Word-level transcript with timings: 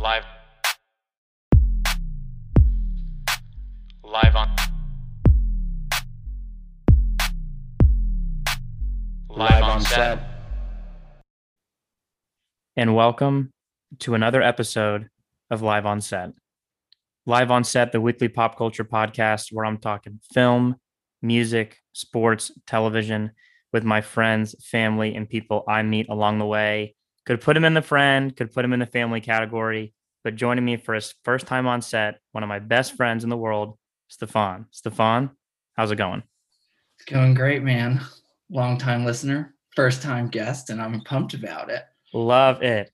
Live. 0.00 0.24
Live 4.02 4.34
on. 4.34 4.56
Live, 9.28 9.62
on 9.62 9.80
set. 9.82 10.20
and 12.78 12.96
welcome 12.96 13.52
to 13.98 14.14
another 14.14 14.40
episode 14.40 15.08
of 15.50 15.60
Live 15.60 15.84
on 15.84 16.00
Set. 16.00 16.30
Live 17.26 17.50
on 17.50 17.62
Set, 17.62 17.92
the 17.92 18.00
weekly 18.00 18.28
pop 18.28 18.56
culture 18.56 18.84
podcast 18.84 19.48
where 19.52 19.66
I'm 19.66 19.76
talking 19.76 20.20
film, 20.32 20.76
music, 21.20 21.76
sports, 21.92 22.50
television 22.66 23.32
with 23.74 23.84
my 23.84 24.00
friends, 24.00 24.54
family, 24.64 25.14
and 25.14 25.28
people 25.28 25.62
I 25.68 25.82
meet 25.82 26.08
along 26.08 26.38
the 26.38 26.46
way. 26.46 26.94
Could 27.26 27.40
put 27.40 27.56
him 27.56 27.64
in 27.64 27.74
the 27.74 27.82
friend, 27.82 28.34
could 28.34 28.52
put 28.52 28.64
him 28.64 28.72
in 28.72 28.80
the 28.80 28.86
family 28.86 29.20
category, 29.20 29.92
but 30.24 30.36
joining 30.36 30.64
me 30.64 30.76
for 30.76 30.94
his 30.94 31.14
first 31.24 31.46
time 31.46 31.66
on 31.66 31.82
set, 31.82 32.20
one 32.32 32.42
of 32.42 32.48
my 32.48 32.58
best 32.58 32.96
friends 32.96 33.24
in 33.24 33.30
the 33.30 33.36
world, 33.36 33.78
Stefan. 34.08 34.66
Stefan, 34.70 35.30
how's 35.76 35.90
it 35.90 35.96
going? 35.96 36.22
It's 36.98 37.10
going 37.10 37.34
great, 37.34 37.62
man. 37.62 38.00
Long 38.50 38.78
time 38.78 39.04
listener, 39.04 39.54
first 39.74 40.02
time 40.02 40.28
guest, 40.28 40.70
and 40.70 40.80
I'm 40.80 41.00
pumped 41.02 41.34
about 41.34 41.70
it. 41.70 41.82
Love 42.12 42.62
it. 42.62 42.90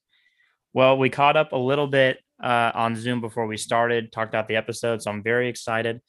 Well, 0.73 0.99
we 0.99 1.09
caught 1.09 1.37
up 1.37 1.53
a 1.53 1.57
little 1.57 1.87
bit 1.87 2.19
uh, 2.43 2.71
on 2.75 2.97
Zoom 2.97 3.21
before 3.21 3.47
we 3.47 3.57
started, 3.57 4.13
talked 4.13 4.29
about 4.29 4.47
the 4.47 4.57
episode. 4.57 5.03
So 5.03 5.11
I'm 5.11 5.23
very 5.23 5.49
excited. 5.49 6.01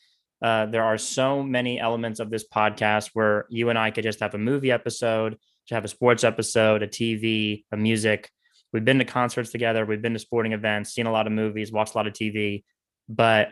Uh, 0.41 0.68
there 0.68 0.84
are 0.84 0.98
so 0.98 1.41
many 1.41 1.79
elements 1.79 2.20
of 2.20 2.29
this 2.29 2.45
podcast 2.48 3.12
where 3.13 3.45
you 3.49 3.70
and 3.70 3.79
I 3.79 3.91
could 3.91 4.04
just 4.04 4.20
have 4.20 4.35
a 4.35 4.38
movie 4.38 4.71
episode, 4.71 5.38
to 5.68 5.76
have 5.76 5.85
a 5.85 5.90
sports 5.90 6.23
episode, 6.23 6.81
a 6.84 6.88
TV, 6.88 7.63
a 7.71 7.77
music. 7.77 8.29
We've 8.73 8.85
been 8.85 8.99
to 8.99 9.05
concerts 9.05 9.51
together, 9.51 9.85
we've 9.85 10.01
been 10.01 10.13
to 10.13 10.20
sporting 10.20 10.54
events, 10.54 10.93
seen 10.93 11.07
a 11.07 11.12
lot 11.12 11.27
of 11.27 11.34
movies, 11.34 11.71
watched 11.71 11.96
a 11.96 11.98
lot 11.98 12.07
of 12.07 12.13
TV. 12.13 12.63
But 13.07 13.49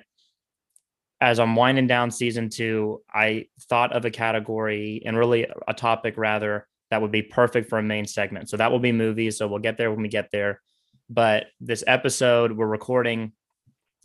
as 1.22 1.40
I'm 1.40 1.56
winding 1.56 1.88
down 1.88 2.12
season 2.12 2.50
two, 2.50 3.02
I 3.14 3.48
thought 3.70 3.94
of 3.94 4.06
a 4.06 4.12
category 4.12 5.02
and 5.06 5.18
really 5.18 5.48
a 5.68 5.74
topic 5.74 6.18
rather 6.18 6.68
that 6.92 7.02
would 7.02 7.12
be 7.12 7.22
perfect 7.22 7.70
for 7.70 7.80
a 7.80 7.84
main 7.84 8.06
segment. 8.06 8.50
So 8.50 8.58
that 8.58 8.72
will 8.72 8.80
be 8.80 8.92
movies. 8.92 9.38
So 9.38 9.48
we'll 9.48 9.60
get 9.60 9.78
there 9.78 9.92
when 9.92 10.02
we 10.02 10.10
get 10.10 10.30
there. 10.32 10.62
But 11.10 11.48
this 11.60 11.84
episode 11.88 12.52
we're 12.52 12.68
recording 12.68 13.32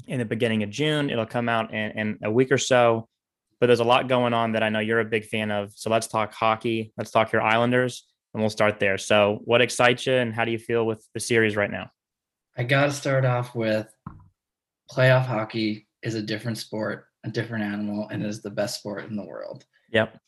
in 0.07 0.19
the 0.19 0.25
beginning 0.25 0.63
of 0.63 0.71
June. 0.71 1.11
It'll 1.11 1.27
come 1.27 1.49
out 1.49 1.73
in, 1.73 1.91
in 1.93 2.19
a 2.23 2.31
week 2.31 2.53
or 2.53 2.59
so. 2.59 3.09
But 3.59 3.67
there's 3.67 3.81
a 3.81 3.85
lot 3.85 4.09
going 4.09 4.33
on 4.33 4.53
that 4.53 4.63
I 4.63 4.71
know 4.71 4.81
you're 4.81 5.01
a 5.01 5.05
big 5.05 5.27
fan 5.27 5.51
of. 5.51 5.73
So 5.75 5.91
let's 5.91 6.07
talk 6.07 6.33
hockey. 6.33 6.93
Let's 6.97 7.11
talk 7.11 7.33
your 7.33 7.43
Islanders, 7.43 8.07
and 8.33 8.43
we'll 8.43 8.51
start 8.51 8.79
there. 8.79 8.99
So, 8.99 9.41
what 9.45 9.61
excites 9.61 10.07
you, 10.07 10.15
and 10.15 10.35
how 10.35 10.45
do 10.45 10.53
you 10.53 10.59
feel 10.59 10.87
with 10.87 11.07
the 11.15 11.21
series 11.21 11.57
right 11.57 11.71
now? 11.71 11.91
I 12.57 12.65
got 12.65 12.87
to 12.87 12.93
start 12.93 13.25
off 13.25 13.55
with 13.55 13.93
playoff 14.91 15.27
hockey 15.27 15.89
is 16.03 16.15
a 16.15 16.23
different 16.23 16.59
sport, 16.59 17.07
a 17.25 17.31
different 17.31 17.65
animal, 17.65 18.09
and 18.09 18.25
is 18.25 18.43
the 18.43 18.51
best 18.51 18.79
sport 18.79 19.07
in 19.09 19.17
the 19.17 19.25
world. 19.25 19.65
Yep. 19.93 20.19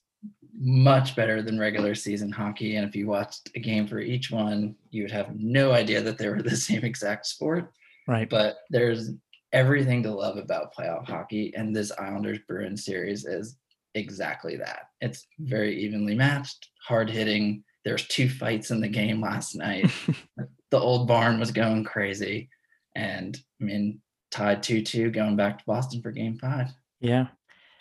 Much 0.55 1.17
better 1.17 1.42
than 1.42 1.59
regular 1.59 1.94
season 1.94 2.31
hockey. 2.31 2.77
And 2.77 2.89
if 2.89 2.94
you 2.94 3.06
watched 3.06 3.50
a 3.56 3.61
game 3.61 3.86
for 3.86 3.98
each 3.98 4.31
one, 4.31 4.77
you 4.91 5.03
would 5.03 5.11
have 5.11 5.34
no 5.34 5.72
idea 5.72 6.00
that 6.03 6.19
they 6.19 6.28
were 6.28 6.42
the 6.42 6.56
same 6.56 6.84
exact 6.84 7.27
sport. 7.27 7.72
Right. 8.06 8.28
But 8.28 8.59
there's 8.70 9.11
everything 9.53 10.03
to 10.03 10.11
love 10.11 10.37
about 10.37 10.75
playoff 10.75 11.06
hockey, 11.06 11.53
and 11.56 11.75
this 11.75 11.92
Islanders 11.98 12.39
Bruins 12.47 12.84
series 12.84 13.25
is 13.25 13.59
exactly 13.94 14.56
that. 14.56 14.89
It's 15.00 15.27
very 15.39 15.78
evenly 15.83 16.14
matched, 16.14 16.70
hard 16.87 17.11
hitting. 17.11 17.64
There's 17.84 18.06
two 18.06 18.28
fights 18.28 18.70
in 18.70 18.80
the 18.80 18.88
game 18.88 19.20
last 19.20 19.55
night. 19.56 19.91
the 20.70 20.78
old 20.78 21.08
barn 21.08 21.41
was 21.41 21.50
going 21.50 21.84
crazy, 21.84 22.48
and 22.94 23.38
I 23.61 23.64
mean 23.64 24.00
tied 24.30 24.62
two 24.62 24.82
two 24.82 25.10
going 25.10 25.37
back 25.37 25.59
to 25.59 25.65
Boston 25.66 26.03
for 26.03 26.10
Game 26.10 26.38
Five. 26.38 26.69
Yeah. 27.00 27.28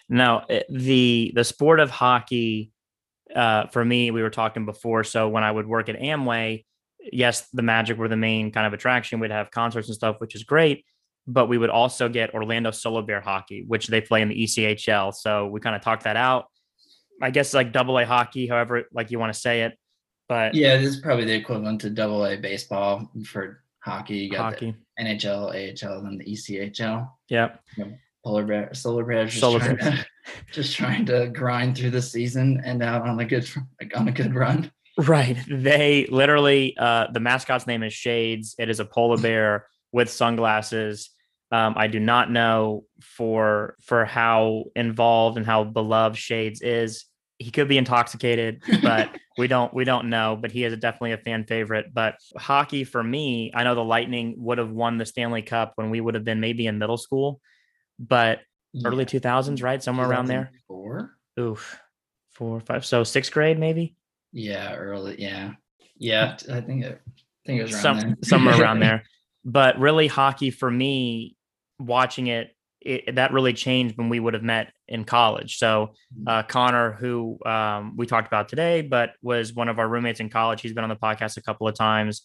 Now 0.10 0.46
eh, 0.50 0.64
the 0.70 1.32
the 1.36 1.44
sport 1.44 1.80
of 1.80 1.90
hockey, 1.90 2.72
uh, 3.36 3.68
for 3.68 3.84
me, 3.84 4.12
we 4.12 4.22
were 4.22 4.30
talking 4.30 4.66
before. 4.66 5.04
So 5.04 5.30
when 5.30 5.44
I 5.44 5.52
would 5.52 5.68
work 5.68 5.88
at 5.90 6.00
Amway, 6.00 6.66
yes, 7.12 7.48
the 7.54 7.62
Magic 7.62 7.98
were 7.98 8.10
the 8.10 8.18
main 8.18 8.52
kind 8.52 8.68
of 8.68 8.74
attraction. 8.74 9.20
We'd 9.20 9.32
have 9.32 9.52
concerts 9.52 9.88
and 9.88 9.96
stuff, 9.96 10.18
which 10.20 10.36
is 10.36 10.44
great. 10.44 10.86
But 11.28 11.48
we 11.48 11.58
would 11.58 11.70
also 11.70 12.10
get 12.10 12.34
Orlando 12.34 12.72
Solar 12.72 13.04
Bear 13.04 13.22
hockey, 13.22 13.64
which 13.68 13.88
they 13.88 14.02
play 14.02 14.22
in 14.22 14.30
the 14.30 14.44
ECHL. 14.44 15.14
So 15.14 15.48
we 15.48 15.60
kind 15.60 15.76
of 15.76 15.82
talked 15.82 16.04
that 16.04 16.18
out. 16.18 16.46
I 17.22 17.30
guess 17.30 17.54
like 17.54 17.72
double 17.72 18.00
A 18.00 18.06
hockey, 18.06 18.48
however, 18.48 18.86
like 18.92 19.12
you 19.12 19.20
want 19.20 19.32
to 19.32 19.40
say 19.40 19.62
it. 19.62 19.78
But 20.32 20.56
Yeah, 20.56 20.78
this 20.78 20.96
is 20.96 21.02
probably 21.02 21.26
the 21.26 21.34
equivalent 21.34 21.82
to 21.82 21.90
Double 21.90 22.26
A 22.26 22.38
baseball 22.38 23.12
for 23.26 23.66
hockey. 23.84 24.16
You 24.16 24.32
got 24.32 24.54
hockey. 24.54 24.74
the 24.98 25.04
NHL, 25.04 25.50
AHL, 25.50 25.98
and 25.98 26.08
then 26.08 26.18
the 26.20 26.24
ECHL. 26.24 27.10
Yep. 27.28 27.62
Polar 28.24 28.46
bear, 28.46 28.74
solar 28.74 29.04
bears, 29.04 29.32
just 29.32 29.42
Solar 29.42 29.60
trying 29.60 29.76
bears. 29.76 30.00
to 30.00 30.06
just 30.54 30.74
trying 30.78 31.06
to 31.08 31.28
grind 31.28 31.78
through 31.78 31.90
the 31.90 32.02
season 32.02 32.62
and 32.64 32.82
out 32.82 33.02
on 33.02 33.20
a 33.20 33.26
good 33.26 33.46
like 33.82 33.92
on 34.00 34.08
a 34.08 34.12
good 34.14 34.34
run. 34.34 34.72
Right. 34.98 35.38
They 35.50 36.08
literally, 36.10 36.78
uh, 36.80 37.08
the 37.12 37.20
mascot's 37.20 37.68
name 37.68 37.84
is 37.84 37.92
Shades. 37.92 38.56
It 38.58 38.70
is 38.70 38.80
a 38.80 38.86
polar 38.86 39.18
bear 39.22 39.66
with 39.92 40.10
sunglasses. 40.10 41.10
Um, 41.52 41.74
I 41.76 41.88
do 41.88 42.00
not 42.00 42.32
know 42.32 42.86
for 43.02 43.76
for 43.82 44.06
how 44.06 44.64
involved 44.78 45.36
and 45.36 45.46
how 45.46 45.66
beloved 45.66 46.18
Shades 46.18 46.62
is. 46.62 47.04
He 47.42 47.50
could 47.50 47.68
be 47.68 47.80
intoxicated, 47.80 48.62
but 48.84 49.10
we 49.38 49.48
don't 49.48 49.74
we 49.74 49.84
don't 49.84 50.10
know. 50.10 50.38
But 50.40 50.52
he 50.52 50.64
is 50.64 50.78
definitely 50.78 51.14
a 51.14 51.18
fan 51.18 51.46
favorite. 51.46 51.92
But 51.92 52.16
hockey 52.38 52.84
for 52.84 53.04
me, 53.04 53.52
I 53.56 53.64
know 53.64 53.74
the 53.74 53.84
Lightning 53.84 54.36
would 54.38 54.60
have 54.60 54.70
won 54.70 54.98
the 55.00 55.06
Stanley 55.08 55.42
Cup 55.42 55.74
when 55.76 55.90
we 55.90 56.02
would 56.02 56.14
have 56.14 56.24
been 56.24 56.40
maybe 56.40 56.68
in 56.68 56.78
middle 56.78 56.98
school, 56.98 57.42
but 57.98 58.42
early 58.86 59.06
two 59.06 59.20
thousands, 59.20 59.62
right, 59.62 59.82
somewhere 59.82 60.08
around 60.08 60.28
there. 60.28 60.52
Four. 60.68 61.18
Oof, 61.40 61.80
four, 62.34 62.60
five. 62.60 62.86
So 62.86 63.04
sixth 63.04 63.32
grade, 63.32 63.58
maybe. 63.58 63.96
Yeah, 64.32 64.76
early. 64.76 65.20
Yeah, 65.20 65.54
yeah. 65.98 66.38
Hmm. 66.38 66.54
I 66.54 66.62
think 66.62 66.86
it. 66.86 67.02
I 67.08 67.48
think 67.48 67.60
it 67.60 67.64
was 67.64 67.74
around 67.74 67.82
some 67.82 68.00
there. 68.00 68.18
somewhere 68.24 68.62
around 68.62 68.80
there. 68.82 69.04
But 69.44 69.80
really, 69.80 70.06
hockey 70.06 70.52
for 70.52 70.70
me, 70.70 71.36
watching 71.80 72.28
it, 72.28 72.56
it, 72.80 73.16
that 73.16 73.34
really 73.34 73.54
changed 73.54 73.98
when 73.98 74.10
we 74.10 74.20
would 74.20 74.36
have 74.36 74.44
met 74.44 74.74
in 74.92 75.06
college. 75.06 75.58
So 75.58 75.94
uh, 76.28 76.44
Connor, 76.44 76.92
who 76.92 77.40
um, 77.46 77.96
we 77.96 78.06
talked 78.06 78.28
about 78.28 78.50
today, 78.50 78.82
but 78.82 79.14
was 79.22 79.54
one 79.54 79.70
of 79.70 79.80
our 79.80 79.88
roommates 79.88 80.20
in 80.20 80.30
college. 80.30 80.62
He's 80.62 80.74
been 80.74 80.84
on 80.84 80.90
the 80.90 80.98
podcast 80.98 81.38
a 81.38 81.42
couple 81.42 81.68
of 81.68 81.76
times, 81.76 82.24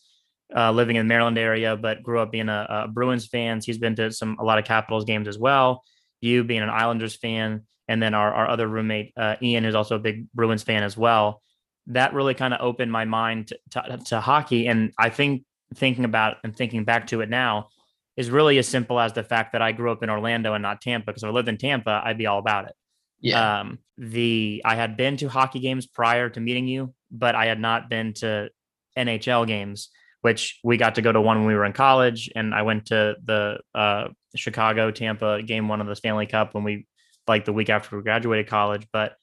uh, 0.54 0.72
living 0.72 0.96
in 0.96 1.06
the 1.06 1.08
Maryland 1.08 1.38
area, 1.38 1.76
but 1.76 2.02
grew 2.02 2.18
up 2.18 2.32
being 2.32 2.48
a, 2.48 2.66
a 2.68 2.88
Bruins 2.88 3.26
fan. 3.26 3.60
He's 3.64 3.78
been 3.78 3.94
to 3.96 4.10
some 4.10 4.36
a 4.40 4.44
lot 4.44 4.58
of 4.58 4.64
Capitals 4.64 5.04
games 5.04 5.28
as 5.28 5.38
well. 5.38 5.84
You 6.20 6.42
being 6.42 6.62
an 6.62 6.70
Islanders 6.70 7.14
fan, 7.14 7.62
and 7.88 8.02
then 8.02 8.14
our 8.14 8.34
our 8.34 8.48
other 8.50 8.66
roommate 8.66 9.12
uh, 9.16 9.36
Ian, 9.40 9.64
who's 9.64 9.76
also 9.76 9.94
a 9.94 10.00
big 10.00 10.26
Bruins 10.34 10.64
fan 10.64 10.82
as 10.82 10.96
well. 10.96 11.42
That 11.86 12.14
really 12.14 12.34
kind 12.34 12.52
of 12.52 12.60
opened 12.60 12.90
my 12.90 13.04
mind 13.04 13.48
to, 13.48 13.58
to, 13.70 13.98
to 14.06 14.20
hockey, 14.20 14.66
and 14.66 14.92
I 14.98 15.10
think 15.10 15.44
thinking 15.74 16.04
about 16.04 16.38
and 16.42 16.56
thinking 16.56 16.84
back 16.84 17.06
to 17.08 17.20
it 17.20 17.30
now 17.30 17.68
is 18.16 18.30
really 18.30 18.58
as 18.58 18.66
simple 18.66 18.98
as 18.98 19.12
the 19.12 19.22
fact 19.22 19.52
that 19.52 19.62
I 19.62 19.72
grew 19.72 19.92
up 19.92 20.02
in 20.02 20.10
Orlando 20.10 20.54
and 20.54 20.62
not 20.62 20.80
Tampa. 20.80 21.06
Because 21.06 21.22
if 21.22 21.28
I 21.28 21.32
lived 21.32 21.48
in 21.48 21.58
Tampa, 21.58 22.02
I'd 22.04 22.18
be 22.18 22.26
all 22.26 22.38
about 22.38 22.66
it. 22.66 22.74
yeah, 23.20 23.60
Um, 23.60 23.78
the 23.98 24.62
I 24.64 24.74
had 24.74 24.96
been 24.96 25.16
to 25.18 25.28
hockey 25.28 25.60
games 25.60 25.86
prior 25.86 26.28
to 26.30 26.40
meeting 26.40 26.66
you, 26.66 26.94
but 27.10 27.34
I 27.34 27.46
had 27.46 27.60
not 27.60 27.88
been 27.88 28.14
to 28.14 28.50
NHL 28.96 29.46
games, 29.46 29.90
which 30.22 30.58
we 30.64 30.76
got 30.76 30.94
to 30.96 31.02
go 31.02 31.12
to 31.12 31.20
one 31.20 31.38
when 31.38 31.46
we 31.46 31.54
were 31.54 31.64
in 31.64 31.72
college, 31.72 32.30
and 32.34 32.54
I 32.54 32.62
went 32.62 32.86
to 32.86 33.16
the 33.24 33.58
uh, 33.74 34.08
Chicago 34.34 34.90
Tampa 34.90 35.42
game 35.42 35.68
one 35.68 35.80
of 35.80 35.86
the 35.86 35.96
Stanley 35.96 36.26
Cup 36.26 36.54
when 36.54 36.64
we 36.64 36.86
like 37.26 37.44
the 37.44 37.52
week 37.52 37.70
after 37.70 37.96
we 37.96 38.02
graduated 38.02 38.48
college. 38.48 38.86
But 38.92 39.14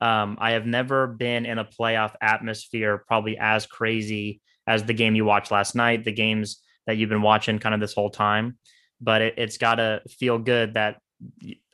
um, 0.00 0.36
I 0.40 0.52
have 0.52 0.66
never 0.66 1.06
been 1.06 1.46
in 1.46 1.58
a 1.58 1.64
playoff 1.64 2.14
atmosphere 2.20 3.02
probably 3.06 3.38
as 3.38 3.66
crazy 3.66 4.40
as 4.66 4.82
the 4.82 4.94
game 4.94 5.14
you 5.14 5.24
watched 5.24 5.50
last 5.50 5.74
night, 5.74 6.04
the 6.04 6.12
games 6.12 6.60
that 6.86 6.96
you've 6.96 7.08
been 7.08 7.22
watching 7.22 7.58
kind 7.58 7.74
of 7.74 7.80
this 7.80 7.94
whole 7.94 8.10
time. 8.10 8.58
But 9.00 9.22
it, 9.22 9.34
it's 9.36 9.58
got 9.58 9.76
to 9.76 10.00
feel 10.08 10.38
good 10.38 10.74
that 10.74 10.98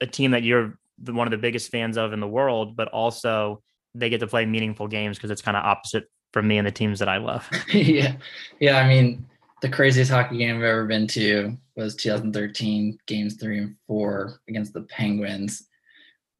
a 0.00 0.06
team 0.06 0.32
that 0.32 0.42
you're 0.42 0.78
one 1.04 1.26
of 1.26 1.30
the 1.30 1.38
biggest 1.38 1.70
fans 1.70 1.96
of 1.96 2.12
in 2.12 2.20
the 2.20 2.28
world, 2.28 2.76
but 2.76 2.88
also 2.88 3.62
they 3.94 4.08
get 4.08 4.20
to 4.20 4.26
play 4.26 4.46
meaningful 4.46 4.88
games 4.88 5.16
because 5.16 5.30
it's 5.30 5.42
kind 5.42 5.56
of 5.56 5.64
opposite 5.64 6.04
from 6.32 6.48
me 6.48 6.58
and 6.58 6.66
the 6.66 6.72
teams 6.72 6.98
that 7.00 7.08
I 7.08 7.18
love. 7.18 7.48
yeah, 7.72 8.14
yeah. 8.60 8.78
I 8.78 8.88
mean, 8.88 9.26
the 9.60 9.68
craziest 9.68 10.10
hockey 10.10 10.38
game 10.38 10.56
I've 10.56 10.62
ever 10.62 10.86
been 10.86 11.06
to 11.08 11.56
was 11.76 11.94
2013, 11.96 12.98
games 13.06 13.34
three 13.34 13.58
and 13.58 13.76
four 13.86 14.40
against 14.48 14.72
the 14.72 14.82
Penguins. 14.82 15.68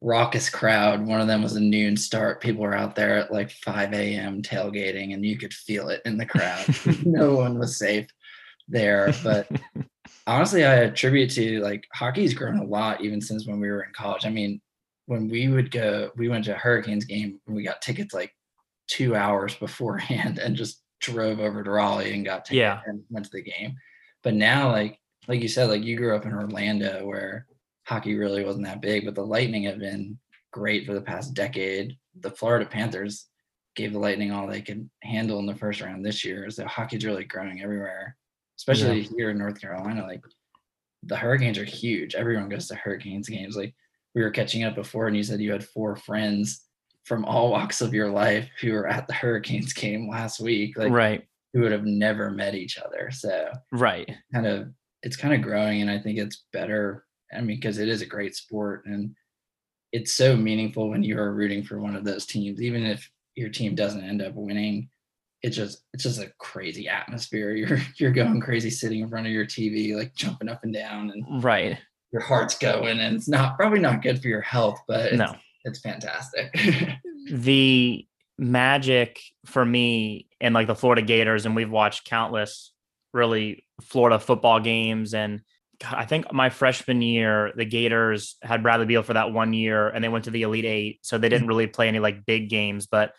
Raucous 0.01 0.49
crowd. 0.49 1.05
One 1.05 1.21
of 1.21 1.27
them 1.27 1.41
was 1.41 1.55
a 1.55 1.61
noon 1.61 1.95
start. 1.95 2.41
People 2.41 2.63
were 2.63 2.75
out 2.75 2.95
there 2.95 3.17
at 3.17 3.31
like 3.31 3.51
5 3.51 3.93
a.m. 3.93 4.41
tailgating, 4.41 5.13
and 5.13 5.25
you 5.25 5.37
could 5.37 5.53
feel 5.53 5.87
it 5.89 6.01
in 6.03 6.17
the 6.17 6.25
crowd. 6.25 6.65
no 7.05 7.35
one 7.35 7.57
was 7.57 7.77
safe 7.77 8.07
there. 8.67 9.13
But 9.23 9.47
honestly, 10.27 10.63
I 10.65 10.75
attribute 10.75 11.31
to 11.31 11.59
like 11.61 11.85
hockey's 11.93 12.33
grown 12.33 12.59
a 12.59 12.63
lot 12.63 13.01
even 13.01 13.21
since 13.21 13.47
when 13.47 13.59
we 13.59 13.69
were 13.69 13.83
in 13.83 13.91
college. 13.93 14.25
I 14.25 14.29
mean, 14.29 14.61
when 15.05 15.27
we 15.27 15.47
would 15.49 15.71
go, 15.71 16.11
we 16.15 16.29
went 16.29 16.45
to 16.45 16.55
a 16.55 16.57
Hurricanes 16.57 17.05
game 17.05 17.39
and 17.47 17.55
we 17.55 17.63
got 17.63 17.81
tickets 17.81 18.13
like 18.13 18.31
two 18.87 19.15
hours 19.15 19.55
beforehand 19.55 20.39
and 20.39 20.55
just 20.55 20.81
drove 21.01 21.39
over 21.39 21.63
to 21.63 21.69
Raleigh 21.71 22.13
and 22.13 22.25
got 22.25 22.45
tickets 22.45 22.57
Yeah. 22.57 22.79
and 22.85 23.01
went 23.09 23.25
to 23.25 23.31
the 23.33 23.41
game. 23.41 23.75
But 24.23 24.33
now, 24.35 24.71
like 24.71 24.97
like 25.27 25.41
you 25.41 25.47
said, 25.47 25.69
like 25.69 25.83
you 25.83 25.95
grew 25.97 26.15
up 26.15 26.25
in 26.25 26.33
Orlando 26.33 27.05
where 27.05 27.45
hockey 27.85 28.15
really 28.15 28.43
wasn't 28.45 28.65
that 28.65 28.81
big, 28.81 29.05
but 29.05 29.15
the 29.15 29.25
Lightning 29.25 29.63
have 29.63 29.79
been 29.79 30.17
great 30.51 30.85
for 30.85 30.93
the 30.93 31.01
past 31.01 31.33
decade. 31.33 31.97
The 32.19 32.29
Florida 32.31 32.65
Panthers 32.65 33.27
gave 33.75 33.91
the 33.93 33.99
Lightning 33.99 34.31
all 34.31 34.47
they 34.47 34.61
could 34.61 34.89
handle 35.01 35.39
in 35.39 35.45
the 35.47 35.55
first 35.55 35.81
round 35.81 36.05
this 36.05 36.23
year. 36.23 36.49
So 36.49 36.65
hockey's 36.65 37.05
really 37.05 37.23
growing 37.25 37.61
everywhere, 37.61 38.15
especially 38.63 39.01
yeah. 39.01 39.09
here 39.17 39.29
in 39.29 39.37
North 39.37 39.59
Carolina. 39.59 40.03
Like 40.03 40.23
the 41.03 41.17
Hurricanes 41.17 41.57
are 41.57 41.65
huge. 41.65 42.15
Everyone 42.15 42.47
goes 42.47 42.67
to 42.67 42.75
Hurricanes 42.75 43.27
games. 43.27 43.57
Like 43.57 43.75
we 44.15 44.21
were 44.21 44.31
catching 44.31 44.63
up 44.63 44.75
before, 44.75 45.07
and 45.07 45.17
you 45.17 45.23
said 45.23 45.41
you 45.41 45.51
had 45.51 45.65
four 45.65 45.95
friends 45.95 46.65
from 47.03 47.25
all 47.25 47.51
walks 47.51 47.81
of 47.81 47.93
your 47.93 48.09
life 48.09 48.49
who 48.61 48.71
were 48.71 48.87
at 48.87 49.07
the 49.07 49.13
Hurricanes 49.13 49.73
game 49.73 50.09
last 50.09 50.39
week. 50.39 50.77
Like 50.77 50.91
right. 50.91 51.23
Who 51.53 51.61
would 51.61 51.71
have 51.71 51.85
never 51.85 52.31
met 52.31 52.55
each 52.55 52.77
other. 52.77 53.11
So 53.11 53.51
right. 53.71 54.09
Kind 54.33 54.47
of 54.47 54.69
it's 55.03 55.17
kind 55.17 55.33
of 55.33 55.41
growing 55.41 55.81
and 55.81 55.91
I 55.91 55.99
think 55.99 56.17
it's 56.17 56.45
better. 56.53 57.05
I 57.33 57.41
mean, 57.41 57.57
because 57.57 57.77
it 57.77 57.89
is 57.89 58.01
a 58.01 58.07
great 58.07 58.35
sport 58.35 58.85
and 58.85 59.13
it's 59.91 60.13
so 60.13 60.35
meaningful 60.35 60.89
when 60.89 61.03
you 61.03 61.19
are 61.19 61.33
rooting 61.33 61.63
for 61.63 61.79
one 61.79 61.95
of 61.95 62.05
those 62.05 62.25
teams, 62.25 62.61
even 62.61 62.83
if 62.85 63.07
your 63.35 63.49
team 63.49 63.75
doesn't 63.75 64.03
end 64.03 64.21
up 64.21 64.33
winning. 64.33 64.89
It's 65.43 65.55
just 65.55 65.83
it's 65.93 66.03
just 66.03 66.21
a 66.21 66.31
crazy 66.39 66.87
atmosphere. 66.87 67.51
You're 67.55 67.79
you're 67.97 68.11
going 68.11 68.39
crazy 68.41 68.69
sitting 68.69 69.01
in 69.01 69.09
front 69.09 69.27
of 69.27 69.33
your 69.33 69.45
TV, 69.45 69.95
like 69.95 70.15
jumping 70.15 70.49
up 70.49 70.63
and 70.63 70.73
down, 70.73 71.11
and 71.11 71.43
right, 71.43 71.77
your 72.11 72.21
heart's 72.21 72.57
going, 72.57 72.99
and 72.99 73.15
it's 73.15 73.27
not 73.27 73.57
probably 73.57 73.79
not 73.79 74.01
good 74.01 74.21
for 74.21 74.27
your 74.27 74.41
health, 74.41 74.79
but 74.87 75.07
it's, 75.07 75.17
no, 75.17 75.35
it's 75.65 75.79
fantastic. 75.79 76.55
the 77.31 78.07
magic 78.37 79.19
for 79.45 79.63
me 79.63 80.27
and 80.41 80.55
like 80.55 80.67
the 80.67 80.75
Florida 80.75 81.01
Gators, 81.01 81.45
and 81.45 81.55
we've 81.55 81.69
watched 81.69 82.05
countless 82.05 82.71
really 83.13 83.65
Florida 83.81 84.19
football 84.19 84.59
games 84.59 85.13
and 85.13 85.41
I 85.91 86.05
think 86.05 86.31
my 86.31 86.49
freshman 86.49 87.01
year, 87.01 87.51
the 87.55 87.65
Gators 87.65 88.37
had 88.41 88.63
Bradley 88.63 88.85
Beal 88.85 89.03
for 89.03 89.13
that 89.13 89.31
one 89.31 89.53
year 89.53 89.89
and 89.89 90.03
they 90.03 90.09
went 90.09 90.25
to 90.25 90.31
the 90.31 90.43
Elite 90.43 90.65
Eight. 90.65 90.99
So 91.01 91.17
they 91.17 91.29
didn't 91.29 91.45
mm. 91.45 91.49
really 91.49 91.67
play 91.67 91.87
any 91.87 91.99
like 91.99 92.25
big 92.25 92.49
games, 92.49 92.87
but 92.87 93.13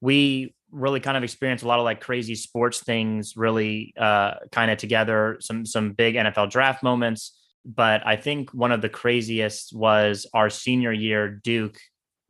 we 0.00 0.54
really 0.70 1.00
kind 1.00 1.16
of 1.16 1.22
experienced 1.22 1.64
a 1.64 1.68
lot 1.68 1.78
of 1.78 1.84
like 1.84 2.00
crazy 2.00 2.34
sports 2.34 2.80
things 2.80 3.36
really 3.36 3.94
uh, 3.98 4.34
kind 4.52 4.70
of 4.70 4.78
together, 4.78 5.38
some 5.40 5.64
some 5.64 5.92
big 5.92 6.14
NFL 6.14 6.50
draft 6.50 6.82
moments. 6.82 7.38
But 7.64 8.06
I 8.06 8.16
think 8.16 8.52
one 8.54 8.72
of 8.72 8.80
the 8.80 8.88
craziest 8.88 9.74
was 9.74 10.26
our 10.32 10.50
senior 10.50 10.92
year, 10.92 11.28
Duke 11.28 11.78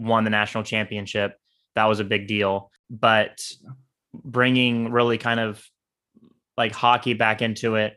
won 0.01 0.25
the 0.25 0.31
national 0.31 0.65
championship. 0.65 1.37
That 1.75 1.87
was 1.87 2.01
a 2.01 2.05
big 2.05 2.27
deal. 2.27 2.71
But 2.91 3.41
bringing 4.15 4.91
really 4.91 5.19
kind 5.19 5.41
of 5.41 5.63
like 6.57 6.73
hockey 6.73 7.15
back 7.15 7.43
into 7.43 7.77
it, 7.77 7.97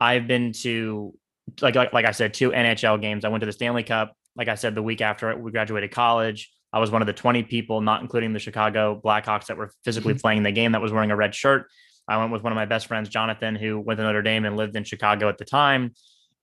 I've 0.00 0.26
been 0.26 0.52
to 0.52 1.14
like, 1.60 1.74
like 1.74 1.92
like 1.92 2.04
I 2.04 2.12
said, 2.12 2.34
two 2.34 2.50
NHL 2.50 3.00
games. 3.00 3.24
I 3.24 3.28
went 3.28 3.40
to 3.40 3.46
the 3.46 3.52
Stanley 3.52 3.82
Cup. 3.82 4.14
Like 4.36 4.48
I 4.48 4.54
said, 4.54 4.74
the 4.74 4.82
week 4.82 5.00
after 5.00 5.36
we 5.36 5.50
graduated 5.50 5.90
college, 5.90 6.50
I 6.78 6.80
was 6.80 6.92
one 6.92 7.02
of 7.02 7.06
the 7.06 7.12
20 7.12 7.42
people, 7.42 7.80
not 7.80 8.02
including 8.02 8.32
the 8.32 8.38
Chicago 8.38 9.00
Blackhawks, 9.04 9.46
that 9.46 9.56
were 9.56 9.72
physically 9.84 10.14
mm-hmm. 10.14 10.20
playing 10.20 10.42
the 10.44 10.52
game 10.52 10.72
that 10.72 10.80
was 10.80 10.92
wearing 10.92 11.10
a 11.10 11.16
red 11.16 11.34
shirt. 11.34 11.66
I 12.06 12.16
went 12.18 12.30
with 12.30 12.44
one 12.44 12.52
of 12.52 12.56
my 12.56 12.66
best 12.66 12.86
friends, 12.86 13.08
Jonathan, 13.08 13.56
who 13.56 13.80
went 13.80 13.98
to 13.98 14.04
Notre 14.04 14.22
Dame 14.22 14.44
and 14.44 14.56
lived 14.56 14.76
in 14.76 14.84
Chicago 14.84 15.28
at 15.28 15.38
the 15.38 15.44
time. 15.44 15.92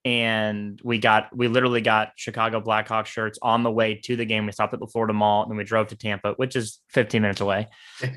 And 0.03 0.77
we 0.83 0.99
got, 0.99 1.29
we 1.33 1.47
literally 1.47 1.79
got 1.79 2.11
Chicago 2.17 2.59
Blackhawks 2.59 3.05
shirts 3.05 3.39
on 3.41 3.63
the 3.63 3.71
way 3.71 3.95
to 4.03 4.17
the 4.17 4.25
game. 4.25 4.45
We 4.45 4.51
stopped 4.51 4.73
at 4.73 4.81
the 4.81 4.87
Florida 4.87 5.13
Mall 5.13 5.45
and 5.47 5.57
we 5.57 5.63
drove 5.63 5.87
to 5.87 5.95
Tampa, 5.95 6.33
which 6.33 6.57
is 6.57 6.79
15 6.89 7.21
minutes 7.21 7.41
away. 7.41 7.67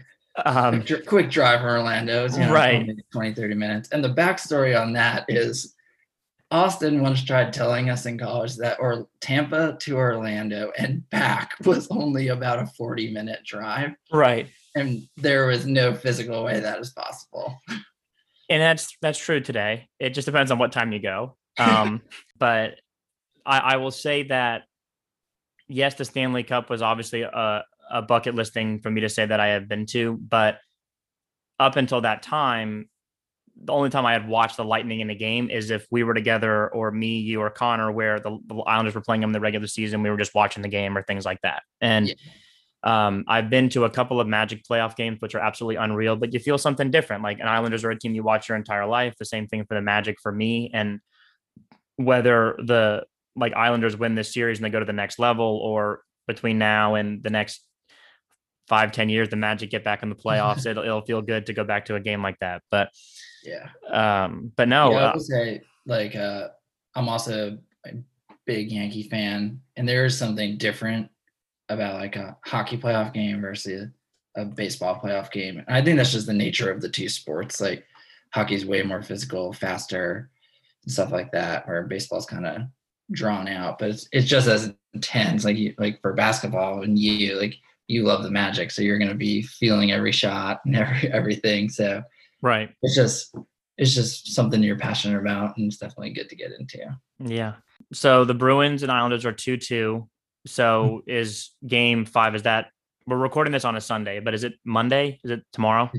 Um, 0.45 0.85
quick, 0.85 1.05
quick 1.05 1.31
drive 1.31 1.61
from 1.61 1.71
Orlando, 1.71 2.29
you 2.29 2.39
know, 2.39 2.53
right? 2.53 2.85
20, 2.85 3.03
20, 3.11 3.35
30 3.35 3.55
minutes. 3.55 3.89
And 3.91 4.05
the 4.05 4.15
backstory 4.15 4.81
on 4.81 4.93
that 4.93 5.25
is 5.27 5.75
Austin 6.51 7.03
once 7.03 7.23
tried 7.23 7.53
telling 7.53 7.91
us 7.91 8.07
in 8.07 8.19
college 8.19 8.57
that 8.57 8.79
or 8.81 9.07
Tampa 9.21 9.77
to 9.81 9.97
Orlando 9.97 10.73
and 10.79 11.09
back 11.11 11.53
was 11.65 11.89
only 11.91 12.29
about 12.29 12.59
a 12.59 12.67
40 12.67 13.13
minute 13.13 13.41
drive. 13.45 13.91
Right. 14.13 14.49
And 14.75 15.03
there 15.17 15.47
was 15.47 15.67
no 15.67 15.95
physical 15.95 16.45
way 16.45 16.61
that 16.61 16.81
is 16.81 16.91
possible. 16.91 17.61
And 18.49 18.63
that's 18.63 18.97
that's 19.03 19.19
true 19.19 19.41
today. 19.41 19.89
It 19.99 20.11
just 20.11 20.27
depends 20.27 20.51
on 20.51 20.59
what 20.59 20.73
time 20.73 20.93
you 20.93 21.01
go. 21.01 21.37
Um, 21.59 22.01
but 22.39 22.81
I, 23.45 23.59
I 23.59 23.77
will 23.77 23.91
say 23.91 24.23
that 24.25 24.63
yes, 25.69 25.95
the 25.95 26.05
Stanley 26.05 26.45
Cup 26.45 26.71
was 26.71 26.81
obviously 26.81 27.23
a, 27.23 27.65
a 27.91 28.03
bucket 28.03 28.35
listing 28.35 28.81
for 28.81 28.91
me 28.91 29.03
to 29.03 29.09
say 29.09 29.27
that 29.27 29.41
I 29.41 29.49
have 29.49 29.69
been 29.69 29.85
to, 29.87 30.17
but 30.17 30.59
up 31.61 31.77
until 31.77 32.01
that 32.03 32.23
time, 32.23 32.89
the 33.65 33.73
only 33.73 33.91
time 33.91 34.07
I 34.07 34.13
had 34.13 34.29
watched 34.29 34.57
the 34.57 34.65
Lightning 34.65 35.01
in 35.01 35.11
a 35.11 35.15
game 35.15 35.51
is 35.51 35.71
if 35.71 35.87
we 35.91 36.05
were 36.05 36.15
together 36.15 36.69
or 36.69 36.91
me, 36.91 37.19
you, 37.19 37.41
or 37.41 37.51
Connor, 37.51 37.91
where 37.91 38.21
the, 38.21 38.39
the 38.47 38.57
Islanders 38.61 38.95
were 38.95 39.01
playing 39.01 39.21
them 39.21 39.31
in 39.31 39.33
the 39.33 39.41
regular 39.41 39.67
season. 39.67 40.03
We 40.03 40.11
were 40.11 40.17
just 40.17 40.35
watching 40.35 40.63
the 40.63 40.69
game 40.69 40.97
or 40.97 41.03
things 41.03 41.25
like 41.25 41.41
that. 41.43 41.63
And 41.81 42.09
yeah. 42.09 42.15
um, 43.07 43.25
I've 43.27 43.51
been 43.51 43.69
to 43.71 43.85
a 43.85 43.91
couple 43.91 44.21
of 44.21 44.29
Magic 44.29 44.63
playoff 44.65 44.97
games, 44.97 45.21
which 45.21 45.35
are 45.35 45.41
absolutely 45.41 45.77
unreal, 45.77 46.15
but 46.17 46.33
you 46.33 46.41
feel 46.41 46.59
something 46.59 46.91
different. 46.91 47.23
Like 47.23 47.41
an 47.41 47.49
Islanders 47.49 47.85
are 47.85 47.91
a 47.91 47.99
team 47.99 48.15
you 48.15 48.23
watch 48.23 48.49
your 48.49 48.57
entire 48.57 48.87
life. 48.87 49.15
The 49.19 49.25
same 49.25 49.49
thing 49.49 49.65
for 49.65 49.75
the 49.75 49.83
Magic 49.83 50.17
for 50.23 50.31
me. 50.31 50.71
And 50.73 51.01
whether 51.97 52.57
the 52.65 53.05
like 53.35 53.55
Islanders 53.55 53.97
win 53.97 54.15
this 54.15 54.33
series 54.33 54.59
and 54.59 54.65
they 54.65 54.71
go 54.71 54.81
to 54.81 54.85
the 54.85 54.93
next 54.93 55.19
level 55.19 55.45
or 55.45 56.03
between 56.27 56.59
now 56.59 56.95
and 56.95 57.23
the 57.23 57.31
next 57.31 57.65
five, 58.69 58.93
ten 58.93 59.09
years, 59.09 59.29
the 59.29 59.37
Magic 59.37 59.71
get 59.71 59.83
back 59.83 60.05
in 60.05 60.11
the 60.11 60.15
playoffs, 60.25 60.65
it'll, 60.65 60.85
it'll 60.85 61.05
feel 61.05 61.23
good 61.23 61.47
to 61.47 61.53
go 61.53 61.65
back 61.65 61.87
to 61.87 61.97
a 61.97 62.01
game 62.01 62.23
like 62.23 62.39
that. 62.39 62.63
But 62.71 62.91
yeah. 63.45 63.69
Um, 63.91 64.53
but 64.57 64.69
no, 64.69 64.93
yeah, 64.93 64.97
I 64.97 65.11
uh 65.11 65.13
would 65.15 65.23
say 65.23 65.63
like 65.87 66.17
uh, 66.17 66.49
I'm 66.95 67.09
also 67.09 67.59
a 67.87 67.91
big 68.47 68.71
Yankee 68.71 69.09
fan, 69.09 69.61
and 69.77 69.89
there 69.89 70.05
is 70.05 70.17
something 70.17 70.59
different 70.59 71.09
about 71.69 72.01
like 72.01 72.17
a 72.17 72.37
hockey 72.45 72.77
playoff 72.77 73.13
game 73.13 73.41
versus 73.41 73.89
a 74.37 74.45
baseball 74.45 75.01
playoff 75.03 75.31
game. 75.31 75.59
And 75.59 75.77
I 75.77 75.83
think 75.83 75.97
that's 75.97 76.13
just 76.13 76.27
the 76.27 76.33
nature 76.33 76.71
of 76.71 76.81
the 76.81 76.89
two 76.89 77.09
sports. 77.09 77.61
Like 77.61 77.85
hockey's 78.33 78.65
way 78.65 78.83
more 78.83 79.03
physical, 79.03 79.53
faster, 79.53 80.31
and 80.85 80.93
stuff 80.93 81.13
like 81.13 81.33
that, 81.33 81.67
where 81.67 81.83
baseball's 81.85 82.27
kind 82.27 82.47
of 82.47 82.63
drawn 83.11 83.49
out, 83.49 83.79
but 83.79 83.91
it's, 83.91 84.09
it's 84.13 84.27
just 84.27 84.49
as 84.49 84.73
intense. 84.95 85.45
Like 85.45 85.57
you, 85.57 85.75
like 85.79 86.01
for 86.01 86.13
basketball 86.13 86.83
and 86.83 86.99
you 86.99 87.39
like 87.39 87.55
you 87.87 88.05
love 88.05 88.23
the 88.23 88.31
magic, 88.31 88.71
so 88.71 88.83
you're 88.83 88.99
gonna 88.99 89.15
be 89.15 89.43
feeling 89.43 89.93
every 89.93 90.13
shot 90.13 90.61
and 90.67 90.77
every 90.77 91.13
everything. 91.13 91.69
So 91.69 92.03
Right. 92.43 92.71
It's 92.83 92.95
just 92.95 93.35
it's 93.77 93.95
just 93.95 94.35
something 94.35 94.63
you're 94.63 94.79
passionate 94.79 95.21
about 95.21 95.57
and 95.57 95.67
it's 95.67 95.79
definitely 95.79 96.11
good 96.11 96.29
to 96.31 96.37
get 96.37 96.51
into. 96.59 96.79
Yeah. 97.21 97.55
So 97.93 98.25
the 98.25 98.35
Bruins 98.35 98.83
and 98.83 98.91
Islanders 98.91 99.25
are 99.25 99.33
2 99.33 99.57
2. 99.57 100.09
So 100.47 101.03
mm-hmm. 101.07 101.11
is 101.11 101.51
game 101.67 102.05
five, 102.05 102.35
is 102.35 102.43
that 102.43 102.71
we're 103.07 103.17
recording 103.17 103.53
this 103.53 103.65
on 103.65 103.77
a 103.77 103.81
Sunday, 103.81 104.21
but 104.21 104.35
is 104.35 104.45
it 104.45 104.55
Monday? 104.65 105.21
Is 105.25 105.31
it 105.31 105.43
tomorrow? 105.53 105.91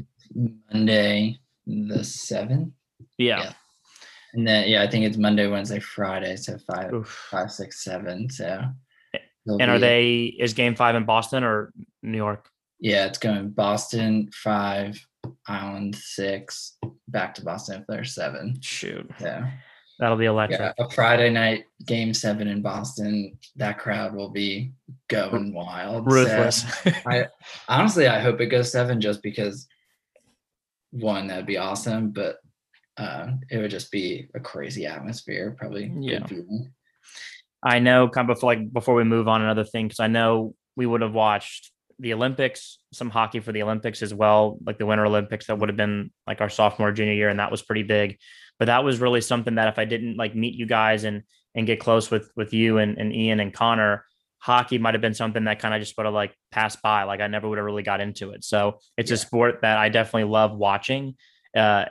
Monday, 0.71 1.39
the 1.65 2.03
seventh. 2.03 2.73
Yeah. 3.17 3.39
yeah. 3.39 3.53
And 4.33 4.47
then 4.47 4.67
yeah, 4.67 4.83
I 4.83 4.87
think 4.87 5.05
it's 5.05 5.17
Monday, 5.17 5.47
Wednesday, 5.47 5.79
Friday. 5.79 6.35
So 6.35 6.57
five, 6.59 6.93
Oof. 6.93 7.27
five, 7.31 7.51
six, 7.51 7.83
seven. 7.83 8.29
So 8.29 8.63
and 9.47 9.71
are 9.71 9.79
they 9.79 10.35
is 10.39 10.53
game 10.53 10.75
five 10.75 10.95
in 10.95 11.05
Boston 11.05 11.43
or 11.43 11.73
New 12.03 12.17
York? 12.17 12.49
Yeah, 12.79 13.05
it's 13.05 13.17
going 13.17 13.49
Boston 13.49 14.29
five, 14.31 15.03
Island 15.47 15.95
six, 15.95 16.77
back 17.07 17.35
to 17.35 17.43
Boston 17.43 17.81
if 17.81 17.87
there's 17.87 18.13
seven. 18.13 18.59
Shoot. 18.61 19.09
Yeah. 19.19 19.51
That'll 19.99 20.17
be 20.17 20.25
electric. 20.25 20.59
Yeah, 20.61 20.85
a 20.85 20.89
Friday 20.89 21.29
night 21.29 21.65
game 21.85 22.13
seven 22.13 22.47
in 22.47 22.61
Boston. 22.61 23.37
That 23.57 23.79
crowd 23.79 24.15
will 24.15 24.29
be 24.29 24.71
going 25.09 25.53
wild. 25.53 26.09
Ruthless. 26.09 26.63
So 26.83 26.91
I 27.05 27.27
honestly 27.67 28.07
I 28.07 28.19
hope 28.19 28.39
it 28.39 28.47
goes 28.47 28.71
seven 28.71 29.01
just 29.01 29.21
because 29.21 29.67
one, 30.91 31.27
that'd 31.27 31.45
be 31.45 31.57
awesome, 31.57 32.11
but 32.11 32.37
uh, 32.97 33.31
it 33.49 33.57
would 33.57 33.71
just 33.71 33.91
be 33.91 34.27
a 34.35 34.39
crazy 34.39 34.85
atmosphere, 34.85 35.55
probably 35.57 35.91
yeah. 35.99 36.25
I 37.63 37.79
know 37.79 38.07
kind 38.09 38.29
of 38.29 38.35
before, 38.35 38.55
like 38.55 38.71
before 38.71 38.95
we 38.95 39.03
move 39.03 39.27
on 39.27 39.41
another 39.41 39.65
thing, 39.65 39.87
because 39.87 39.99
I 39.99 40.07
know 40.07 40.55
we 40.75 40.85
would 40.85 41.01
have 41.01 41.13
watched 41.13 41.71
the 41.99 42.13
Olympics, 42.13 42.79
some 42.93 43.09
hockey 43.09 43.39
for 43.39 43.51
the 43.51 43.63
Olympics 43.63 44.01
as 44.01 44.13
well, 44.13 44.57
like 44.65 44.77
the 44.77 44.85
Winter 44.85 45.05
Olympics 45.05 45.47
that 45.47 45.59
would 45.59 45.69
have 45.69 45.77
been 45.77 46.11
like 46.25 46.41
our 46.41 46.49
sophomore 46.49 46.91
junior 46.91 47.13
year, 47.13 47.29
and 47.29 47.39
that 47.39 47.51
was 47.51 47.61
pretty 47.61 47.83
big. 47.83 48.17
But 48.57 48.65
that 48.65 48.83
was 48.83 48.99
really 48.99 49.21
something 49.21 49.55
that 49.55 49.67
if 49.67 49.77
I 49.77 49.85
didn't 49.85 50.17
like 50.17 50.35
meet 50.35 50.55
you 50.55 50.65
guys 50.65 51.03
and 51.03 51.23
and 51.55 51.67
get 51.67 51.79
close 51.79 52.09
with 52.09 52.31
with 52.35 52.53
you 52.53 52.77
and, 52.77 52.97
and 52.97 53.13
Ian 53.13 53.39
and 53.39 53.53
Connor, 53.53 54.05
hockey 54.39 54.77
might 54.77 54.93
have 54.93 55.01
been 55.01 55.13
something 55.13 55.43
that 55.43 55.59
kind 55.59 55.73
of 55.73 55.81
just 55.81 55.97
would 55.97 56.05
have 56.05 56.13
like 56.13 56.33
passed 56.51 56.81
by. 56.81 57.03
Like 57.03 57.19
I 57.19 57.27
never 57.27 57.47
would 57.47 57.57
have 57.57 57.65
really 57.65 57.83
got 57.83 58.01
into 58.01 58.31
it. 58.31 58.43
So 58.43 58.79
it's 58.97 59.11
yeah. 59.11 59.15
a 59.15 59.17
sport 59.17 59.59
that 59.61 59.77
I 59.77 59.89
definitely 59.89 60.29
love 60.29 60.55
watching. 60.55 61.15
Uh, 61.55 61.85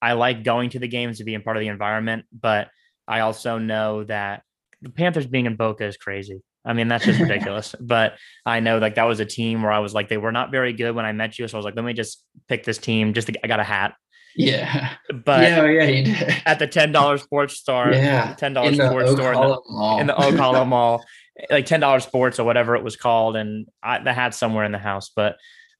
I 0.00 0.12
like 0.12 0.44
going 0.44 0.70
to 0.70 0.78
the 0.78 0.88
games 0.88 1.18
to 1.18 1.24
be 1.24 1.34
in 1.34 1.42
part 1.42 1.56
of 1.56 1.60
the 1.60 1.68
environment, 1.68 2.24
but 2.32 2.68
I 3.06 3.20
also 3.20 3.58
know 3.58 4.04
that 4.04 4.42
the 4.80 4.90
Panthers 4.90 5.26
being 5.26 5.46
in 5.46 5.56
Boca 5.56 5.84
is 5.84 5.96
crazy. 5.96 6.42
I 6.68 6.74
mean, 6.74 6.86
that's 6.88 7.04
just 7.04 7.18
ridiculous. 7.26 7.74
but 7.80 8.14
I 8.46 8.60
know 8.60 8.78
like 8.78 8.94
that 8.96 9.04
was 9.04 9.20
a 9.20 9.24
team 9.24 9.62
where 9.62 9.72
I 9.72 9.78
was 9.80 9.94
like, 9.94 10.08
they 10.08 10.18
were 10.18 10.32
not 10.32 10.50
very 10.52 10.72
good 10.72 10.94
when 10.94 11.04
I 11.06 11.12
met 11.12 11.38
you. 11.38 11.48
So 11.48 11.56
I 11.56 11.58
was 11.58 11.64
like, 11.64 11.74
let 11.76 11.84
me 11.84 11.94
just 11.94 12.22
pick 12.48 12.64
this 12.64 12.78
team. 12.78 13.14
Just 13.14 13.28
to, 13.28 13.44
I 13.44 13.48
got 13.48 13.58
a 13.60 13.64
hat. 13.64 13.94
Yeah. 14.36 14.94
but 15.24 15.42
yeah, 15.42 15.64
yeah, 15.66 15.86
he 15.86 16.02
did. 16.04 16.34
at 16.46 16.58
the 16.60 16.66
ten 16.68 16.92
dollar 16.92 17.18
sports 17.18 17.54
store, 17.54 17.90
Yeah. 17.92 18.34
ten 18.34 18.52
dollar 18.52 18.72
sports 18.74 19.10
store 19.12 19.32
in 19.32 19.38
the, 19.40 19.46
Ocala 19.46 19.60
Mall. 19.68 20.00
in 20.00 20.06
the 20.06 20.14
Hollow 20.42 20.64
Mall, 20.64 21.04
like 21.50 21.66
ten 21.66 21.80
dollars 21.80 22.04
sports 22.04 22.38
or 22.38 22.44
whatever 22.44 22.76
it 22.76 22.84
was 22.84 22.94
called, 22.96 23.34
and 23.36 23.66
I, 23.82 23.98
the 24.00 24.12
hat's 24.12 24.36
somewhere 24.38 24.64
in 24.64 24.70
the 24.72 24.78
house, 24.78 25.10
but 25.16 25.36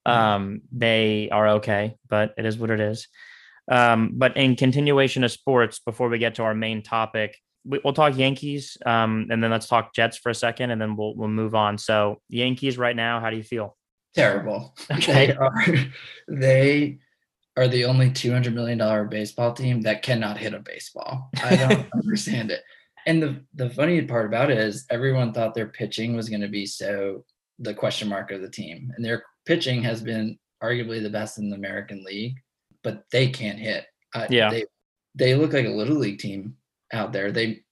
um, 0.07 0.63
they 0.73 1.29
are 1.31 1.49
okay. 1.59 1.97
But 2.09 2.35
it 2.39 2.47
is 2.47 2.57
what 2.59 2.71
it 2.71 2.81
is. 2.81 3.07
Um, 3.71 4.13
but 4.15 4.37
in 4.37 4.57
continuation 4.57 5.23
of 5.23 5.31
sports, 5.31 5.79
before 5.79 6.09
we 6.09 6.19
get 6.19 6.37
to 6.37 6.43
our 6.43 6.55
main 6.55 6.83
topic, 6.83 7.37
we'll 7.65 7.93
talk 7.93 8.17
Yankees, 8.17 8.77
um, 8.87 9.27
and 9.31 9.43
then 9.43 9.51
let's 9.51 9.67
talk 9.69 9.95
Jets 9.95 10.17
for 10.17 10.31
a 10.31 10.35
second, 10.35 10.71
and 10.71 10.81
then 10.81 10.97
we'll 10.97 11.15
we'll 11.15 11.29
move 11.29 11.55
on. 11.55 11.79
So 11.79 12.21
Yankees 12.29 12.79
right 12.79 12.97
now, 12.97 13.21
how 13.21 13.31
do 13.31 13.37
you 13.37 13.43
feel? 13.43 13.77
terrible. 14.15 14.75
Okay. 14.91 15.27
They 15.27 15.33
are 15.37 15.65
they 16.29 16.99
are 17.57 17.69
the 17.69 17.85
only 17.85 18.11
two 18.11 18.33
hundred 18.33 18.55
million 18.55 18.79
dollar 18.79 19.05
baseball 19.05 19.53
team 19.53 19.83
that 19.83 20.03
cannot 20.03 20.39
hit 20.39 20.55
a 20.55 20.61
baseball. 20.61 21.31
I 21.43 21.57
don't 21.57 21.87
understand 21.95 22.51
it. 22.51 22.63
And 23.07 23.23
the 23.23 23.45
the 23.55 23.71
funny 23.71 24.03
part 24.03 24.27
about 24.27 24.51
it 24.51 24.59
is 24.59 24.87
everyone 24.91 25.33
thought 25.33 25.55
their 25.55 25.69
pitching 25.69 26.17
was 26.17 26.29
going 26.29 26.41
to 26.41 26.49
be 26.49 26.67
so 26.67 27.25
the 27.59 27.75
question 27.75 28.09
mark 28.09 28.31
of 28.31 28.41
the 28.41 28.51
team, 28.51 28.93
and 28.97 29.05
their 29.05 29.23
pitching 29.47 29.83
has 29.83 30.01
been 30.03 30.39
arguably 30.63 31.03
the 31.03 31.11
best 31.11 31.39
in 31.39 31.51
the 31.51 31.57
American 31.57 32.03
League, 32.05 32.37
but 32.83 33.05
they 33.13 33.29
can't 33.29 33.59
hit. 33.59 33.85
Uh, 34.15 34.27
Yeah. 34.31 34.51
they 34.51 34.65
they 35.15 35.35
look 35.35 35.53
like 35.53 35.67
a 35.67 35.71
little 35.71 35.97
league 35.97 36.19
team 36.19 36.57
out 36.93 37.13
there. 37.13 37.33
They 37.33 37.63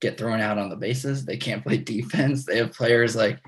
get 0.00 0.18
thrown 0.18 0.40
out 0.40 0.58
on 0.58 0.68
the 0.68 0.76
bases. 0.76 1.24
They 1.24 1.36
can't 1.36 1.62
play 1.64 1.78
defense. 1.78 2.44
They 2.44 2.58
have 2.58 2.72
players 2.72 3.16
like 3.16 3.40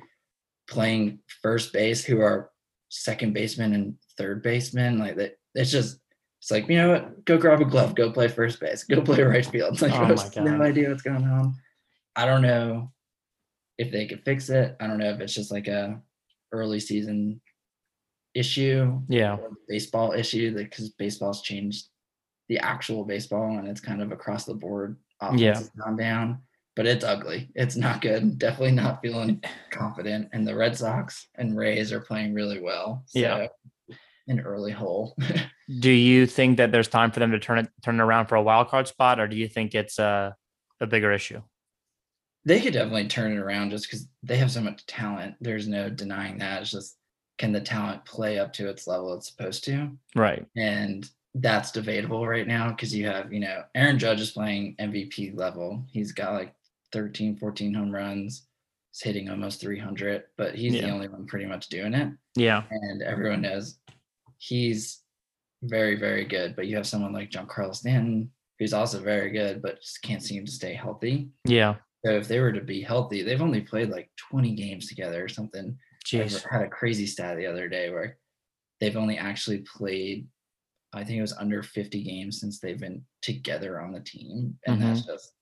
playing 0.69 1.21
first 1.43 1.73
base 1.73 2.05
who 2.05 2.21
are 2.21 2.51
second 2.91 3.35
baseman 3.35 3.75
and 3.75 3.95
third 4.17 4.43
baseman. 4.43 4.99
Like 4.99 5.17
that, 5.17 5.39
it's 5.55 5.71
just 5.71 6.01
it's 6.41 6.51
like 6.51 6.69
you 6.69 6.77
know 6.77 6.91
what? 6.91 7.25
Go 7.25 7.39
grab 7.39 7.61
a 7.61 7.65
glove. 7.65 7.95
Go 7.95 8.13
play 8.13 8.29
first 8.29 8.61
base. 8.61 8.85
Go 8.85 9.01
play 9.03 9.23
right 9.23 9.45
field. 9.45 9.81
Like 9.83 9.93
Oh 9.93 10.03
I 10.03 10.07
have 10.07 10.37
no 10.37 10.63
idea 10.63 10.89
what's 10.89 11.03
going 11.03 11.25
on. 11.25 11.55
I 12.17 12.27
don't 12.27 12.43
know 12.43 12.93
if 13.77 13.93
they 13.93 14.07
could 14.07 14.25
fix 14.25 14.49
it. 14.51 14.77
I 14.81 14.87
don't 14.87 14.99
know 14.99 15.11
if 15.11 15.21
it's 15.21 15.35
just 15.35 15.53
like 15.53 15.69
a 15.69 16.01
early 16.53 16.81
season 16.81 17.41
issue 18.35 19.01
Yeah, 19.09 19.37
baseball 19.69 20.13
issue 20.13 20.55
because 20.55 20.91
baseball's 20.91 21.43
changed 21.43 21.89
the 22.49 22.59
actual 22.59 23.05
baseball 23.05 23.59
and 23.59 23.69
it's 23.69 23.81
kind 23.81 24.01
of 24.01 24.13
across 24.13 24.45
the 24.45 24.55
board 24.55 24.97
offense 25.21 25.41
Yeah. 25.41 25.55
has 25.55 25.71
gone 25.71 25.97
down 25.97 26.43
but 26.77 26.87
it's 26.87 27.05
ugly 27.05 27.51
it's 27.55 27.77
not 27.77 28.01
good 28.01 28.39
definitely 28.39 28.73
not 28.73 29.01
feeling 29.03 29.43
confident 29.71 30.29
and 30.33 30.47
the 30.47 30.55
red 30.55 30.77
sox 30.77 31.27
and 31.37 31.57
rays 31.57 31.93
are 31.93 32.01
playing 32.01 32.35
really 32.35 32.61
well 32.61 33.03
so 33.07 33.19
Yeah. 33.19 33.47
an 34.29 34.41
early 34.41 34.73
hole 34.73 35.17
Do 35.81 35.91
you 35.91 36.27
think 36.27 36.57
that 36.57 36.73
there's 36.73 36.89
time 36.89 37.11
for 37.11 37.21
them 37.21 37.31
to 37.33 37.39
turn 37.39 37.59
it 37.59 37.69
turn 37.85 38.01
it 38.01 38.03
around 38.03 38.27
for 38.27 38.37
a 38.37 38.43
wild 38.43 38.69
card 38.69 38.89
spot, 38.89 39.21
or 39.21 39.29
do 39.29 39.37
you 39.37 39.49
think 39.49 39.75
it's 39.75 39.99
a 39.99 40.35
a 40.81 40.87
bigger 40.87 41.13
issue? 41.13 41.43
they 42.47 42.61
could 42.61 42.73
definitely 42.73 43.07
turn 43.09 43.33
it 43.33 43.39
around 43.39 43.69
just 43.71 43.85
because 43.85 44.09
they 44.23 44.37
have 44.39 44.51
so 44.51 44.61
much 44.63 44.87
talent 44.87 45.35
there's 45.43 45.69
no 45.69 45.91
denying 45.91 46.39
that 46.39 46.63
it's 46.63 46.71
just 46.71 46.97
can 47.37 47.53
the 47.53 47.61
talent 47.61 48.03
play 48.07 48.39
up 48.39 48.53
to 48.55 48.69
its 48.69 48.87
level 48.87 49.13
it's 49.15 49.29
supposed 49.29 49.65
to 49.65 49.91
Right. 50.15 50.47
and 50.57 51.07
that's 51.41 51.73
debatable 51.73 52.27
right 52.27 52.47
now 52.47 52.71
because 52.71 52.95
you 52.95 53.07
have 53.07 53.33
you 53.33 53.41
know 53.41 53.63
aaron 53.75 53.99
judge 53.99 54.21
is 54.21 54.31
playing 54.31 54.75
mvp 54.81 55.37
level. 55.37 55.85
He's 55.91 56.13
got 56.13 56.35
like 56.35 56.55
13 56.93 57.37
14 57.37 57.75
home 57.75 57.93
runs. 57.93 58.47
He's 58.93 59.03
hitting 59.03 59.29
almost 59.29 59.61
300 59.61 60.25
but 60.37 60.55
he's 60.55 60.73
the 60.73 60.91
only 60.91 61.09
one 61.09 61.27
pretty 61.27 61.47
much 61.47 61.69
doing 61.69 61.95
it. 61.95 62.13
Yeah. 62.37 62.63
and 62.71 63.03
everyone 63.03 63.43
knows 63.43 63.79
he's 64.39 65.01
very 65.63 65.97
very 65.97 66.25
good 66.25 66.55
but 66.55 66.67
you 66.67 66.77
have 66.77 66.87
someone 66.87 67.13
like 67.13 67.31
Giancarlo 67.31 67.75
Stanton 67.75 68.31
who's 68.59 68.73
also 68.73 69.01
very 69.01 69.31
good 69.31 69.61
but 69.63 69.81
just 69.81 70.03
can't 70.03 70.23
seem 70.23 70.45
to 70.45 70.53
stay 70.53 70.75
healthy. 70.75 71.29
Yeah. 71.45 71.77
so 72.05 72.13
if 72.13 72.29
they 72.29 72.41
were 72.41 72.53
to 72.53 72.61
be 72.61 72.81
healthy 72.81 73.23
they've 73.23 73.43
only 73.43 73.61
played 73.61 73.91
like 73.91 74.11
20 74.31 74.55
games 74.55 74.89
together 74.89 75.25
or 75.25 75.29
something. 75.29 75.77
I 76.51 76.57
had 76.57 76.63
a 76.63 76.69
crazy 76.69 77.07
stat 77.07 77.37
the 77.37 77.47
other 77.47 77.69
day 77.69 77.91
where 77.91 78.17
they've 78.81 78.97
only 78.97 79.19
actually 79.19 79.59
played, 79.59 80.27
I 80.95 81.05
think 81.05 81.19
it 81.19 81.23
was 81.23 81.35
under 81.35 81.63
50 81.63 82.03
games 82.03 82.41
since 82.41 82.61
they've 82.61 82.79
been 82.79 83.05
together 83.23 83.81
on 83.81 83.93
the 83.93 84.01
team. 84.01 84.59
And 84.67 84.81
that's 84.81 85.05
just 85.05 85.33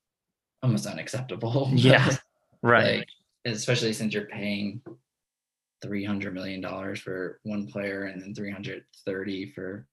almost 0.63 0.87
unacceptable. 0.87 1.67
Mm-hmm. 1.67 1.77
Yeah. 1.87 2.17
Right. 2.63 2.99
like, 2.99 3.09
especially 3.45 3.93
since 3.93 4.13
you're 4.13 4.25
paying 4.27 4.83
$300 5.85 6.33
million 6.33 6.97
for 6.97 7.39
one 7.45 7.67
player 7.69 8.05
and 8.05 8.21
then 8.21 8.35
330 8.35 9.53
for 9.53 9.87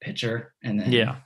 pitcher. 0.00 0.54
And 0.62 0.80
then 0.80 0.92
yeah. 0.92 1.16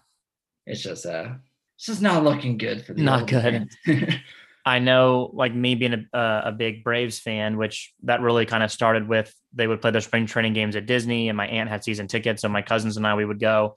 it's 0.66 0.82
just, 0.82 1.06
uh, 1.06 1.34
it's 1.76 1.86
just 1.86 2.02
not 2.02 2.24
looking 2.24 2.56
good 2.58 2.84
for 2.84 2.94
the 2.94 3.02
Not 3.02 3.28
good. 3.28 3.68
I 4.66 4.78
know, 4.78 5.30
like 5.34 5.54
me 5.54 5.74
being 5.74 6.06
a, 6.14 6.42
a, 6.46 6.52
big 6.52 6.84
Braves 6.84 7.18
fan, 7.18 7.58
which 7.58 7.92
that 8.04 8.22
really 8.22 8.46
kind 8.46 8.62
of 8.62 8.72
started 8.72 9.06
with 9.06 9.34
they 9.52 9.66
would 9.66 9.82
play 9.82 9.90
their 9.90 10.00
spring 10.00 10.26
training 10.26 10.54
games 10.54 10.74
at 10.74 10.86
Disney, 10.86 11.28
and 11.28 11.36
my 11.36 11.46
aunt 11.46 11.68
had 11.68 11.84
season 11.84 12.06
tickets, 12.06 12.42
so 12.42 12.48
my 12.48 12.62
cousins 12.62 12.96
and 12.96 13.06
I 13.06 13.14
we 13.14 13.26
would 13.26 13.40
go 13.40 13.76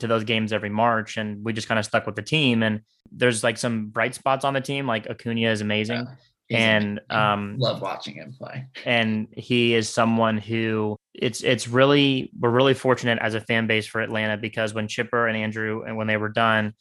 to 0.00 0.06
those 0.08 0.24
games 0.24 0.52
every 0.52 0.70
March, 0.70 1.16
and 1.16 1.44
we 1.44 1.52
just 1.52 1.68
kind 1.68 1.78
of 1.78 1.84
stuck 1.84 2.04
with 2.04 2.16
the 2.16 2.22
team. 2.22 2.64
And 2.64 2.80
there's 3.12 3.44
like 3.44 3.56
some 3.56 3.86
bright 3.90 4.14
spots 4.14 4.44
on 4.44 4.54
the 4.54 4.60
team, 4.60 4.88
like 4.88 5.06
Acuna 5.08 5.50
is 5.50 5.60
amazing, 5.60 6.06
He's 6.48 6.58
and 6.58 7.00
amazing. 7.08 7.10
um, 7.10 7.56
love 7.58 7.80
watching 7.80 8.14
him 8.14 8.34
play. 8.36 8.66
and 8.84 9.28
he 9.36 9.74
is 9.74 9.88
someone 9.88 10.38
who 10.38 10.96
it's 11.14 11.42
it's 11.44 11.68
really 11.68 12.32
we're 12.38 12.50
really 12.50 12.74
fortunate 12.74 13.20
as 13.22 13.34
a 13.34 13.40
fan 13.40 13.68
base 13.68 13.86
for 13.86 14.00
Atlanta 14.00 14.36
because 14.36 14.74
when 14.74 14.88
Chipper 14.88 15.28
and 15.28 15.36
Andrew 15.36 15.84
and 15.86 15.96
when 15.96 16.08
they 16.08 16.16
were 16.16 16.28
done, 16.28 16.74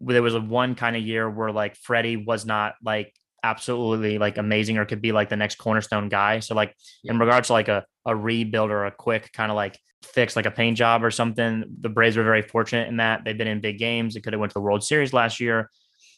there 0.00 0.22
was 0.22 0.34
a 0.34 0.40
one 0.40 0.74
kind 0.74 0.96
of 0.96 1.02
year 1.02 1.28
where 1.28 1.52
like 1.52 1.76
Freddie 1.76 2.16
was 2.16 2.44
not 2.46 2.74
like 2.82 3.14
absolutely 3.44 4.18
like 4.18 4.38
amazing 4.38 4.78
or 4.78 4.84
could 4.84 5.02
be 5.02 5.12
like 5.12 5.28
the 5.28 5.36
next 5.36 5.56
cornerstone 5.56 6.08
guy. 6.08 6.40
So 6.40 6.54
like 6.54 6.74
in 7.04 7.18
regards 7.18 7.48
to 7.48 7.52
like 7.54 7.68
a 7.68 7.84
a 8.04 8.14
rebuild 8.14 8.70
or 8.70 8.86
a 8.86 8.90
quick 8.90 9.32
kind 9.32 9.50
of 9.50 9.56
like 9.56 9.78
fix 10.02 10.34
like 10.34 10.46
a 10.46 10.50
paint 10.50 10.76
job 10.76 11.04
or 11.04 11.10
something, 11.10 11.64
the 11.80 11.88
Braves 11.88 12.16
were 12.16 12.24
very 12.24 12.42
fortunate 12.42 12.88
in 12.88 12.96
that 12.98 13.24
they've 13.24 13.38
been 13.38 13.48
in 13.48 13.60
big 13.60 13.78
games. 13.78 14.16
It 14.16 14.22
could 14.22 14.32
have 14.32 14.40
went 14.40 14.50
to 14.50 14.54
the 14.54 14.60
World 14.60 14.84
Series 14.84 15.12
last 15.12 15.40
year, 15.40 15.70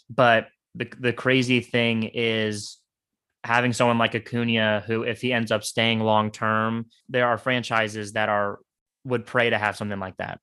but 0.08 0.48
the 0.74 0.88
the 0.98 1.12
crazy 1.12 1.60
thing 1.60 2.10
is 2.14 2.78
having 3.42 3.74
someone 3.74 3.98
like 3.98 4.14
Acuna, 4.14 4.82
who 4.86 5.02
if 5.02 5.20
he 5.20 5.32
ends 5.32 5.52
up 5.52 5.64
staying 5.64 6.00
long 6.00 6.30
term, 6.30 6.86
there 7.08 7.26
are 7.26 7.38
franchises 7.38 8.12
that 8.12 8.28
are 8.28 8.58
would 9.04 9.26
pray 9.26 9.50
to 9.50 9.58
have 9.58 9.76
something 9.76 10.00
like 10.00 10.16
that. 10.16 10.40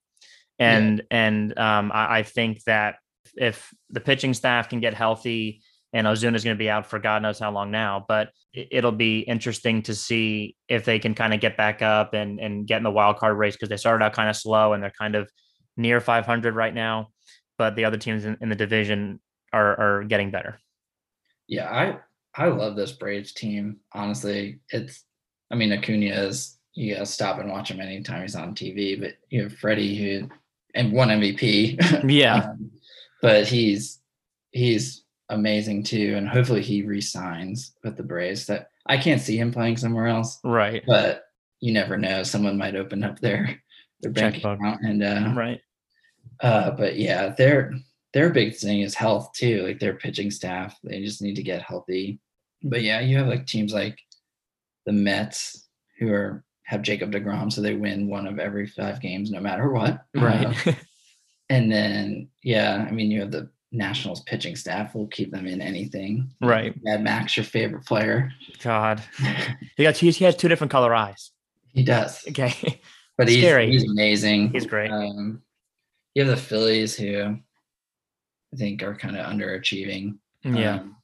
And 0.60 1.02
and 1.10 1.58
um, 1.58 1.92
I, 1.92 2.20
I 2.20 2.24
think 2.24 2.64
that 2.66 2.96
if 3.36 3.74
the 3.90 4.00
pitching 4.00 4.34
staff 4.34 4.70
can 4.70 4.80
get 4.80 4.94
healthy, 4.94 5.62
and 5.94 6.08
Ozuna 6.08 6.36
is 6.36 6.44
going 6.44 6.56
to 6.56 6.60
be 6.60 6.70
out 6.70 6.86
for 6.88 7.00
God 7.00 7.22
knows 7.22 7.38
how 7.40 7.52
long 7.52 7.70
now, 7.72 8.06
but 8.08 8.30
it- 8.54 8.70
it'll 8.72 8.92
be 8.94 9.20
interesting 9.20 9.82
to 9.84 9.94
see 9.96 10.56
if 10.70 10.86
they 10.86 11.00
can 11.00 11.14
kind 11.16 11.34
of 11.34 11.40
get 11.42 11.58
back 11.58 11.82
up 11.82 12.14
and 12.14 12.40
and 12.40 12.66
get 12.68 12.78
in 12.78 12.84
the 12.84 12.92
wild 12.92 13.18
card 13.18 13.38
race 13.38 13.56
because 13.56 13.70
they 13.70 13.78
started 13.78 14.04
out 14.04 14.14
kind 14.14 14.30
of 14.30 14.36
slow 14.36 14.74
and 14.74 14.82
they're 14.82 14.94
kind 14.98 15.16
of 15.16 15.30
near 15.78 16.00
500 16.00 16.56
right 16.56 16.74
now, 16.74 17.10
but 17.58 17.76
the 17.76 17.86
other 17.86 17.98
teams 17.98 18.26
in, 18.26 18.38
in 18.42 18.50
the 18.50 18.56
division 18.56 19.20
are 19.52 19.80
are 19.80 20.04
getting 20.06 20.32
better. 20.32 20.60
Yeah, 21.48 21.70
I 21.70 21.98
I 22.34 22.48
love 22.48 22.76
this 22.78 22.94
Braves 22.94 23.34
team. 23.34 23.78
Honestly, 23.94 24.60
it's 24.70 25.04
I 25.52 25.56
mean 25.56 25.74
Acuna 25.74 26.06
is 26.28 26.58
you 26.74 26.94
gotta 26.94 27.06
stop 27.06 27.40
and 27.40 27.50
watch 27.52 27.70
him 27.70 27.82
anytime 27.82 28.22
he's 28.22 28.36
on 28.36 28.56
TV, 28.56 28.98
but 29.00 29.16
you 29.30 29.44
have 29.44 29.54
Freddie 29.58 29.96
who 29.98 30.30
and 30.74 30.94
one 30.94 31.10
MVP. 31.10 32.10
Yeah, 32.10 32.36
Um, 32.52 32.72
but 33.22 33.48
he's 33.48 34.00
he's 34.52 35.04
amazing 35.30 35.84
too, 35.84 36.16
and 36.18 36.28
hopefully 36.28 36.62
he 36.62 36.84
resigns 36.84 37.74
with 37.84 37.98
the 37.98 38.04
Braves. 38.04 38.46
That 38.48 38.70
I 38.88 38.98
can't 38.98 39.22
see 39.22 39.38
him 39.38 39.52
playing 39.52 39.78
somewhere 39.78 40.08
else, 40.08 40.40
right, 40.44 40.84
but 40.86 41.26
you 41.60 41.74
never 41.74 41.98
know. 41.98 42.24
Someone 42.24 42.58
might 42.58 42.76
open 42.76 43.04
up 43.04 43.20
their 43.20 43.62
their 44.02 44.12
bank 44.12 44.36
Checkbook. 44.36 44.60
account 44.60 44.82
and 44.84 45.04
uh, 45.04 45.34
right. 45.36 45.62
uh, 46.42 46.72
but 46.72 46.98
yeah, 46.98 47.30
their 47.30 47.74
their 48.14 48.30
big 48.30 48.56
thing 48.56 48.82
is 48.82 48.96
health 48.96 49.32
too. 49.34 49.64
Like 49.64 49.80
their 49.80 49.94
pitching 49.96 50.32
staff, 50.32 50.78
they 50.84 51.02
just 51.04 51.22
need 51.22 51.36
to 51.36 51.44
get 51.44 51.62
healthy. 51.62 52.20
But 52.64 52.82
yeah, 52.82 53.00
you 53.00 53.18
have 53.18 53.28
like 53.28 53.48
teams 53.48 53.74
like 53.74 54.00
the 54.86 54.92
Mets 54.92 55.68
who 56.00 56.12
are 56.12 56.44
have 56.64 56.82
Jacob 56.82 57.12
Degrom, 57.12 57.52
so 57.52 57.62
they 57.62 57.76
win 57.76 58.08
one 58.08 58.28
of 58.28 58.40
every 58.40 58.68
five 58.68 59.02
games 59.02 59.32
no 59.32 59.40
matter 59.40 59.72
what. 59.72 60.06
Right. 60.16 60.68
Uh, 60.68 60.74
and 61.52 61.72
then 61.72 62.30
yeah, 62.44 62.86
I 62.88 62.92
mean 62.92 63.12
you 63.12 63.20
have 63.22 63.32
the 63.32 63.50
Nationals 63.74 64.22
pitching 64.22 64.56
staff 64.56 64.94
will 64.96 65.08
keep 65.08 65.32
them 65.32 65.46
in 65.48 65.62
anything. 65.62 66.30
Right. 66.42 66.74
Mad 66.84 67.04
Max, 67.04 67.38
your 67.38 67.46
favorite 67.46 67.86
player, 67.86 68.32
God, 68.64 69.02
he 69.78 69.84
got 69.84 69.98
he 69.98 70.12
has 70.26 70.36
two 70.36 70.48
different 70.50 70.72
color 70.72 70.94
eyes. 70.94 71.32
he 71.74 71.84
does. 71.84 72.24
Okay, 72.30 72.54
But 73.18 73.28
he's 73.30 73.44
Scary. 73.44 73.70
he's 73.72 73.90
amazing. 73.90 74.52
he's 74.52 74.66
great. 74.66 74.90
Um, 74.92 75.42
you 76.16 76.24
have 76.24 76.32
the 76.36 76.42
Phillies 76.42 76.96
who 76.98 77.38
I 78.54 78.58
think 78.58 78.84
are 78.84 78.96
kind 78.96 79.16
of 79.18 79.26
underachieving. 79.26 80.18
yeah, 80.44 80.80
Um, 80.80 80.98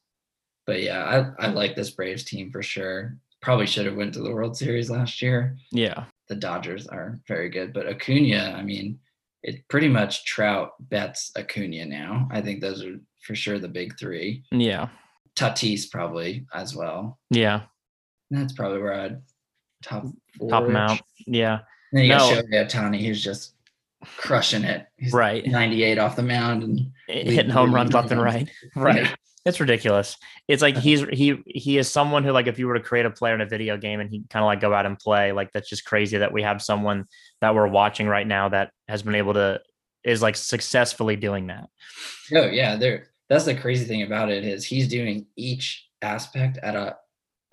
but 0.65 0.81
yeah, 0.81 1.03
I, 1.39 1.45
I 1.45 1.47
like 1.51 1.75
this 1.75 1.91
Braves 1.91 2.23
team 2.23 2.51
for 2.51 2.61
sure. 2.63 3.15
Probably 3.41 3.67
should 3.67 3.85
have 3.85 3.95
went 3.95 4.13
to 4.15 4.21
the 4.21 4.33
World 4.33 4.57
Series 4.57 4.89
last 4.89 5.21
year. 5.21 5.55
yeah, 5.71 6.05
The 6.27 6.35
Dodgers 6.35 6.87
are 6.87 7.19
very 7.27 7.49
good, 7.49 7.71
but 7.71 7.87
Acuna, 7.87 8.55
I 8.57 8.63
mean, 8.63 8.99
it 9.47 9.67
pretty 9.69 9.87
much 9.87 10.25
Trout, 10.25 10.73
Betts, 10.79 11.31
Acuna 11.37 11.85
now. 11.85 12.27
I 12.31 12.41
think 12.41 12.59
those 12.61 12.83
are 12.83 12.97
for 13.21 13.33
sure 13.33 13.57
the 13.59 13.67
big 13.69 13.97
three. 13.97 14.43
Yeah. 14.51 14.89
Tatis 15.35 15.89
probably 15.89 16.45
as 16.53 16.75
well. 16.75 17.17
Yeah. 17.29 17.61
That's 18.29 18.51
probably 18.53 18.81
where 18.81 18.93
I'd 18.99 19.21
top 19.83 20.03
four. 20.37 20.49
Top 20.49 20.65
them 20.65 20.75
out. 20.75 20.99
Yeah. 21.25 21.59
Then 21.93 22.03
you 22.03 22.09
No. 22.09 22.17
got 22.17 22.43
Shohei 22.43 22.65
Ohtani, 22.69 23.05
who's 23.05 23.23
just 23.23 23.53
crushing 24.17 24.63
it. 24.65 24.85
He's 24.97 25.13
Right. 25.13 25.45
98 25.47 25.97
off 25.97 26.17
the 26.17 26.23
mound 26.23 26.63
and 26.63 26.91
Hitting 27.07 27.49
home 27.49 27.73
runs 27.73 27.93
left 27.93 28.11
and 28.11 28.21
right. 28.21 28.49
Right. 28.75 29.15
It's 29.47 29.59
ridiculous. 29.61 30.17
It's 30.47 30.61
like 30.61 30.75
Uh-huh. 30.75 30.81
he's 30.83 31.01
he 31.13 31.41
he 31.47 31.77
is 31.77 31.89
someone 31.89 32.23
who 32.23 32.31
like 32.31 32.47
if 32.47 32.59
you 32.59 32.67
were 32.67 32.73
to 32.73 32.83
create 32.83 33.05
a 33.05 33.09
player 33.09 33.33
in 33.33 33.41
a 33.41 33.45
video 33.45 33.77
game 33.77 33.99
and 34.01 34.09
he 34.09 34.23
kind 34.29 34.43
of 34.43 34.47
like 34.47 34.59
go 34.59 34.73
out 34.73 34.85
and 34.85 34.99
play, 34.99 35.31
like 35.31 35.51
that's 35.53 35.69
just 35.69 35.85
crazy 35.85 36.17
that 36.17 36.33
we 36.33 36.41
have 36.43 36.61
someone 36.61 37.05
that 37.41 37.55
we're 37.55 37.67
watching 37.67 38.07
right 38.07 38.27
now 38.27 38.49
that 38.49 38.71
has 38.89 39.03
been 39.03 39.15
able 39.15 39.33
to 39.35 39.61
is 40.03 40.21
like 40.21 40.35
successfully 40.35 41.15
doing 41.15 41.47
that. 41.47 41.69
Oh 42.35 42.47
yeah, 42.47 42.75
there. 42.75 43.07
That's 43.29 43.45
the 43.45 43.55
crazy 43.55 43.85
thing 43.85 44.03
about 44.03 44.29
it 44.29 44.43
is 44.43 44.65
he's 44.65 44.87
doing 44.87 45.25
each 45.35 45.87
aspect 46.01 46.57
at 46.63 46.75
a 46.75 46.97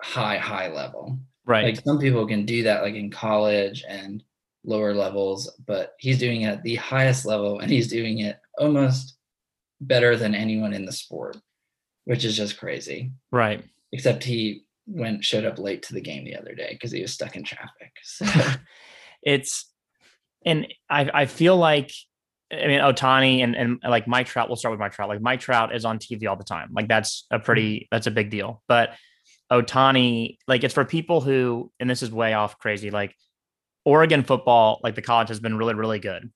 high, 0.01 0.37
high 0.37 0.67
level. 0.67 1.17
Right. 1.45 1.65
Like 1.65 1.83
some 1.83 1.99
people 1.99 2.25
can 2.27 2.45
do 2.45 2.63
that 2.63 2.81
like 2.81 2.95
in 2.95 3.09
college 3.11 3.83
and 3.87 4.23
lower 4.63 4.93
levels, 4.93 5.51
but 5.65 5.93
he's 5.99 6.17
doing 6.17 6.41
it 6.41 6.47
at 6.47 6.63
the 6.63 6.75
highest 6.75 7.25
level 7.25 7.59
and 7.59 7.69
he's 7.71 7.87
doing 7.87 8.19
it 8.19 8.39
almost 8.57 9.17
better 9.81 10.15
than 10.15 10.33
anyone 10.33 10.73
in 10.73 10.85
the 10.85 10.91
sport, 10.91 11.37
which 12.05 12.23
is 12.25 12.37
just 12.37 12.57
crazy. 12.57 13.11
right. 13.31 13.63
Except 13.91 14.23
he 14.23 14.63
went 14.87 15.23
showed 15.23 15.45
up 15.45 15.59
late 15.59 15.83
to 15.83 15.93
the 15.93 16.01
game 16.01 16.25
the 16.25 16.35
other 16.35 16.53
day 16.53 16.69
because 16.71 16.91
he 16.91 17.01
was 17.01 17.11
stuck 17.11 17.35
in 17.35 17.43
traffic. 17.43 17.91
So 18.03 18.25
it's 19.23 19.71
and 20.45 20.67
I 20.89 21.09
I 21.13 21.25
feel 21.25 21.57
like 21.57 21.91
I 22.51 22.67
mean 22.67 22.79
Ohtani 22.79 23.43
and 23.43 23.55
and 23.55 23.79
like 23.83 24.07
Mike 24.07 24.27
Trout. 24.27 24.47
We'll 24.47 24.57
start 24.57 24.71
with 24.71 24.79
Mike 24.79 24.93
Trout. 24.93 25.09
Like 25.09 25.21
Mike 25.21 25.39
Trout 25.39 25.75
is 25.75 25.85
on 25.85 25.99
TV 25.99 26.27
all 26.29 26.35
the 26.35 26.43
time. 26.43 26.69
Like 26.73 26.87
that's 26.87 27.25
a 27.31 27.39
pretty 27.39 27.75
mm-hmm. 27.75 27.85
that's 27.91 28.07
a 28.07 28.11
big 28.11 28.29
deal. 28.29 28.61
But 28.67 28.95
Ohtani, 29.51 30.37
like 30.47 30.63
it's 30.63 30.73
for 30.73 30.85
people 30.85 31.21
who, 31.21 31.71
and 31.79 31.89
this 31.89 32.03
is 32.03 32.11
way 32.11 32.33
off 32.33 32.59
crazy. 32.59 32.91
Like 32.91 33.15
Oregon 33.83 34.23
football, 34.23 34.79
like 34.83 34.95
the 34.95 35.01
college 35.01 35.29
has 35.29 35.39
been 35.39 35.57
really 35.57 35.73
really 35.73 35.99
good. 35.99 36.31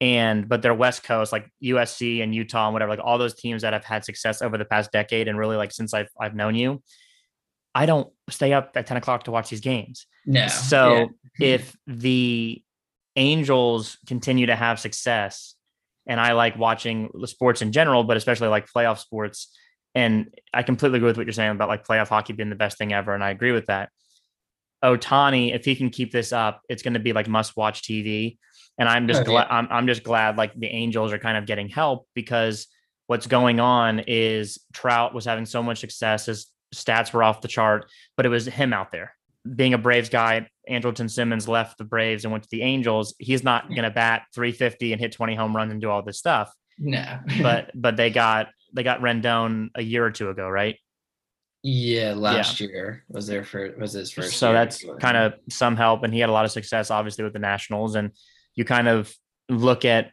And 0.00 0.48
but 0.48 0.60
they're 0.60 0.74
West 0.74 1.04
Coast, 1.04 1.32
like 1.32 1.50
USC 1.64 2.22
and 2.22 2.34
Utah 2.34 2.66
and 2.66 2.74
whatever, 2.74 2.90
like 2.90 3.00
all 3.02 3.16
those 3.16 3.34
teams 3.34 3.62
that 3.62 3.72
have 3.72 3.84
had 3.84 4.04
success 4.04 4.42
over 4.42 4.58
the 4.58 4.64
past 4.64 4.92
decade 4.92 5.26
and 5.26 5.38
really 5.38 5.56
like 5.56 5.72
since 5.72 5.94
I've 5.94 6.10
I've 6.20 6.34
known 6.34 6.54
you, 6.54 6.82
I 7.74 7.86
don't 7.86 8.10
stay 8.30 8.52
up 8.52 8.72
at 8.74 8.86
10 8.86 8.96
o'clock 8.96 9.24
to 9.24 9.30
watch 9.30 9.50
these 9.50 9.60
games. 9.60 10.06
no. 10.24 10.48
So 10.48 10.94
yeah. 10.94 11.06
if 11.54 11.76
the 11.86 12.62
Angels 13.16 13.96
continue 14.06 14.46
to 14.46 14.56
have 14.56 14.78
success, 14.78 15.54
and 16.06 16.20
I 16.20 16.32
like 16.32 16.58
watching 16.58 17.10
the 17.18 17.26
sports 17.26 17.62
in 17.62 17.72
general, 17.72 18.04
but 18.04 18.16
especially 18.16 18.48
like 18.48 18.66
playoff 18.70 18.98
sports, 18.98 19.56
and 19.94 20.34
I 20.52 20.62
completely 20.62 20.98
agree 20.98 21.08
with 21.08 21.16
what 21.16 21.26
you're 21.26 21.32
saying 21.32 21.52
about 21.52 21.68
like 21.68 21.86
playoff 21.86 22.08
hockey 22.08 22.34
being 22.34 22.50
the 22.50 22.56
best 22.56 22.76
thing 22.78 22.92
ever, 22.92 23.14
and 23.14 23.24
I 23.24 23.30
agree 23.30 23.52
with 23.52 23.66
that. 23.66 23.90
Ohtani, 24.84 25.54
if 25.54 25.64
he 25.64 25.74
can 25.74 25.90
keep 25.90 26.12
this 26.12 26.32
up, 26.32 26.60
it's 26.68 26.82
going 26.82 26.94
to 26.94 27.00
be 27.00 27.12
like 27.12 27.28
must 27.28 27.56
watch 27.56 27.82
TV, 27.82 28.38
and 28.78 28.88
I'm 28.88 29.08
just 29.08 29.22
Oh, 29.22 29.24
glad. 29.24 29.46
I'm, 29.50 29.68
I'm 29.70 29.86
just 29.86 30.02
glad 30.02 30.36
like 30.36 30.54
the 30.54 30.66
Angels 30.68 31.12
are 31.12 31.18
kind 31.18 31.36
of 31.36 31.46
getting 31.46 31.68
help 31.68 32.06
because 32.14 32.66
what's 33.06 33.26
going 33.26 33.60
on 33.60 34.00
is 34.06 34.58
Trout 34.72 35.14
was 35.14 35.24
having 35.24 35.46
so 35.46 35.62
much 35.62 35.78
success, 35.78 36.26
his 36.26 36.46
stats 36.74 37.12
were 37.12 37.22
off 37.22 37.40
the 37.40 37.48
chart, 37.48 37.88
but 38.16 38.26
it 38.26 38.30
was 38.30 38.46
him 38.46 38.72
out 38.72 38.92
there 38.92 39.12
being 39.54 39.74
a 39.74 39.78
Braves 39.78 40.08
guy, 40.08 40.48
Andrelton 40.68 41.10
Simmons 41.10 41.46
left 41.46 41.78
the 41.78 41.84
Braves 41.84 42.24
and 42.24 42.32
went 42.32 42.44
to 42.44 42.50
the 42.50 42.62
Angels. 42.62 43.14
He's 43.18 43.44
not 43.44 43.68
going 43.68 43.84
to 43.84 43.90
bat 43.90 44.22
350 44.34 44.92
and 44.92 45.00
hit 45.00 45.12
20 45.12 45.34
home 45.34 45.54
runs 45.54 45.70
and 45.72 45.80
do 45.80 45.90
all 45.90 46.02
this 46.02 46.18
stuff. 46.18 46.52
no. 46.78 47.20
But 47.40 47.70
but 47.74 47.96
they 47.96 48.10
got 48.10 48.48
they 48.74 48.82
got 48.82 49.00
Rendon 49.00 49.68
a 49.74 49.82
year 49.82 50.04
or 50.04 50.10
two 50.10 50.30
ago, 50.30 50.48
right? 50.48 50.76
yeah, 51.62 52.14
last 52.14 52.60
year 52.60 53.02
was 53.08 53.26
there 53.26 53.42
for 53.42 53.74
was 53.76 53.92
his 53.92 54.12
first. 54.12 54.36
so 54.36 54.52
that's 54.52 54.84
kind 55.00 55.16
of 55.16 55.34
some 55.50 55.76
help, 55.76 56.04
and 56.04 56.14
he 56.14 56.20
had 56.20 56.28
a 56.28 56.32
lot 56.32 56.44
of 56.44 56.52
success, 56.52 56.90
obviously, 56.92 57.24
with 57.24 57.32
the 57.32 57.40
Nationals. 57.40 57.96
And 57.96 58.12
you 58.56 58.64
kind 58.64 58.88
of 58.88 59.14
look 59.48 59.84
at 59.84 60.10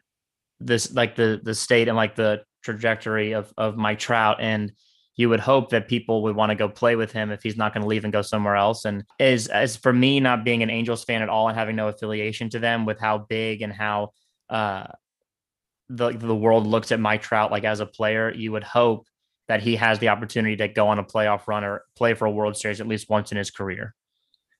this 0.59 0.93
like 0.93 1.15
the 1.15 1.41
the 1.43 1.55
state 1.55 1.87
and 1.87 1.97
like 1.97 2.15
the 2.15 2.43
trajectory 2.63 3.33
of 3.33 3.51
of 3.57 3.75
Mike 3.75 3.99
Trout, 3.99 4.37
and 4.39 4.71
you 5.15 5.29
would 5.29 5.39
hope 5.39 5.69
that 5.69 5.87
people 5.87 6.23
would 6.23 6.35
want 6.35 6.49
to 6.49 6.55
go 6.55 6.67
play 6.67 6.95
with 6.95 7.11
him 7.11 7.31
if 7.31 7.43
he's 7.43 7.57
not 7.57 7.73
going 7.73 7.83
to 7.83 7.87
leave 7.87 8.03
and 8.03 8.13
go 8.13 8.21
somewhere 8.21 8.55
else. 8.55 8.85
And 8.85 9.03
as 9.19 9.47
as 9.47 9.75
for 9.75 9.93
me, 9.93 10.19
not 10.19 10.43
being 10.43 10.63
an 10.63 10.69
Angels 10.69 11.03
fan 11.03 11.21
at 11.21 11.29
all 11.29 11.47
and 11.47 11.57
having 11.57 11.75
no 11.75 11.87
affiliation 11.87 12.49
to 12.49 12.59
them, 12.59 12.85
with 12.85 12.99
how 12.99 13.19
big 13.29 13.61
and 13.61 13.73
how 13.73 14.11
uh 14.49 14.87
the 15.89 16.11
the 16.11 16.35
world 16.35 16.65
looks 16.65 16.91
at 16.91 16.99
Mike 16.99 17.21
Trout 17.21 17.51
like 17.51 17.63
as 17.63 17.79
a 17.79 17.85
player, 17.85 18.31
you 18.33 18.51
would 18.51 18.63
hope 18.63 19.07
that 19.47 19.61
he 19.61 19.75
has 19.75 19.99
the 19.99 20.09
opportunity 20.09 20.55
to 20.55 20.67
go 20.67 20.87
on 20.87 20.99
a 20.99 21.03
playoff 21.03 21.47
run 21.47 21.63
or 21.63 21.83
play 21.95 22.13
for 22.13 22.25
a 22.25 22.31
World 22.31 22.55
Series 22.55 22.79
at 22.79 22.87
least 22.87 23.09
once 23.09 23.31
in 23.31 23.37
his 23.37 23.51
career. 23.51 23.93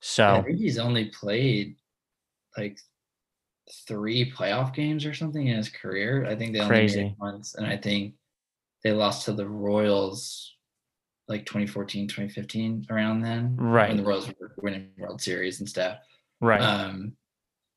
So 0.02 0.28
I 0.28 0.42
think 0.42 0.60
he's 0.60 0.78
only 0.78 1.06
played 1.06 1.78
like 2.58 2.78
three 3.88 4.32
playoff 4.32 4.74
games 4.74 5.06
or 5.06 5.14
something 5.14 5.48
in 5.48 5.58
his 5.58 5.70
career. 5.70 6.26
I 6.26 6.36
think 6.36 6.54
they 6.54 6.60
only 6.60 6.76
made 6.76 6.96
it 6.96 7.14
once, 7.20 7.56
and 7.56 7.66
I 7.66 7.78
think 7.78 8.16
they 8.84 8.92
lost 8.92 9.26
to 9.26 9.34
the 9.34 9.48
Royals 9.48 10.56
like 11.28 11.46
2014, 11.46 12.08
2015, 12.08 12.88
around 12.90 13.22
then. 13.22 13.56
Right. 13.56 13.88
When 13.88 13.98
the 13.98 14.04
Royals 14.04 14.28
were 14.40 14.52
winning 14.62 14.90
World 14.98 15.22
Series 15.22 15.60
and 15.60 15.70
stuff. 15.70 15.98
right, 16.42 16.62
Um, 16.62 17.14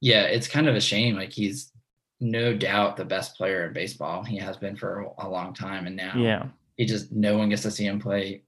yeah, 0.01 0.23
it's 0.23 0.49
kind 0.49 0.69
of 0.69 0.75
a 0.75 0.81
shame. 0.81 1.17
Like 1.17 1.33
he's 1.33 1.73
no 2.21 2.57
doubt 2.57 2.97
the 2.97 3.05
best 3.05 3.37
player 3.37 3.67
in 3.67 3.73
baseball. 3.73 4.25
He 4.25 4.37
has 4.39 4.57
been 4.57 4.77
for 4.77 5.01
a, 5.01 5.27
a 5.27 5.29
long 5.29 5.55
time, 5.55 5.87
and 5.87 5.97
now 5.97 6.15
yeah, 6.17 6.47
he 6.77 6.85
just 6.85 7.13
no 7.13 7.39
one 7.39 7.49
gets 7.49 7.63
to 7.63 7.71
see 7.71 7.87
him 7.87 8.01
play 8.01 8.43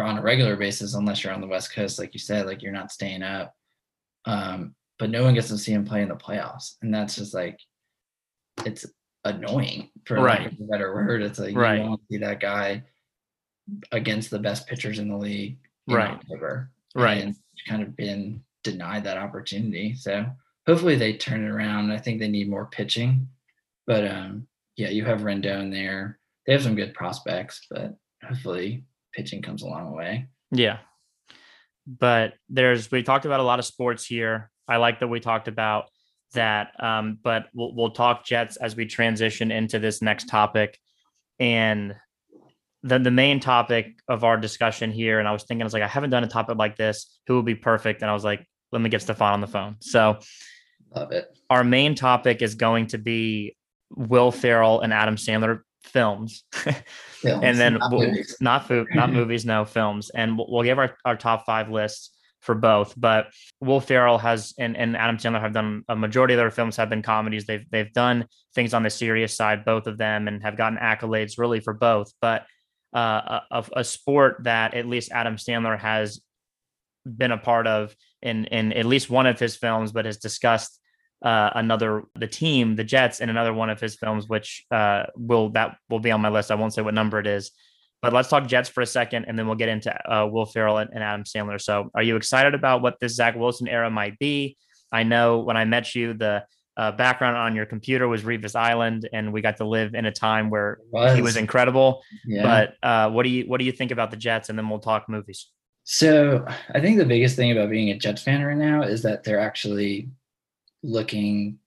on 0.00 0.18
a 0.18 0.22
regular 0.22 0.56
basis 0.56 0.94
unless 0.94 1.22
you're 1.22 1.32
on 1.32 1.40
the 1.40 1.46
West 1.46 1.74
Coast, 1.74 1.98
like 1.98 2.14
you 2.14 2.20
said, 2.20 2.46
like 2.46 2.62
you're 2.62 2.72
not 2.72 2.92
staying 2.92 3.22
up. 3.22 3.54
Um, 4.24 4.74
but 5.00 5.10
no 5.10 5.24
one 5.24 5.34
gets 5.34 5.48
to 5.48 5.58
see 5.58 5.72
him 5.72 5.84
play 5.84 6.02
in 6.02 6.08
the 6.10 6.14
playoffs, 6.14 6.74
and 6.82 6.94
that's 6.94 7.16
just 7.16 7.34
like 7.34 7.58
it's 8.64 8.86
annoying 9.24 9.90
for 10.04 10.20
lack 10.20 10.38
Right. 10.40 10.46
of 10.52 10.60
a 10.60 10.64
better 10.64 10.94
word. 10.94 11.22
It's 11.22 11.38
like 11.40 11.56
Right. 11.56 11.80
you 11.82 11.88
want 11.88 12.00
to 12.02 12.06
see 12.08 12.18
that 12.18 12.38
guy 12.40 12.84
against 13.92 14.30
the 14.30 14.38
best 14.38 14.66
pitchers 14.66 14.98
in 14.98 15.08
the 15.08 15.16
league 15.16 15.58
in 15.88 15.94
Right. 15.94 16.10
October, 16.10 16.70
Right. 16.94 17.22
And 17.24 17.34
kind 17.68 17.82
of 17.82 17.94
been 17.96 18.42
denied 18.64 19.04
that 19.04 19.18
opportunity. 19.18 19.94
So 19.94 20.26
hopefully 20.66 20.96
they 20.96 21.16
turn 21.16 21.44
it 21.44 21.48
around. 21.50 21.90
I 21.92 21.98
think 21.98 22.18
they 22.18 22.28
need 22.28 22.48
more 22.48 22.66
pitching, 22.66 23.28
but 23.86 24.06
um, 24.06 24.46
yeah, 24.76 24.88
you 24.88 25.04
have 25.04 25.20
Rendon 25.20 25.70
there. 25.70 26.18
They 26.46 26.52
have 26.54 26.62
some 26.62 26.74
good 26.74 26.94
prospects, 26.94 27.66
but 27.70 27.94
hopefully 28.24 28.84
pitching 29.14 29.40
comes 29.42 29.62
along 29.62 29.86
the 29.90 29.96
way. 29.96 30.28
yeah. 30.50 30.78
But 31.86 32.34
there's 32.48 32.90
we 32.90 33.02
talked 33.02 33.24
about 33.24 33.40
a 33.40 33.44
lot 33.44 33.58
of 33.58 33.64
sports 33.64 34.04
here. 34.06 34.50
I 34.70 34.76
like 34.76 35.00
that 35.00 35.08
we 35.08 35.20
talked 35.20 35.48
about 35.48 35.86
that. 36.34 36.72
Um, 36.82 37.18
but 37.22 37.46
we'll 37.52 37.74
we'll 37.74 37.90
talk 37.90 38.24
Jets 38.24 38.56
as 38.56 38.76
we 38.76 38.86
transition 38.86 39.50
into 39.50 39.78
this 39.78 40.00
next 40.00 40.28
topic. 40.28 40.78
And 41.38 41.94
the 42.82 42.98
the 42.98 43.10
main 43.10 43.40
topic 43.40 43.94
of 44.08 44.24
our 44.24 44.36
discussion 44.36 44.90
here, 44.90 45.18
and 45.18 45.28
I 45.28 45.32
was 45.32 45.44
thinking, 45.44 45.62
I 45.62 45.64
was 45.64 45.74
like, 45.74 45.82
I 45.82 45.88
haven't 45.88 46.10
done 46.10 46.24
a 46.24 46.28
topic 46.28 46.56
like 46.56 46.76
this. 46.76 47.20
Who 47.26 47.36
would 47.36 47.44
be 47.44 47.54
perfect? 47.54 48.02
And 48.02 48.10
I 48.10 48.14
was 48.14 48.24
like, 48.24 48.46
let 48.72 48.80
me 48.80 48.88
get 48.88 49.02
Stefan 49.02 49.32
on 49.32 49.40
the 49.40 49.46
phone. 49.46 49.76
So 49.80 50.18
Love 50.94 51.12
it. 51.12 51.26
our 51.50 51.64
main 51.64 51.94
topic 51.94 52.42
is 52.42 52.54
going 52.54 52.86
to 52.88 52.98
be 52.98 53.56
Will 53.90 54.30
Ferrell 54.30 54.80
and 54.80 54.92
Adam 54.92 55.16
Sandler 55.16 55.60
films. 55.84 56.44
Films, 57.20 57.44
and 57.44 57.58
then 57.58 57.74
not 57.74 57.92
we'll, 57.92 58.06
movies. 58.06 58.36
not 58.40 58.66
food, 58.66 58.86
not 58.94 59.12
movies, 59.12 59.44
no 59.44 59.66
films, 59.66 60.08
and 60.08 60.38
we'll, 60.38 60.46
we'll 60.50 60.62
give 60.62 60.78
our, 60.78 60.96
our 61.04 61.16
top 61.16 61.44
five 61.44 61.68
lists 61.68 62.16
for 62.40 62.54
both. 62.54 62.94
But 62.96 63.28
Will 63.60 63.80
Ferrell 63.80 64.18
has 64.18 64.54
and, 64.58 64.76
and 64.76 64.96
Adam 64.96 65.18
Sandler 65.18 65.40
have 65.40 65.52
done 65.52 65.84
a 65.88 65.96
majority 65.96 66.34
of 66.34 66.38
their 66.38 66.50
films 66.50 66.76
have 66.76 66.90
been 66.90 67.02
comedies. 67.02 67.46
They've 67.46 67.68
they've 67.70 67.92
done 67.92 68.26
things 68.54 68.74
on 68.74 68.82
the 68.82 68.90
serious 68.90 69.36
side, 69.36 69.64
both 69.64 69.86
of 69.86 69.98
them, 69.98 70.28
and 70.28 70.42
have 70.42 70.56
gotten 70.56 70.78
accolades 70.78 71.38
really 71.38 71.60
for 71.60 71.74
both. 71.74 72.12
But 72.20 72.46
uh, 72.94 73.40
a, 73.50 73.64
a 73.76 73.84
sport 73.84 74.38
that 74.44 74.74
at 74.74 74.86
least 74.86 75.12
Adam 75.12 75.36
Sandler 75.36 75.78
has 75.78 76.20
been 77.06 77.32
a 77.32 77.38
part 77.38 77.66
of 77.66 77.94
in 78.22 78.46
in 78.46 78.72
at 78.72 78.86
least 78.86 79.10
one 79.10 79.26
of 79.26 79.38
his 79.38 79.56
films, 79.56 79.92
but 79.92 80.06
has 80.06 80.18
discussed 80.18 80.78
uh, 81.22 81.50
another 81.54 82.04
the 82.14 82.26
team, 82.26 82.76
the 82.76 82.84
Jets, 82.84 83.20
in 83.20 83.28
another 83.28 83.52
one 83.52 83.70
of 83.70 83.80
his 83.80 83.96
films, 83.96 84.28
which 84.28 84.64
uh, 84.70 85.04
will 85.16 85.50
that 85.50 85.76
will 85.88 86.00
be 86.00 86.10
on 86.10 86.20
my 86.20 86.30
list. 86.30 86.50
I 86.50 86.54
won't 86.54 86.74
say 86.74 86.82
what 86.82 86.94
number 86.94 87.18
it 87.18 87.26
is, 87.26 87.50
but 88.02 88.12
let's 88.12 88.28
talk 88.28 88.46
Jets 88.46 88.68
for 88.68 88.80
a 88.80 88.86
second, 88.86 89.26
and 89.26 89.38
then 89.38 89.46
we'll 89.46 89.56
get 89.56 89.68
into 89.68 89.92
uh, 90.10 90.26
Will 90.26 90.46
Ferrell 90.46 90.78
and, 90.78 90.90
and 90.92 91.02
Adam 91.02 91.24
Sandler. 91.24 91.60
So, 91.60 91.90
are 91.94 92.02
you 92.02 92.16
excited 92.16 92.54
about 92.54 92.82
what 92.82 92.98
this 93.00 93.14
Zach 93.14 93.36
Wilson 93.36 93.68
era 93.68 93.90
might 93.90 94.18
be? 94.18 94.56
I 94.92 95.02
know 95.02 95.38
when 95.40 95.56
I 95.56 95.64
met 95.64 95.94
you, 95.94 96.14
the 96.14 96.44
uh, 96.76 96.92
background 96.92 97.36
on 97.36 97.54
your 97.54 97.66
computer 97.66 98.08
was 98.08 98.22
Revis 98.22 98.56
Island, 98.56 99.08
and 99.12 99.32
we 99.32 99.42
got 99.42 99.58
to 99.58 99.66
live 99.66 99.94
in 99.94 100.06
a 100.06 100.12
time 100.12 100.48
where 100.50 100.78
he 101.14 101.20
was 101.20 101.36
incredible. 101.36 102.02
yeah. 102.26 102.42
But 102.42 102.88
uh, 102.88 103.10
what 103.10 103.24
do 103.24 103.28
you 103.28 103.44
what 103.44 103.58
do 103.58 103.64
you 103.66 103.72
think 103.72 103.90
about 103.90 104.10
the 104.10 104.16
Jets? 104.16 104.48
And 104.48 104.58
then 104.58 104.68
we'll 104.70 104.78
talk 104.78 105.08
movies. 105.08 105.48
So 105.84 106.46
I 106.74 106.80
think 106.80 106.98
the 106.98 107.04
biggest 107.04 107.36
thing 107.36 107.52
about 107.52 107.68
being 107.70 107.90
a 107.90 107.98
Jets 107.98 108.22
fan 108.22 108.42
right 108.44 108.56
now 108.56 108.82
is 108.82 109.02
that 109.02 109.24
they're 109.24 109.40
actually 109.40 110.08
looking 110.82 111.58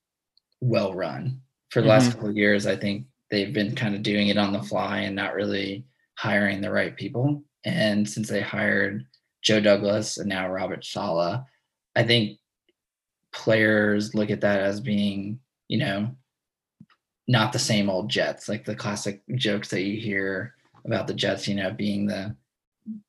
well 0.62 0.94
run 0.94 1.42
for 1.70 1.82
the 1.82 1.88
last 1.88 2.10
Mhm. 2.10 2.14
couple 2.14 2.30
of 2.30 2.38
years, 2.38 2.66
I 2.66 2.76
think 2.76 3.06
they've 3.30 3.52
been 3.54 3.76
kind 3.76 3.96
of 3.96 4.04
doing 4.04 4.28
it 4.30 4.38
on 4.38 4.54
the 4.54 4.62
fly 4.64 5.00
and 5.00 5.16
not 5.16 5.34
really 5.34 5.84
hiring 6.16 6.62
the 6.62 6.72
right 6.72 6.96
people. 6.96 7.44
And 7.66 8.08
since 8.08 8.30
they 8.30 8.42
hired 8.42 9.06
Joe 9.42 9.60
Douglas 9.60 10.18
and 10.18 10.30
now 10.30 10.50
Robert 10.50 10.86
Saleh, 10.86 11.42
I 11.96 12.04
think 12.04 12.40
players 13.32 14.14
look 14.14 14.30
at 14.30 14.42
that 14.42 14.60
as 14.62 14.80
being, 14.80 15.40
you 15.68 15.80
know, 15.80 16.16
not 17.28 17.54
the 17.54 17.60
same 17.60 17.90
old 17.90 18.10
Jets, 18.10 18.50
like 18.50 18.66
the 18.66 18.76
classic 18.76 19.22
jokes 19.36 19.70
that 19.70 19.82
you 19.82 20.00
hear 20.00 20.54
about 20.86 21.08
the 21.08 21.14
Jets, 21.14 21.48
you 21.48 21.56
know, 21.56 21.72
being 21.72 22.06
the 22.06 22.36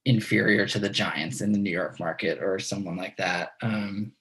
inferior 0.05 0.67
to 0.69 0.79
the 0.79 0.88
Giants 0.88 1.40
in 1.40 1.51
the 1.53 1.59
New 1.59 1.71
York 1.71 1.99
market 1.99 2.38
or 2.40 2.59
someone 2.61 2.97
like 2.97 3.17
that. 3.17 3.55
Um, 3.61 4.12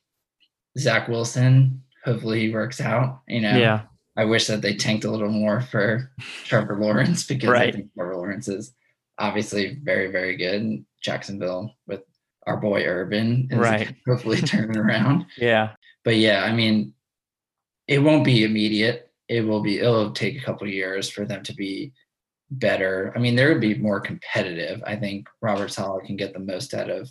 Zach 0.80 1.08
Wilson, 1.08 1.84
hopefully 2.04 2.40
he 2.48 2.50
works 2.54 2.82
out. 2.82 3.22
You 3.28 3.42
know, 3.42 3.56
Yeah. 3.58 3.82
I 4.18 4.26
wish 4.26 4.48
that 4.48 4.62
they 4.62 4.76
tanked 4.76 5.06
a 5.06 5.12
little 5.12 5.30
more 5.30 5.62
for 5.62 6.12
Trevor 6.44 6.78
Lawrence 6.80 7.24
because 7.26 7.50
I 7.50 7.52
Right. 7.52 7.74
think 7.74 7.94
Trevor 7.94 8.13
Lawrence 8.24 8.48
is 8.48 8.74
obviously 9.20 9.80
very, 9.84 10.12
very 10.12 10.38
good. 10.38 10.62
And 10.62 10.86
Jacksonville 11.04 11.76
with 11.88 12.02
our 12.48 12.58
boy 12.58 12.84
Urban 12.86 13.50
is 13.52 13.58
Right. 13.58 13.96
hopefully 14.08 14.42
turning 14.42 14.78
around. 14.78 15.26
Yeah. 15.38 15.72
But 16.06 16.16
yeah, 16.16 16.44
I 16.44 16.54
mean, 16.54 16.94
it 17.88 18.00
won't 18.00 18.24
be 18.24 18.46
immediate. 18.46 19.12
It 19.28 19.42
will 19.42 19.62
be. 19.62 19.80
It'll 19.80 20.12
take 20.12 20.38
a 20.38 20.44
couple 20.46 20.68
of 20.68 20.74
years 20.74 21.10
for 21.10 21.26
them 21.26 21.44
to 21.44 21.54
be 21.54 21.94
better. 22.52 23.12
I 23.16 23.20
mean, 23.20 23.36
there 23.36 23.50
would 23.50 23.62
be 23.62 23.76
more 23.76 24.00
competitive. 24.00 24.82
I 24.86 24.96
think 24.96 25.28
Robert 25.42 25.70
Saleh 25.70 26.06
can 26.06 26.16
get 26.16 26.34
the 26.34 26.40
most 26.40 26.74
out 26.74 26.90
of 26.90 27.10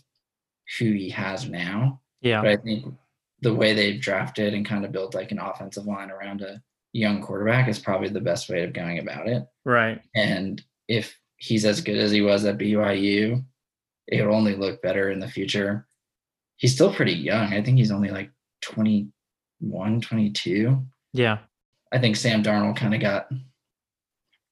who 0.79 0.93
he 0.93 1.11
has 1.11 1.49
now. 1.49 2.01
Yeah. 2.21 2.43
But 2.43 2.51
I 2.51 2.57
think 2.57 2.95
the 3.41 3.55
way 3.55 3.75
they've 3.75 4.01
drafted 4.01 4.55
and 4.55 4.67
kind 4.67 4.85
of 4.85 4.93
built 4.93 5.15
like 5.15 5.33
an 5.33 5.39
offensive 5.41 5.87
line 5.87 6.11
around 6.11 6.43
a 6.43 6.63
young 6.93 7.23
quarterback 7.23 7.69
is 7.69 7.79
probably 7.79 8.09
the 8.09 8.21
best 8.21 8.49
way 8.49 8.63
of 8.63 8.73
going 8.73 8.99
about 8.99 9.29
it. 9.29 9.45
Right. 9.65 10.01
And 10.15 10.63
if 10.89 11.19
he's 11.37 11.65
as 11.65 11.81
good 11.81 11.97
as 11.97 12.11
he 12.11 12.21
was 12.21 12.45
at 12.45 12.59
BYU, 12.59 13.45
it 14.09 14.25
will 14.25 14.35
only 14.35 14.55
look 14.55 14.83
better 14.83 15.11
in 15.11 15.19
the 15.19 15.29
future. 15.29 15.87
He's 16.57 16.75
still 16.75 16.95
pretty 16.95 17.13
young. 17.13 17.53
I 17.53 17.63
think 17.63 17.79
he's 17.79 17.91
only 17.91 18.11
like 18.11 18.31
21, 18.63 20.01
22. 20.01 20.83
Yeah. 21.13 21.39
I 21.93 21.99
think 21.99 22.17
Sam 22.17 22.43
Darnold 22.43 22.77
kind 22.77 22.95
of 22.95 23.01
got 23.01 23.29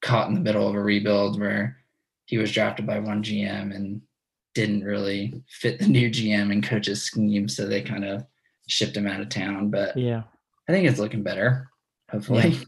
caught 0.01 0.27
in 0.27 0.33
the 0.33 0.41
middle 0.41 0.67
of 0.67 0.75
a 0.75 0.81
rebuild 0.81 1.39
where 1.39 1.77
he 2.25 2.37
was 2.37 2.51
drafted 2.51 2.85
by 2.85 2.99
one 2.99 3.23
GM 3.23 3.73
and 3.75 4.01
didn't 4.53 4.83
really 4.83 5.41
fit 5.47 5.79
the 5.79 5.87
new 5.87 6.09
GM 6.09 6.51
and 6.51 6.63
coach's 6.63 7.01
scheme. 7.01 7.47
So 7.47 7.65
they 7.65 7.81
kind 7.81 8.05
of 8.05 8.25
shipped 8.67 8.97
him 8.97 9.07
out 9.07 9.21
of 9.21 9.29
town. 9.29 9.69
But 9.69 9.95
Yeah. 9.97 10.23
I 10.67 10.71
think 10.71 10.87
it's 10.87 10.99
looking 10.99 11.23
better, 11.23 11.69
hopefully. 12.09 12.49
Yeah, 12.49 12.63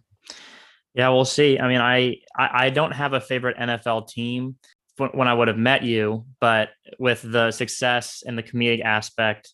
we'll 0.95 1.25
see. 1.25 1.59
I 1.59 1.67
mean, 1.67 1.81
I, 1.81 2.17
I 2.37 2.65
I 2.65 2.69
don't 2.69 2.91
have 2.91 3.13
a 3.13 3.21
favorite 3.21 3.57
NFL 3.57 4.07
team 4.07 4.55
when 4.97 5.27
I 5.27 5.33
would 5.33 5.47
have 5.47 5.57
met 5.57 5.83
you, 5.83 6.25
but 6.39 6.69
with 6.99 7.21
the 7.23 7.51
success 7.51 8.23
and 8.25 8.37
the 8.37 8.43
comedic 8.43 8.83
aspect 8.83 9.53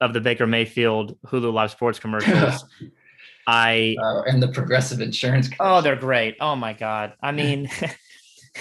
of 0.00 0.12
the 0.14 0.20
Baker 0.20 0.46
Mayfield 0.46 1.18
Hulu 1.26 1.52
Live 1.52 1.70
Sports 1.70 1.98
commercials, 1.98 2.64
I 3.46 3.94
Uh, 4.02 4.22
and 4.22 4.42
the 4.42 4.48
progressive 4.48 5.00
insurance. 5.02 5.50
oh, 5.60 5.80
they're 5.82 5.96
great. 5.96 6.36
Oh 6.40 6.56
my 6.56 6.72
god. 6.72 7.12
I 7.22 7.32
mean, 7.32 7.68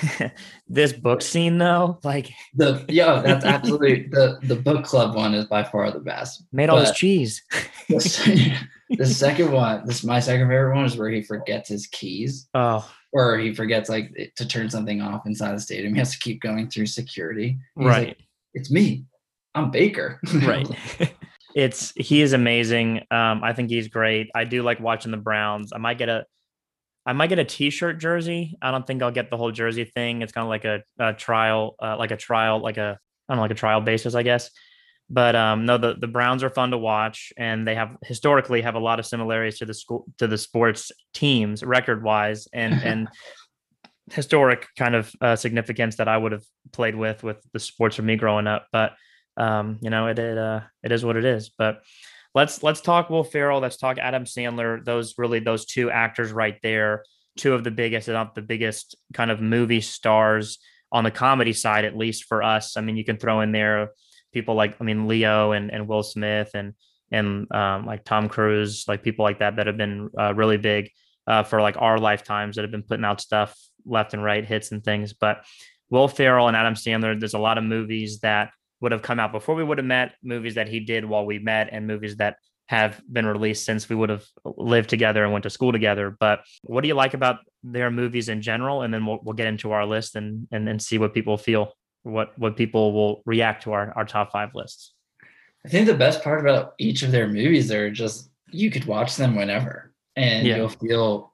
this 0.67 0.93
book 0.93 1.21
scene 1.21 1.57
though, 1.57 1.99
like 2.03 2.31
The 2.55 2.85
yeah, 2.89 3.21
that's 3.21 3.45
absolutely 3.55 4.07
the 4.07 4.39
the 4.43 4.55
book 4.55 4.85
club 4.85 5.15
one 5.15 5.33
is 5.33 5.45
by 5.45 5.63
far 5.63 5.91
the 5.91 5.99
best. 5.99 6.43
made 6.51 6.69
all 6.69 6.79
this 6.79 6.91
cheese. 6.91 7.41
The, 7.89 8.57
the 8.97 9.05
second 9.05 9.51
one, 9.51 9.85
this 9.85 10.03
my 10.03 10.19
second 10.19 10.47
favorite 10.47 10.75
one 10.75 10.85
is 10.85 10.95
where 10.97 11.09
he 11.09 11.21
forgets 11.21 11.67
his 11.69 11.87
keys 11.87 12.47
Oh, 12.53 12.89
or 13.11 13.37
he 13.37 13.53
forgets 13.53 13.89
like 13.89 14.31
to 14.37 14.47
turn 14.47 14.69
something 14.69 15.01
off 15.01 15.25
inside 15.25 15.53
the 15.55 15.59
stadium. 15.59 15.93
He 15.93 15.99
has 15.99 16.11
to 16.13 16.19
keep 16.19 16.41
going 16.41 16.69
through 16.69 16.85
security. 16.85 17.57
He's 17.75 17.85
like, 17.85 18.07
right. 18.07 18.17
it's 18.53 18.71
me. 18.71 19.05
I'm 19.55 19.69
Baker. 19.71 20.19
right. 20.43 20.67
it's 21.55 21.91
he 21.95 22.21
is 22.21 22.33
amazing. 22.33 22.99
Um, 23.11 23.43
I 23.43 23.53
think 23.53 23.69
he's 23.69 23.87
great. 23.87 24.29
I 24.33 24.45
do 24.45 24.63
like 24.63 24.79
watching 24.79 25.11
the 25.11 25.17
Browns. 25.17 25.73
I 25.73 25.77
might 25.77 25.97
get 25.97 26.09
a 26.09 26.25
I 27.05 27.13
might 27.13 27.27
get 27.27 27.39
a 27.39 27.45
t-shirt 27.45 27.99
jersey. 27.99 28.57
I 28.61 28.71
don't 28.71 28.87
think 28.87 29.03
I'll 29.03 29.11
get 29.11 29.29
the 29.29 29.37
whole 29.37 29.51
jersey 29.51 29.83
thing. 29.83 30.21
It's 30.21 30.31
kind 30.31 30.43
of 30.43 30.49
like 30.49 30.65
a, 30.65 30.83
a 30.99 31.13
trial, 31.13 31.75
uh, 31.81 31.97
like 31.97 32.11
a 32.11 32.17
trial, 32.17 32.61
like 32.61 32.77
a 32.77 32.97
I 33.27 33.33
don't 33.33 33.37
know, 33.37 33.41
like 33.41 33.51
a 33.51 33.55
trial 33.55 33.81
basis, 33.81 34.15
I 34.15 34.23
guess. 34.23 34.49
But 35.09 35.35
um, 35.35 35.65
no, 35.65 35.77
the, 35.77 35.95
the 35.99 36.07
Browns 36.07 36.43
are 36.43 36.49
fun 36.49 36.71
to 36.71 36.77
watch, 36.77 37.33
and 37.37 37.67
they 37.67 37.75
have 37.75 37.97
historically 38.03 38.61
have 38.61 38.75
a 38.75 38.79
lot 38.79 38.99
of 38.99 39.05
similarities 39.05 39.59
to 39.59 39.65
the 39.65 39.73
school 39.73 40.05
to 40.17 40.27
the 40.27 40.37
sports 40.37 40.91
teams 41.13 41.61
record 41.63 42.03
wise, 42.03 42.47
and 42.53 42.73
and 42.83 43.07
historic 44.11 44.67
kind 44.77 44.95
of 44.95 45.11
uh, 45.21 45.35
significance 45.35 45.97
that 45.97 46.07
I 46.07 46.17
would 46.17 46.31
have 46.31 46.43
played 46.71 46.95
with 46.95 47.23
with 47.23 47.37
the 47.53 47.59
sports 47.59 47.97
for 47.97 48.01
me 48.01 48.15
growing 48.15 48.47
up. 48.47 48.67
But 48.71 48.93
um, 49.37 49.77
you 49.81 49.89
know, 49.89 50.07
it 50.07 50.19
it 50.19 50.37
uh, 50.37 50.61
it 50.83 50.91
is 50.91 51.03
what 51.03 51.17
it 51.17 51.25
is. 51.25 51.49
But 51.49 51.81
let's 52.33 52.63
let's 52.63 52.81
talk 52.81 53.09
Will 53.09 53.23
Ferrell. 53.23 53.59
Let's 53.59 53.77
talk 53.77 53.97
Adam 53.97 54.25
Sandler. 54.25 54.83
Those 54.83 55.15
really 55.17 55.39
those 55.39 55.65
two 55.65 55.91
actors 55.91 56.31
right 56.31 56.57
there, 56.63 57.03
two 57.37 57.53
of 57.53 57.63
the 57.63 57.71
biggest, 57.71 58.07
not 58.07 58.35
the 58.35 58.41
biggest, 58.41 58.95
kind 59.13 59.31
of 59.31 59.41
movie 59.41 59.81
stars 59.81 60.59
on 60.91 61.03
the 61.03 61.11
comedy 61.11 61.53
side, 61.53 61.85
at 61.85 61.97
least 61.97 62.25
for 62.25 62.43
us. 62.43 62.77
I 62.77 62.81
mean, 62.81 62.97
you 62.97 63.05
can 63.05 63.17
throw 63.17 63.41
in 63.41 63.51
there 63.51 63.89
people 64.33 64.55
like 64.55 64.75
I 64.81 64.83
mean 64.83 65.07
Leo 65.07 65.51
and 65.51 65.71
and 65.71 65.87
Will 65.87 66.03
Smith 66.03 66.51
and 66.55 66.73
and 67.11 67.49
um, 67.53 67.85
like 67.85 68.03
Tom 68.03 68.27
Cruise, 68.27 68.85
like 68.87 69.03
people 69.03 69.23
like 69.23 69.39
that 69.39 69.57
that 69.57 69.67
have 69.67 69.77
been 69.77 70.09
uh, 70.19 70.33
really 70.33 70.57
big 70.57 70.89
uh, 71.27 71.43
for 71.43 71.61
like 71.61 71.75
our 71.79 71.99
lifetimes 71.99 72.55
that 72.55 72.63
have 72.63 72.71
been 72.71 72.83
putting 72.83 73.05
out 73.05 73.21
stuff 73.21 73.55
left 73.85 74.15
and 74.15 74.23
right, 74.23 74.43
hits 74.43 74.71
and 74.71 74.83
things. 74.83 75.13
But 75.13 75.45
Will 75.91 76.07
Ferrell 76.07 76.47
and 76.47 76.57
Adam 76.57 76.73
Sandler, 76.73 77.17
there's 77.17 77.35
a 77.35 77.39
lot 77.39 77.59
of 77.59 77.63
movies 77.63 78.19
that 78.21 78.49
would 78.83 78.91
have 78.91 79.01
come 79.01 79.17
out 79.17 79.31
before 79.31 79.55
we 79.55 79.63
would 79.63 79.77
have 79.77 79.87
met, 79.87 80.15
movies 80.21 80.55
that 80.55 80.67
he 80.67 80.81
did 80.81 81.05
while 81.05 81.25
we 81.25 81.39
met, 81.39 81.69
and 81.71 81.87
movies 81.87 82.17
that 82.17 82.35
have 82.67 83.01
been 83.11 83.25
released 83.25 83.65
since 83.65 83.87
we 83.87 83.95
would 83.95 84.09
have 84.09 84.25
lived 84.43 84.89
together 84.89 85.23
and 85.23 85.31
went 85.31 85.43
to 85.43 85.49
school 85.49 85.71
together. 85.71 86.15
But 86.19 86.41
what 86.63 86.81
do 86.81 86.89
you 86.89 86.93
like 86.93 87.13
about 87.13 87.37
their 87.63 87.89
movies 87.89 88.27
in 88.27 88.41
general? 88.41 88.81
And 88.81 88.93
then 88.93 89.05
we'll, 89.05 89.19
we'll 89.23 89.35
get 89.35 89.47
into 89.47 89.71
our 89.71 89.85
list 89.85 90.17
and, 90.17 90.47
and 90.51 90.67
and 90.67 90.81
see 90.81 90.97
what 90.97 91.13
people 91.13 91.37
feel, 91.37 91.71
what 92.03 92.37
what 92.37 92.57
people 92.57 92.91
will 92.91 93.21
react 93.25 93.63
to 93.63 93.71
our, 93.71 93.93
our 93.95 94.03
top 94.05 94.31
five 94.33 94.49
lists. 94.53 94.93
I 95.65 95.69
think 95.69 95.87
the 95.87 95.93
best 95.93 96.21
part 96.21 96.41
about 96.41 96.73
each 96.77 97.03
of 97.03 97.11
their 97.13 97.27
movies 97.27 97.71
are 97.71 97.89
just 97.89 98.29
you 98.51 98.69
could 98.69 98.83
watch 98.85 99.15
them 99.15 99.33
whenever 99.35 99.93
and 100.17 100.45
Yeah. 100.45 100.57
you'll 100.57 100.69
feel 100.69 101.33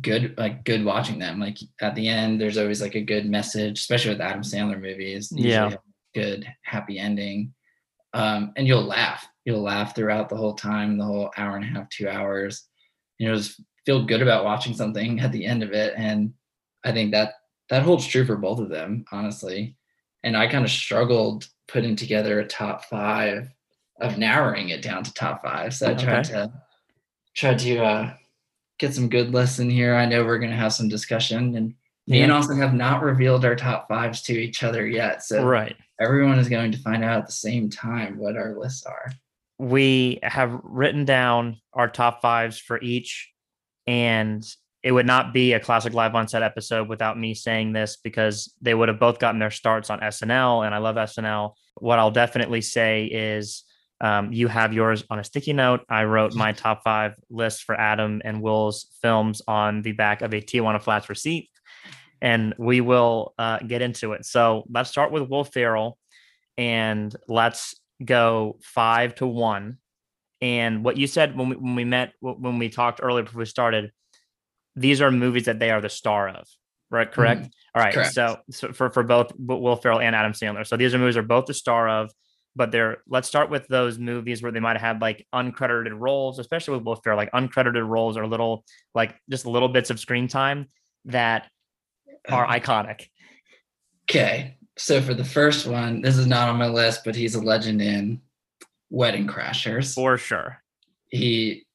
good 0.00 0.38
like 0.38 0.64
good 0.64 0.84
watching 0.84 1.18
them. 1.18 1.40
Like 1.40 1.58
at 1.80 1.96
the 1.96 2.06
end, 2.06 2.40
there's 2.40 2.58
always 2.58 2.80
like 2.80 2.94
a 2.94 3.00
good 3.00 3.26
message, 3.26 3.80
especially 3.80 4.12
with 4.12 4.20
Adam 4.20 4.42
Sandler 4.42 4.80
movies. 4.80 5.32
Usually 5.32 5.50
Yeah. 5.50 5.74
Good 6.14 6.46
happy 6.62 6.98
ending. 6.98 7.54
Um, 8.14 8.52
and 8.56 8.66
you'll 8.66 8.84
laugh. 8.84 9.26
You'll 9.44 9.62
laugh 9.62 9.94
throughout 9.94 10.28
the 10.28 10.36
whole 10.36 10.54
time, 10.54 10.98
the 10.98 11.04
whole 11.04 11.30
hour 11.36 11.56
and 11.56 11.64
a 11.64 11.68
half, 11.68 11.88
two 11.90 12.08
hours. 12.08 12.66
You 13.18 13.28
know, 13.28 13.36
just 13.36 13.60
feel 13.84 14.04
good 14.04 14.22
about 14.22 14.44
watching 14.44 14.74
something 14.74 15.20
at 15.20 15.32
the 15.32 15.44
end 15.44 15.62
of 15.62 15.72
it. 15.72 15.94
And 15.96 16.32
I 16.84 16.92
think 16.92 17.12
that 17.12 17.34
that 17.70 17.82
holds 17.82 18.06
true 18.06 18.24
for 18.24 18.36
both 18.36 18.60
of 18.60 18.70
them, 18.70 19.04
honestly. 19.12 19.76
And 20.22 20.36
I 20.36 20.46
kind 20.46 20.64
of 20.64 20.70
struggled 20.70 21.48
putting 21.66 21.96
together 21.96 22.40
a 22.40 22.46
top 22.46 22.84
five 22.86 23.50
of 24.00 24.16
narrowing 24.18 24.70
it 24.70 24.82
down 24.82 25.04
to 25.04 25.12
top 25.12 25.42
five. 25.42 25.74
So 25.74 25.90
I 25.90 25.94
tried 25.94 26.20
Okay. 26.20 26.32
to 26.32 26.52
tried 27.36 27.58
to 27.60 27.78
uh, 27.84 28.14
get 28.78 28.94
some 28.94 29.08
good 29.08 29.32
lists 29.32 29.58
in 29.58 29.70
here. 29.70 29.94
I 29.94 30.06
know 30.06 30.24
we're 30.24 30.38
gonna 30.38 30.56
have 30.56 30.72
some 30.72 30.88
discussion, 30.88 31.56
and 31.56 31.74
me 32.08 32.22
and. 32.22 32.32
Austin 32.32 32.58
have 32.58 32.74
not 32.74 33.02
revealed 33.02 33.44
our 33.44 33.54
top 33.56 33.88
fives 33.88 34.22
to 34.22 34.32
each 34.32 34.62
other 34.62 34.86
yet. 34.86 35.22
So 35.22 35.44
Right. 35.44 35.76
everyone 36.00 36.38
is 36.38 36.48
going 36.48 36.72
to 36.72 36.78
find 36.78 37.04
out 37.04 37.18
at 37.20 37.26
the 37.26 37.32
same 37.32 37.68
time 37.70 38.18
what 38.18 38.36
our 38.36 38.56
lists 38.58 38.84
are. 38.86 39.12
we 39.58 40.18
have 40.22 40.58
written 40.62 41.04
down 41.04 41.56
our 41.72 41.88
top 41.88 42.22
fives 42.22 42.58
for 42.58 42.80
each 42.80 43.32
and 43.86 44.44
it 44.84 44.92
would 44.92 45.06
not 45.06 45.32
be 45.34 45.52
a 45.54 45.60
classic 45.60 45.92
live 45.92 46.14
on 46.14 46.28
set 46.28 46.42
episode 46.44 46.88
without 46.88 47.18
me 47.18 47.34
saying 47.34 47.72
this 47.72 47.96
because 47.96 48.54
they 48.62 48.72
would 48.74 48.88
have 48.88 49.00
both 49.00 49.18
gotten 49.18 49.40
their 49.40 49.50
starts 49.50 49.90
on 49.90 49.98
snl 49.98 50.64
and 50.64 50.74
i 50.74 50.78
love 50.78 50.94
snl 50.94 51.54
what 51.78 51.98
i'll 51.98 52.12
definitely 52.12 52.60
say 52.60 53.04
is 53.06 53.64
um, 54.00 54.32
you 54.32 54.46
have 54.46 54.72
yours 54.72 55.02
on 55.10 55.18
a 55.18 55.24
sticky 55.24 55.52
note 55.52 55.80
i 55.88 56.04
wrote 56.04 56.32
my 56.34 56.52
top 56.52 56.84
five 56.84 57.14
list 57.28 57.64
for 57.64 57.74
adam 57.74 58.22
and 58.24 58.40
will's 58.40 58.86
films 59.02 59.42
on 59.48 59.82
the 59.82 59.90
back 59.92 60.22
of 60.22 60.32
a 60.32 60.40
tijuana 60.40 60.80
flats 60.80 61.08
receipt 61.08 61.50
and 62.20 62.54
we 62.58 62.80
will 62.80 63.34
uh, 63.38 63.58
get 63.58 63.82
into 63.82 64.12
it 64.12 64.24
so 64.24 64.64
let's 64.70 64.90
start 64.90 65.12
with 65.12 65.28
will 65.28 65.44
ferrell 65.44 65.98
and 66.56 67.14
let's 67.28 67.76
go 68.04 68.58
five 68.62 69.14
to 69.16 69.26
one. 69.26 69.78
And 70.40 70.84
what 70.84 70.96
you 70.96 71.06
said 71.06 71.36
when 71.36 71.48
we, 71.48 71.56
when 71.56 71.74
we 71.74 71.84
met, 71.84 72.12
when 72.20 72.58
we 72.58 72.68
talked 72.68 73.00
earlier 73.02 73.24
before 73.24 73.40
we 73.40 73.44
started, 73.44 73.92
these 74.76 75.00
are 75.00 75.10
movies 75.10 75.46
that 75.46 75.58
they 75.58 75.70
are 75.70 75.80
the 75.80 75.88
star 75.88 76.28
of, 76.28 76.46
right? 76.90 77.10
Correct. 77.10 77.48
All 77.74 77.82
right. 77.82 77.94
Correct. 77.94 78.12
So, 78.12 78.38
so 78.50 78.72
for, 78.72 78.90
for 78.90 79.02
both 79.02 79.32
Will 79.38 79.76
Ferrell 79.76 80.00
and 80.00 80.14
Adam 80.14 80.32
Sandler. 80.32 80.66
So 80.66 80.76
these 80.76 80.94
are 80.94 80.98
movies 80.98 81.16
are 81.16 81.22
both 81.22 81.46
the 81.46 81.54
star 81.54 81.88
of. 81.88 82.10
but 82.58 82.72
they're 82.72 82.98
let's 83.08 83.28
start 83.28 83.50
with 83.50 83.68
those 83.68 83.98
movies 83.98 84.42
where 84.42 84.52
they 84.52 84.60
might 84.60 84.76
have 84.76 84.96
had 84.96 85.00
like 85.00 85.26
uncredited 85.32 85.98
roles, 85.98 86.40
especially 86.40 86.76
with 86.76 86.84
Will 86.84 86.96
Ferrell, 86.96 87.16
like 87.16 87.30
uncredited 87.32 87.86
roles 87.86 88.16
or 88.16 88.26
little 88.26 88.64
like 88.94 89.14
just 89.30 89.46
little 89.46 89.68
bits 89.68 89.90
of 89.90 90.00
screen 90.00 90.26
time 90.28 90.66
that 91.04 91.48
are 92.28 92.44
uh-huh. 92.44 92.58
iconic. 92.58 93.08
Okay. 94.10 94.56
So 94.76 95.00
for 95.02 95.14
the 95.14 95.24
first 95.24 95.66
one, 95.66 96.02
this 96.02 96.16
is 96.16 96.26
not 96.26 96.48
on 96.48 96.56
my 96.56 96.68
list, 96.68 97.02
but 97.04 97.16
he's 97.16 97.34
a 97.34 97.40
legend 97.40 97.82
in 97.82 98.20
Wedding 98.90 99.26
Crashers. 99.26 99.94
For 99.94 100.16
sure. 100.16 100.62
He 101.08 101.66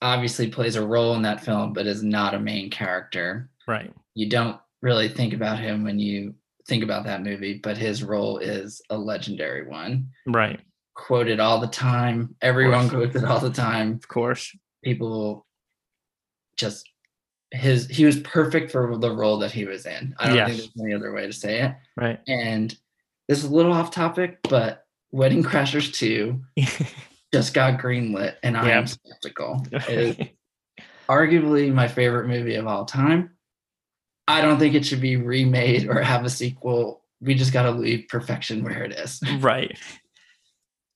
obviously 0.00 0.48
plays 0.48 0.76
a 0.76 0.86
role 0.86 1.14
in 1.14 1.22
that 1.22 1.44
film, 1.44 1.72
but 1.72 1.86
is 1.86 2.02
not 2.02 2.34
a 2.34 2.40
main 2.40 2.70
character. 2.70 3.50
Right. 3.68 3.92
You 4.14 4.28
don't 4.28 4.58
really 4.82 5.08
think 5.08 5.34
about 5.34 5.58
him 5.58 5.84
when 5.84 5.98
you 5.98 6.34
think 6.66 6.82
about 6.82 7.04
that 7.04 7.22
movie, 7.22 7.60
but 7.62 7.76
his 7.76 8.02
role 8.02 8.38
is 8.38 8.80
a 8.90 8.96
legendary 8.96 9.66
one. 9.66 10.08
Right. 10.26 10.60
Quoted 10.94 11.40
all 11.40 11.60
the 11.60 11.66
time. 11.66 12.34
Everyone 12.40 12.88
quotes 12.88 13.16
it 13.16 13.24
all 13.24 13.40
the 13.40 13.50
time. 13.50 13.92
Of 13.92 14.08
course. 14.08 14.56
People 14.82 15.46
just 16.56 16.88
his 17.52 17.86
he 17.88 18.04
was 18.04 18.18
perfect 18.20 18.70
for 18.72 18.96
the 18.98 19.10
role 19.10 19.38
that 19.38 19.52
he 19.52 19.64
was 19.64 19.86
in. 19.86 20.14
I 20.18 20.26
don't 20.26 20.36
Yes. 20.36 20.48
think 20.48 20.58
there's 20.58 20.86
any 20.86 20.94
other 20.94 21.12
way 21.12 21.26
to 21.26 21.32
say 21.32 21.62
it. 21.62 21.74
Right. 21.96 22.20
And 22.26 22.76
this 23.28 23.38
is 23.38 23.44
a 23.44 23.54
little 23.54 23.72
off 23.72 23.90
topic, 23.90 24.38
but 24.48 24.84
Wedding 25.12 25.42
Crashers 25.42 25.92
2 25.94 26.40
just 27.32 27.54
got 27.54 27.80
greenlit 27.80 28.34
and 28.42 28.56
I 28.56 28.70
am 28.70 28.86
skeptical. 28.86 29.64
Arguably 31.08 31.72
my 31.72 31.86
favorite 31.86 32.26
movie 32.26 32.56
of 32.56 32.66
all 32.66 32.84
time. 32.84 33.30
I 34.28 34.40
don't 34.40 34.58
think 34.58 34.74
it 34.74 34.84
should 34.84 35.00
be 35.00 35.16
remade 35.16 35.88
or 35.88 36.00
have 36.02 36.24
a 36.24 36.30
sequel. 36.30 37.02
We 37.20 37.34
just 37.34 37.52
got 37.52 37.62
to 37.62 37.70
leave 37.70 38.08
perfection 38.08 38.64
where 38.64 38.82
it 38.82 38.92
is. 38.92 39.20
right. 39.40 39.78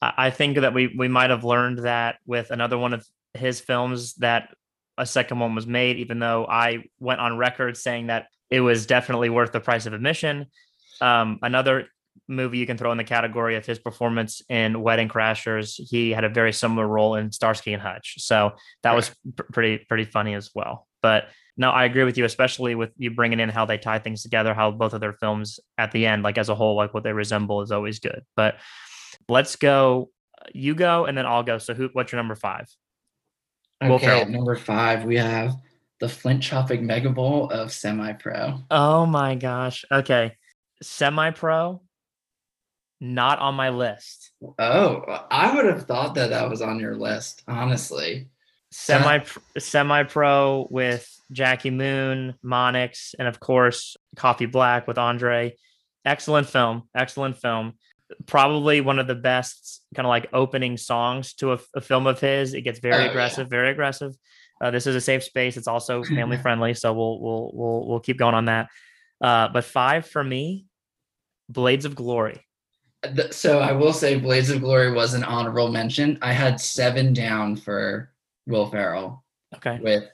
I 0.02 0.12
I 0.16 0.30
think 0.30 0.58
that 0.58 0.74
we 0.74 0.92
we 0.98 1.06
might 1.08 1.30
have 1.30 1.44
learned 1.44 1.78
that 1.80 2.18
with 2.26 2.50
another 2.50 2.76
one 2.76 2.92
of 2.92 3.06
his 3.34 3.60
films 3.60 4.14
that 4.14 4.54
a 4.98 5.06
second 5.06 5.38
one 5.38 5.54
was 5.54 5.66
made, 5.66 5.98
even 5.98 6.18
though 6.18 6.46
I 6.46 6.84
went 6.98 7.20
on 7.20 7.36
record 7.36 7.76
saying 7.76 8.08
that 8.08 8.26
it 8.50 8.60
was 8.60 8.86
definitely 8.86 9.30
worth 9.30 9.52
the 9.52 9.60
price 9.60 9.86
of 9.86 9.92
admission. 9.92 10.46
Um, 11.00 11.38
another 11.42 11.86
movie 12.28 12.58
you 12.58 12.66
can 12.66 12.76
throw 12.76 12.92
in 12.92 12.98
the 12.98 13.04
category 13.04 13.56
of 13.56 13.66
his 13.66 13.78
performance 13.78 14.42
in 14.48 14.82
Wedding 14.82 15.08
Crashers, 15.08 15.80
he 15.90 16.10
had 16.10 16.24
a 16.24 16.28
very 16.28 16.52
similar 16.52 16.86
role 16.86 17.14
in 17.14 17.32
Starsky 17.32 17.72
and 17.72 17.82
Hutch, 17.82 18.16
so 18.18 18.52
that 18.82 18.94
was 18.94 19.10
pr- 19.36 19.44
pretty 19.52 19.78
pretty 19.78 20.04
funny 20.04 20.34
as 20.34 20.50
well. 20.54 20.86
But 21.02 21.28
no, 21.56 21.70
I 21.70 21.84
agree 21.84 22.04
with 22.04 22.16
you, 22.16 22.24
especially 22.24 22.74
with 22.74 22.90
you 22.96 23.10
bringing 23.10 23.40
in 23.40 23.48
how 23.48 23.66
they 23.66 23.78
tie 23.78 23.98
things 23.98 24.22
together, 24.22 24.54
how 24.54 24.70
both 24.70 24.94
of 24.94 25.00
their 25.00 25.12
films 25.12 25.60
at 25.76 25.92
the 25.92 26.06
end, 26.06 26.22
like 26.22 26.38
as 26.38 26.48
a 26.48 26.54
whole, 26.54 26.74
like 26.76 26.94
what 26.94 27.02
they 27.02 27.12
resemble 27.12 27.62
is 27.62 27.72
always 27.72 27.98
good. 27.98 28.22
But 28.36 28.56
let's 29.28 29.56
go. 29.56 30.10
You 30.54 30.74
go, 30.74 31.04
and 31.04 31.18
then 31.18 31.26
I'll 31.26 31.42
go. 31.42 31.58
So, 31.58 31.74
who? 31.74 31.90
What's 31.92 32.12
your 32.12 32.18
number 32.18 32.34
five? 32.34 32.66
Will 33.80 33.94
Okay, 33.94 34.06
Ferrell. 34.06 34.20
at 34.22 34.30
number 34.30 34.56
five, 34.56 35.04
we 35.04 35.16
have 35.16 35.56
the 36.00 36.08
Flint 36.08 36.42
Tropic 36.42 36.82
Mega 36.82 37.10
Bowl 37.10 37.50
of 37.50 37.72
Semi 37.72 38.12
Pro. 38.14 38.60
Oh 38.70 39.06
my 39.06 39.34
gosh. 39.34 39.84
Okay, 39.90 40.36
semi-pro. 40.82 41.80
Not 43.02 43.38
on 43.38 43.54
my 43.54 43.70
list. 43.70 44.32
Oh, 44.58 45.02
I 45.30 45.54
would 45.54 45.64
have 45.64 45.86
thought 45.86 46.14
that 46.16 46.30
that 46.30 46.50
was 46.50 46.60
on 46.60 46.78
your 46.78 46.94
list, 46.96 47.42
honestly. 47.48 48.28
Semi 48.72 49.20
semi-pro 49.58 50.68
with 50.70 51.08
Jackie 51.32 51.70
Moon, 51.70 52.34
Monix, 52.44 53.14
and 53.18 53.26
of 53.26 53.40
course 53.40 53.96
Coffee 54.16 54.46
Black 54.46 54.86
with 54.86 54.98
Andre. 54.98 55.54
Excellent 56.04 56.48
film. 56.48 56.82
Excellent 56.94 57.38
film. 57.38 57.74
Probably 58.26 58.80
one 58.80 58.98
of 58.98 59.06
the 59.06 59.14
best 59.14 59.82
kind 59.94 60.06
of 60.06 60.10
like 60.10 60.28
opening 60.32 60.76
songs 60.76 61.34
to 61.34 61.52
a, 61.52 61.58
a 61.74 61.80
film 61.80 62.06
of 62.06 62.20
his. 62.20 62.54
It 62.54 62.62
gets 62.62 62.78
very 62.80 62.94
Oh, 62.94 63.04
yeah. 63.04 63.10
aggressive, 63.10 63.48
very 63.48 63.70
aggressive. 63.70 64.14
Uh, 64.60 64.70
this 64.70 64.86
is 64.86 64.94
a 64.94 65.00
safe 65.00 65.22
space. 65.24 65.56
It's 65.56 65.68
also 65.68 66.02
family 66.18 66.36
friendly, 66.36 66.74
so 66.74 66.92
we'll 66.92 67.20
we'll 67.20 67.50
we'll 67.54 67.88
we'll 67.88 68.00
keep 68.00 68.18
going 68.18 68.34
on 68.34 68.46
that. 68.46 68.68
Uh, 69.22 69.48
but 69.48 69.64
five 69.64 70.06
for 70.06 70.22
me, 70.24 70.66
Blades 71.48 71.84
of 71.84 71.94
Glory. 71.94 72.44
So 73.30 73.60
I 73.60 73.72
will 73.72 73.94
say 73.94 74.16
Blades 74.18 74.50
of 74.50 74.60
Glory 74.60 74.92
was 74.92 75.14
an 75.14 75.24
honorable 75.24 75.70
mention. 75.70 76.18
I 76.20 76.32
had 76.32 76.60
seven 76.60 77.14
down 77.14 77.56
for 77.56 78.12
Will 78.46 78.66
Ferrell, 78.70 79.24
Okay. 79.56 79.78
with 79.80 80.04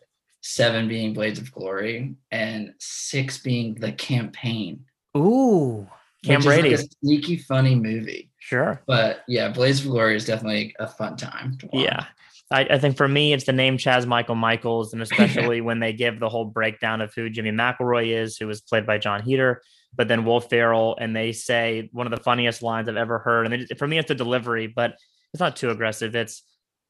seven 0.42 0.86
being 0.86 1.12
Blades 1.12 1.40
of 1.40 1.50
Glory 1.50 2.14
and 2.30 2.72
six 2.78 3.38
being 3.38 3.74
The 3.74 3.90
Campaign. 3.92 4.84
Ooh, 5.16 5.88
Cam 6.26 6.40
is 6.40 6.46
like 6.46 6.60
Brady. 6.60 6.74
a 6.74 6.78
sneaky 6.78 7.36
funny 7.38 7.74
movie. 7.74 8.30
Sure. 8.38 8.82
But 8.86 9.22
yeah, 9.26 9.48
Blades 9.48 9.80
of 9.80 9.90
Glory 9.90 10.16
is 10.16 10.24
definitely 10.24 10.74
a 10.78 10.86
fun 10.86 11.16
time. 11.16 11.56
To 11.58 11.66
watch. 11.72 11.84
Yeah. 11.84 12.04
I, 12.50 12.60
I 12.70 12.78
think 12.78 12.96
for 12.96 13.08
me, 13.08 13.32
it's 13.32 13.44
the 13.44 13.52
name 13.52 13.76
Chaz 13.76 14.06
Michael 14.06 14.36
Michaels, 14.36 14.92
and 14.92 15.02
especially 15.02 15.60
when 15.60 15.80
they 15.80 15.92
give 15.92 16.20
the 16.20 16.28
whole 16.28 16.44
breakdown 16.44 17.00
of 17.00 17.12
who 17.14 17.28
Jimmy 17.28 17.50
MacElroy 17.50 18.08
is, 18.08 18.36
who 18.36 18.46
was 18.46 18.60
played 18.60 18.86
by 18.86 18.98
Jon 18.98 19.22
Heder, 19.22 19.62
but 19.94 20.06
then 20.06 20.24
Will 20.24 20.40
Ferrell, 20.40 20.96
and 21.00 21.14
they 21.14 21.32
say 21.32 21.88
one 21.92 22.06
of 22.06 22.16
the 22.16 22.22
funniest 22.22 22.62
lines 22.62 22.88
I've 22.88 22.96
ever 22.96 23.18
heard. 23.18 23.46
And 23.46 23.54
it, 23.54 23.78
for 23.78 23.88
me, 23.88 23.98
it's 23.98 24.08
the 24.08 24.14
delivery, 24.14 24.68
but 24.68 24.94
it's 25.32 25.40
not 25.40 25.56
too 25.56 25.70
aggressive. 25.70 26.14
It's 26.14 26.42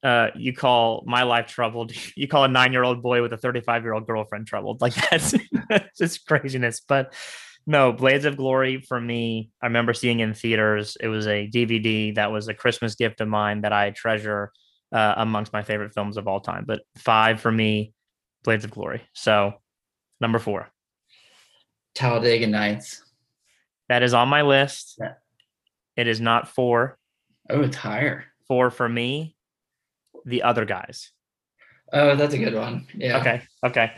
uh, 0.03 0.29
you 0.37 0.53
call 0.53 1.03
my 1.07 1.23
life 1.23 1.47
troubled. 1.47 1.93
You 2.17 2.29
call 2.29 2.45
a 2.45 2.49
nine-year-old 2.49 3.03
boy 3.03 3.23
with 3.23 3.33
a 3.33 3.37
thirty-five-year-old 3.39 4.07
girlfriend 4.07 4.47
troubled. 4.47 4.81
Like 4.83 4.95
that's 5.11 5.35
that's 5.69 5.99
just 5.99 6.27
craziness. 6.27 6.81
But 6.81 7.15
no, 7.67 7.93
Blades 7.93 8.25
of 8.25 8.37
Glory 8.37 8.81
for 8.81 9.01
me, 9.01 9.51
I 9.61 9.67
remember 9.67 9.93
seeing 9.93 10.21
in 10.21 10.35
theaters. 10.35 10.97
It 11.01 11.09
was 11.09 11.27
a 11.27 11.49
DVD 11.49 12.15
that 12.15 12.31
was 12.31 12.49
a 12.49 12.55
Christmas 12.55 12.95
gift 12.95 13.21
of 13.21 13.29
mine 13.29 13.63
that 13.63 13.73
I 13.73 13.91
treasure 13.91 14.53
uh, 14.93 15.15
amongst 15.17 15.53
my 15.53 15.63
favorite 15.63 15.93
films 15.93 16.17
of 16.17 16.29
all 16.29 16.41
time. 16.41 16.65
But 16.67 16.83
five 16.97 17.41
for 17.41 17.51
me, 17.51 17.93
Blades 18.45 18.65
of 18.65 18.71
Glory. 18.71 19.03
So 19.15 19.55
number 20.21 20.39
four, 20.39 20.69
Talladega 21.95 22.47
Nights. 22.47 23.03
that 23.89 24.03
is 24.03 24.15
on 24.15 24.29
my 24.29 24.43
list. 24.43 24.97
Yeah. 25.01 25.15
It 25.97 26.07
is 26.07 26.21
not 26.21 26.49
four. 26.49 26.99
Oh, 27.51 27.63
it's 27.63 27.77
higher. 27.77 28.27
Four 28.47 28.71
for 28.71 28.89
me, 28.89 29.35
the 30.25 30.43
other 30.45 30.65
guys. 30.65 31.11
Oh, 31.93 32.15
that's 32.17 32.35
a 32.35 32.39
good 32.39 32.55
one. 32.55 32.87
Yeah. 32.95 33.19
Okay. 33.19 33.43
Okay. 33.65 33.93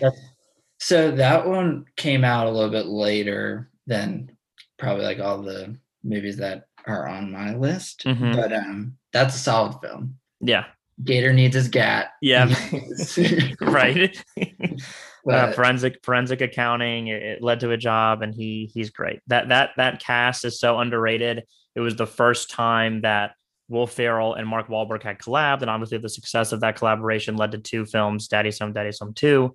So 0.79 1.11
that 1.13 1.47
one 1.47 1.87
came 1.97 2.25
out 2.25 2.47
a 2.47 2.51
little 2.51 2.71
bit 2.71 2.87
later 2.87 3.71
than 3.87 4.37
probably 4.79 5.05
like 5.05 5.19
all 5.19 5.43
the 5.43 5.77
movies 6.05 6.37
that 6.39 6.65
are 6.87 7.09
on 7.09 7.33
my 7.33 7.55
list. 7.55 8.05
Mhm. 8.05 8.37
But 8.37 8.53
um 8.53 8.97
that's 9.13 9.35
a 9.35 9.39
solid 9.39 9.79
film. 9.83 10.19
Yeah. 10.41 10.67
Gator 11.05 11.33
needs 11.33 11.55
his 11.55 11.69
gat. 11.69 12.11
Yeah. 12.21 12.53
right. 13.61 14.25
uh, 15.31 15.53
forensic 15.53 15.99
forensic 16.03 16.41
accounting. 16.41 17.09
It, 17.09 17.23
it 17.23 17.43
led 17.43 17.61
to 17.61 17.71
a 17.71 17.77
job, 17.77 18.23
and 18.23 18.35
he 18.35 18.71
he's 18.73 18.91
great. 18.91 19.21
That 19.27 19.49
that 19.49 19.71
that 19.77 20.01
cast 20.01 20.45
is 20.45 20.59
so 20.59 20.79
underrated. 20.79 21.45
It 21.75 21.81
was 21.81 21.97
the 21.97 22.07
first 22.07 22.51
time 22.51 23.03
that 23.03 23.33
Will 23.69 23.87
Ferrell 23.87 24.35
and 24.35 24.49
Mark 24.49 24.69
Wahlberg 24.69 25.03
had 25.03 25.19
collabed, 25.19 25.61
and 25.63 25.71
obviously 25.71 25.99
the 25.99 26.09
success 26.09 26.53
of 26.53 26.61
that 26.61 26.77
collaboration 26.77 27.37
led 27.37 27.53
to 27.53 27.59
two 27.59 27.85
films: 27.85 28.29
Daddy's 28.29 28.59
Home, 28.59 28.73
Daddy's 28.73 28.99
Home 28.99 29.15
Two. 29.15 29.55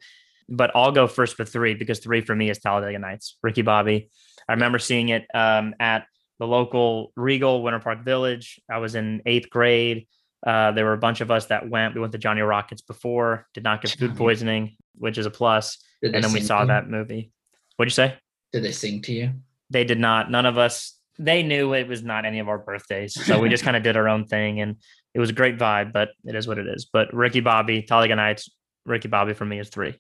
But 0.50 0.72
I'll 0.76 0.92
go 0.92 1.08
first 1.08 1.36
for 1.36 1.46
three 1.46 1.74
because 1.74 2.00
three 2.00 2.22
for 2.22 2.36
me 2.36 2.50
is 2.50 2.60
Talladega 2.60 3.00
Nights. 3.00 3.38
Ricky 3.42 3.62
Bobby. 3.62 4.10
I 4.48 4.54
remember 4.54 4.80
seeing 4.80 5.10
it 5.10 5.26
um, 5.34 5.74
at 5.80 6.06
the 6.40 6.48
local 6.48 7.12
Regal 7.16 7.64
Winter 7.64 7.80
Park 7.80 8.04
Village. 8.04 8.60
I 8.70 8.80
was 8.80 8.96
in 8.96 9.22
eighth 9.26 9.50
grade. 9.50 10.08
Uh, 10.46 10.72
there 10.74 10.86
were 10.86 10.94
a 10.94 10.98
bunch 10.98 11.22
of 11.22 11.32
us 11.32 11.46
that 11.48 11.70
went. 11.70 11.96
We 11.96 12.02
went 12.02 12.12
to 12.14 12.18
Johnny 12.18 12.42
Rockets 12.42 12.82
before, 12.82 13.48
did 13.54 13.64
not 13.64 13.82
get 13.82 13.92
food 13.92 14.18
poisoning, 14.18 14.76
which 14.96 15.18
is 15.18 15.26
a 15.26 15.32
plus. 15.32 15.78
Did 16.02 16.16
And 16.16 16.24
then 16.24 16.34
we 16.34 16.42
saw 16.42 16.66
that 16.66 16.90
movie. 16.90 17.32
What'd 17.78 17.92
you 17.92 17.96
say? 17.96 18.18
Did 18.52 18.64
they 18.64 18.74
sing 18.74 19.02
to 19.04 19.14
you? 19.14 19.32
They 19.70 19.86
did 19.86 20.00
not. 20.00 20.30
None 20.30 20.46
of 20.46 20.58
us. 20.58 20.98
They 21.18 21.44
knew 21.44 21.74
it 21.74 21.88
was 21.88 22.04
not 22.04 22.26
any 22.26 22.40
of 22.40 22.50
our 22.50 22.58
birthdays, 22.58 23.14
so 23.14 23.40
we 23.40 23.48
just 23.48 23.64
kind 23.66 23.78
of 23.78 23.84
did 23.84 23.96
our 23.96 24.10
own 24.10 24.26
thing, 24.26 24.60
and 24.60 24.76
it 25.14 25.20
was 25.20 25.30
a 25.30 25.34
great 25.34 25.58
vibe. 25.58 25.94
But 25.94 26.10
it 26.26 26.36
is 26.36 26.48
what 26.48 26.58
it 26.58 26.68
is. 26.68 26.90
But 26.92 27.14
Ricky 27.14 27.40
Bobby, 27.40 27.82
Talladega 27.82 28.16
Nights, 28.16 28.50
Ricky 28.86 29.08
Bobby 29.08 29.34
for 29.34 29.46
me 29.46 29.60
is 29.60 29.70
three. 29.70 29.96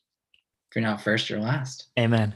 If 0.73 0.77
you're 0.77 0.89
not 0.89 1.01
first, 1.01 1.29
you're 1.29 1.39
last. 1.39 1.85
Amen. 1.99 2.35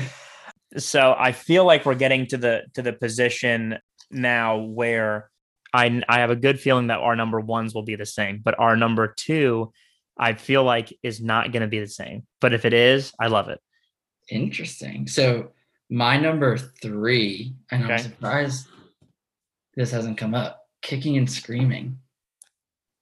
so 0.78 1.14
I 1.18 1.32
feel 1.32 1.66
like 1.66 1.84
we're 1.84 1.96
getting 1.96 2.26
to 2.28 2.38
the 2.38 2.62
to 2.72 2.80
the 2.80 2.94
position 2.94 3.76
now 4.10 4.56
where 4.56 5.28
I 5.74 6.02
I 6.08 6.20
have 6.20 6.30
a 6.30 6.36
good 6.36 6.58
feeling 6.58 6.86
that 6.86 7.00
our 7.00 7.14
number 7.14 7.38
ones 7.40 7.74
will 7.74 7.82
be 7.82 7.94
the 7.94 8.06
same, 8.06 8.40
but 8.42 8.58
our 8.58 8.74
number 8.74 9.12
two, 9.14 9.70
I 10.18 10.32
feel 10.32 10.64
like 10.64 10.96
is 11.02 11.20
not 11.20 11.52
going 11.52 11.60
to 11.60 11.68
be 11.68 11.78
the 11.78 11.88
same. 11.88 12.26
But 12.40 12.54
if 12.54 12.64
it 12.64 12.72
is, 12.72 13.12
I 13.20 13.26
love 13.26 13.50
it. 13.50 13.60
Interesting. 14.30 15.06
So 15.06 15.50
my 15.90 16.16
number 16.16 16.56
three, 16.56 17.54
and 17.70 17.84
I'm 17.84 17.98
surprised 17.98 18.66
this 19.74 19.90
hasn't 19.90 20.16
come 20.16 20.34
up. 20.34 20.62
Kicking 20.80 21.18
and 21.18 21.30
screaming. 21.30 21.98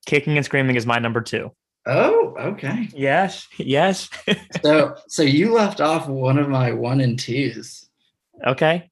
Kicking 0.07 0.37
and 0.37 0.45
screaming 0.45 0.75
is 0.75 0.87
my 0.87 0.99
number 0.99 1.21
two. 1.21 1.53
Oh, 1.87 2.35
okay. 2.39 2.89
Yes, 2.93 3.47
yes. 3.59 4.09
So 4.63 4.97
so 5.09 5.23
you 5.23 5.53
left 5.55 5.81
off 5.81 6.09
one 6.09 6.39
of 6.39 6.49
my 6.49 6.73
one 6.73 7.01
and 7.01 7.19
twos. 7.19 7.89
okay. 8.47 8.91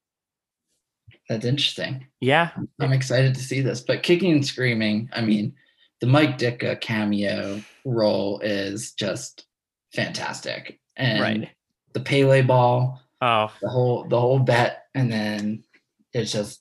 That's 1.29 1.47
interesting. 1.47 2.07
Yeah, 2.21 2.51
I'm 2.81 2.93
excited 2.93 3.35
to 3.35 3.41
see 3.41 3.63
this. 3.63 3.81
But 3.81 4.03
kicking 4.03 4.33
and 4.33 4.47
screaming, 4.47 5.09
I 5.13 5.23
mean, 5.23 5.55
the 6.01 6.07
Mike 6.07 6.37
Ditka 6.37 6.79
cameo 6.83 7.63
role 7.87 8.41
is 8.41 8.93
just 8.93 9.47
fantastic. 9.95 10.79
And 10.97 11.21
right. 11.23 11.49
the 11.95 12.01
Pele 12.01 12.43
ball, 12.43 13.01
Oh, 13.23 13.51
the 13.63 13.69
whole 13.71 14.05
the 14.07 14.21
whole 14.21 14.39
bet, 14.39 14.85
and 14.95 15.11
then 15.11 15.65
it's 16.13 16.33
just 16.33 16.61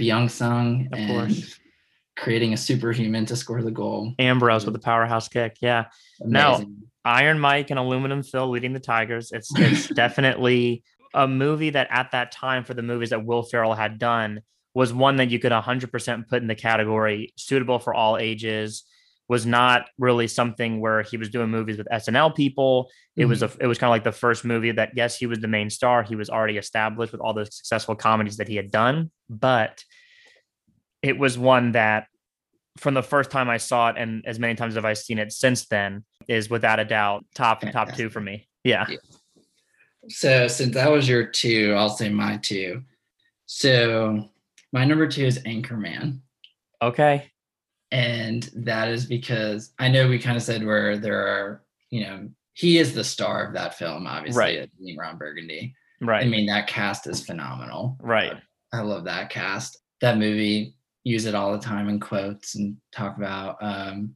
Byung 0.00 0.30
Sung 0.30 0.88
Of 0.90 0.98
and 0.98 1.10
course. 1.10 1.60
Creating 2.20 2.52
a 2.52 2.56
superhuman 2.56 3.26
to 3.26 3.36
score 3.36 3.62
the 3.62 3.70
goal. 3.70 4.14
Ambrose 4.18 4.64
with 4.64 4.74
the 4.74 4.80
powerhouse 4.80 5.28
kick. 5.28 5.56
Yeah. 5.60 5.86
Now- 6.20 6.56
Amazing. 6.56 6.88
Iron 7.04 7.38
Mike 7.38 7.70
and 7.70 7.78
Aluminum 7.78 8.22
Phil 8.22 8.50
leading 8.50 8.74
the 8.74 8.80
Tigers. 8.80 9.32
It's 9.32 9.50
it's 9.56 9.88
definitely 9.94 10.84
a 11.14 11.26
movie 11.26 11.70
that 11.70 11.88
at 11.90 12.10
that 12.12 12.32
time 12.32 12.64
for 12.64 12.74
the 12.74 12.82
movies 12.82 13.10
that 13.10 13.24
Will 13.24 13.42
Ferrell 13.42 13.74
had 13.74 13.98
done 13.98 14.42
was 14.74 14.92
one 14.92 15.16
that 15.16 15.30
you 15.30 15.38
could 15.38 15.52
100% 15.52 16.28
put 16.28 16.42
in 16.42 16.48
the 16.48 16.54
category 16.54 17.32
suitable 17.36 17.78
for 17.78 17.94
all 17.94 18.18
ages. 18.18 18.84
Was 19.28 19.44
not 19.44 19.86
really 19.98 20.26
something 20.26 20.80
where 20.80 21.02
he 21.02 21.18
was 21.18 21.28
doing 21.28 21.50
movies 21.50 21.76
with 21.76 21.86
SNL 21.92 22.34
people. 22.34 22.88
It 23.14 23.26
was 23.26 23.42
mm-hmm. 23.42 23.60
a 23.60 23.64
it 23.64 23.66
was 23.66 23.76
kind 23.78 23.88
of 23.88 23.92
like 23.92 24.04
the 24.04 24.12
first 24.12 24.44
movie 24.44 24.72
that 24.72 24.92
yes, 24.94 25.18
he 25.18 25.26
was 25.26 25.40
the 25.40 25.48
main 25.48 25.68
star. 25.68 26.02
He 26.02 26.16
was 26.16 26.30
already 26.30 26.56
established 26.56 27.12
with 27.12 27.20
all 27.20 27.34
the 27.34 27.44
successful 27.44 27.94
comedies 27.94 28.38
that 28.38 28.48
he 28.48 28.56
had 28.56 28.70
done, 28.70 29.10
but 29.28 29.84
it 31.02 31.18
was 31.18 31.38
one 31.38 31.72
that 31.72 32.06
from 32.78 32.94
the 32.94 33.02
first 33.02 33.30
time 33.30 33.48
I 33.50 33.56
saw 33.56 33.90
it 33.90 33.96
and 33.98 34.24
as 34.26 34.38
many 34.38 34.54
times 34.54 34.74
have 34.74 34.84
I've 34.84 34.98
seen 34.98 35.18
it 35.18 35.32
since 35.32 35.66
then 35.66 36.04
is 36.28 36.48
without 36.48 36.78
a 36.78 36.84
doubt 36.84 37.24
top 37.34 37.60
top 37.72 37.94
two 37.94 38.08
for 38.08 38.20
me. 38.20 38.48
Yeah. 38.64 38.86
So 40.08 40.48
since 40.48 40.74
that 40.74 40.90
was 40.90 41.08
your 41.08 41.24
two, 41.26 41.74
I'll 41.76 41.90
say 41.90 42.08
my 42.08 42.36
two. 42.38 42.82
So 43.46 44.28
my 44.72 44.84
number 44.84 45.06
two 45.08 45.24
is 45.24 45.38
Anchorman. 45.40 46.20
Okay. 46.80 47.30
And 47.90 48.48
that 48.54 48.88
is 48.88 49.06
because 49.06 49.72
I 49.78 49.88
know 49.88 50.08
we 50.08 50.18
kind 50.18 50.36
of 50.36 50.42
said 50.42 50.64
where 50.64 50.98
there 50.98 51.26
are, 51.26 51.62
you 51.90 52.04
know, 52.04 52.28
he 52.52 52.78
is 52.78 52.92
the 52.94 53.04
star 53.04 53.46
of 53.46 53.54
that 53.54 53.74
film, 53.78 54.06
obviously, 54.06 54.40
Right. 54.40 54.70
being 54.78 54.96
Ron 54.98 55.16
Burgundy. 55.16 55.74
Right. 56.00 56.24
I 56.24 56.28
mean, 56.28 56.46
that 56.46 56.66
cast 56.66 57.06
is 57.06 57.24
phenomenal. 57.24 57.96
right. 58.00 58.34
I 58.72 58.80
love 58.80 59.04
that 59.04 59.30
cast. 59.30 59.78
That 60.02 60.18
movie, 60.18 60.74
use 61.08 61.24
it 61.26 61.34
all 61.34 61.52
the 61.52 61.58
time 61.64 61.88
in 61.88 61.98
quotes 61.98 62.54
and 62.54 62.76
talk 62.92 63.16
about 63.16 63.56
um 63.62 64.14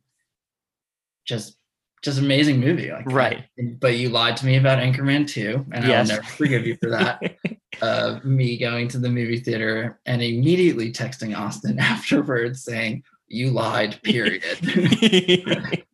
just 1.24 1.56
just 2.02 2.18
amazing 2.18 2.58
movie. 2.58 2.90
Like 2.90 3.06
Right. 3.06 3.44
But 3.80 3.96
you 3.96 4.08
lied 4.08 4.36
to 4.38 4.46
me 4.46 4.56
about 4.56 4.80
Anchorman 4.80 5.26
too, 5.28 5.64
and 5.72 5.84
Yes. 5.86 6.10
I'll 6.10 6.16
never 6.16 6.26
forgive 6.28 6.66
you 6.66 6.76
for 6.82 6.90
that. 6.90 7.36
of 7.82 8.24
me 8.24 8.58
going 8.58 8.88
to 8.88 8.98
the 8.98 9.08
movie 9.08 9.38
theater 9.38 10.00
and 10.04 10.20
immediately 10.20 10.92
texting 10.92 11.36
Austin 11.36 11.78
afterwards 11.92 12.64
saying, 12.64 13.02
You 13.28 13.50
lied, 13.50 14.00
period. 14.02 14.42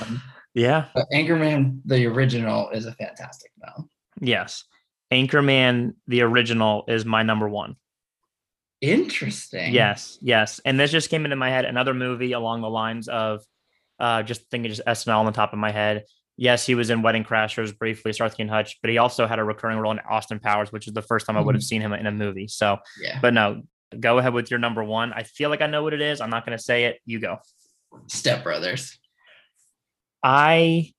Um, 0.00 0.22
yeah. 0.54 0.86
but 0.94 1.04
Anchorman, 1.12 1.80
the 1.84 2.06
original, 2.06 2.70
is 2.70 2.86
a 2.86 2.92
fantastic 2.92 3.50
film. 3.62 3.90
Yes. 4.20 4.64
Anchorman, 5.12 5.94
the 6.06 6.22
original, 6.22 6.84
is 6.88 7.04
my 7.04 7.22
number 7.22 7.48
one. 7.48 7.76
Interesting. 8.80 9.72
Yes, 9.74 10.18
yes. 10.22 10.60
And 10.64 10.78
this 10.78 10.90
just 10.90 11.10
came 11.10 11.24
into 11.24 11.36
my 11.36 11.50
head. 11.50 11.64
Another 11.64 11.94
movie 11.94 12.32
along 12.32 12.60
the 12.62 12.70
lines 12.70 13.08
of 13.08 13.42
uh 13.98 14.22
just 14.22 14.48
thinking 14.50 14.70
just 14.70 14.86
SNL 14.86 15.18
on 15.18 15.26
the 15.26 15.32
top 15.32 15.52
of 15.52 15.58
my 15.58 15.70
head. 15.72 16.04
Yes, 16.36 16.64
he 16.64 16.76
was 16.76 16.88
in 16.90 17.02
Wedding 17.02 17.24
Crashers 17.24 17.76
briefly, 17.76 18.12
Starsky 18.12 18.42
and 18.42 18.50
Hutch, 18.50 18.78
but 18.80 18.90
he 18.90 18.98
also 18.98 19.26
had 19.26 19.40
a 19.40 19.44
recurring 19.44 19.78
role 19.78 19.90
in 19.90 19.98
Austin 20.08 20.38
Powers, 20.38 20.70
which 20.70 20.86
is 20.86 20.92
the 20.94 21.02
first 21.02 21.26
time 21.26 21.36
I 21.36 21.40
would 21.40 21.56
have 21.56 21.64
seen 21.64 21.80
him 21.80 21.92
in 21.92 22.06
a 22.06 22.12
movie. 22.12 22.46
So, 22.46 22.78
Yeah. 23.02 23.18
but 23.20 23.34
no, 23.34 23.62
go 23.98 24.18
ahead 24.18 24.32
with 24.32 24.48
your 24.48 24.60
number 24.60 24.84
one. 24.84 25.12
I 25.12 25.24
feel 25.24 25.50
like 25.50 25.62
I 25.62 25.66
know 25.66 25.82
what 25.82 25.94
it 25.94 26.00
is. 26.00 26.20
I'm 26.20 26.30
not 26.30 26.46
going 26.46 26.56
to 26.56 26.62
say 26.62 26.84
it. 26.84 27.00
You 27.04 27.18
go. 27.18 27.38
Step 28.06 28.44
Brothers. 28.44 28.96
I 30.22 30.92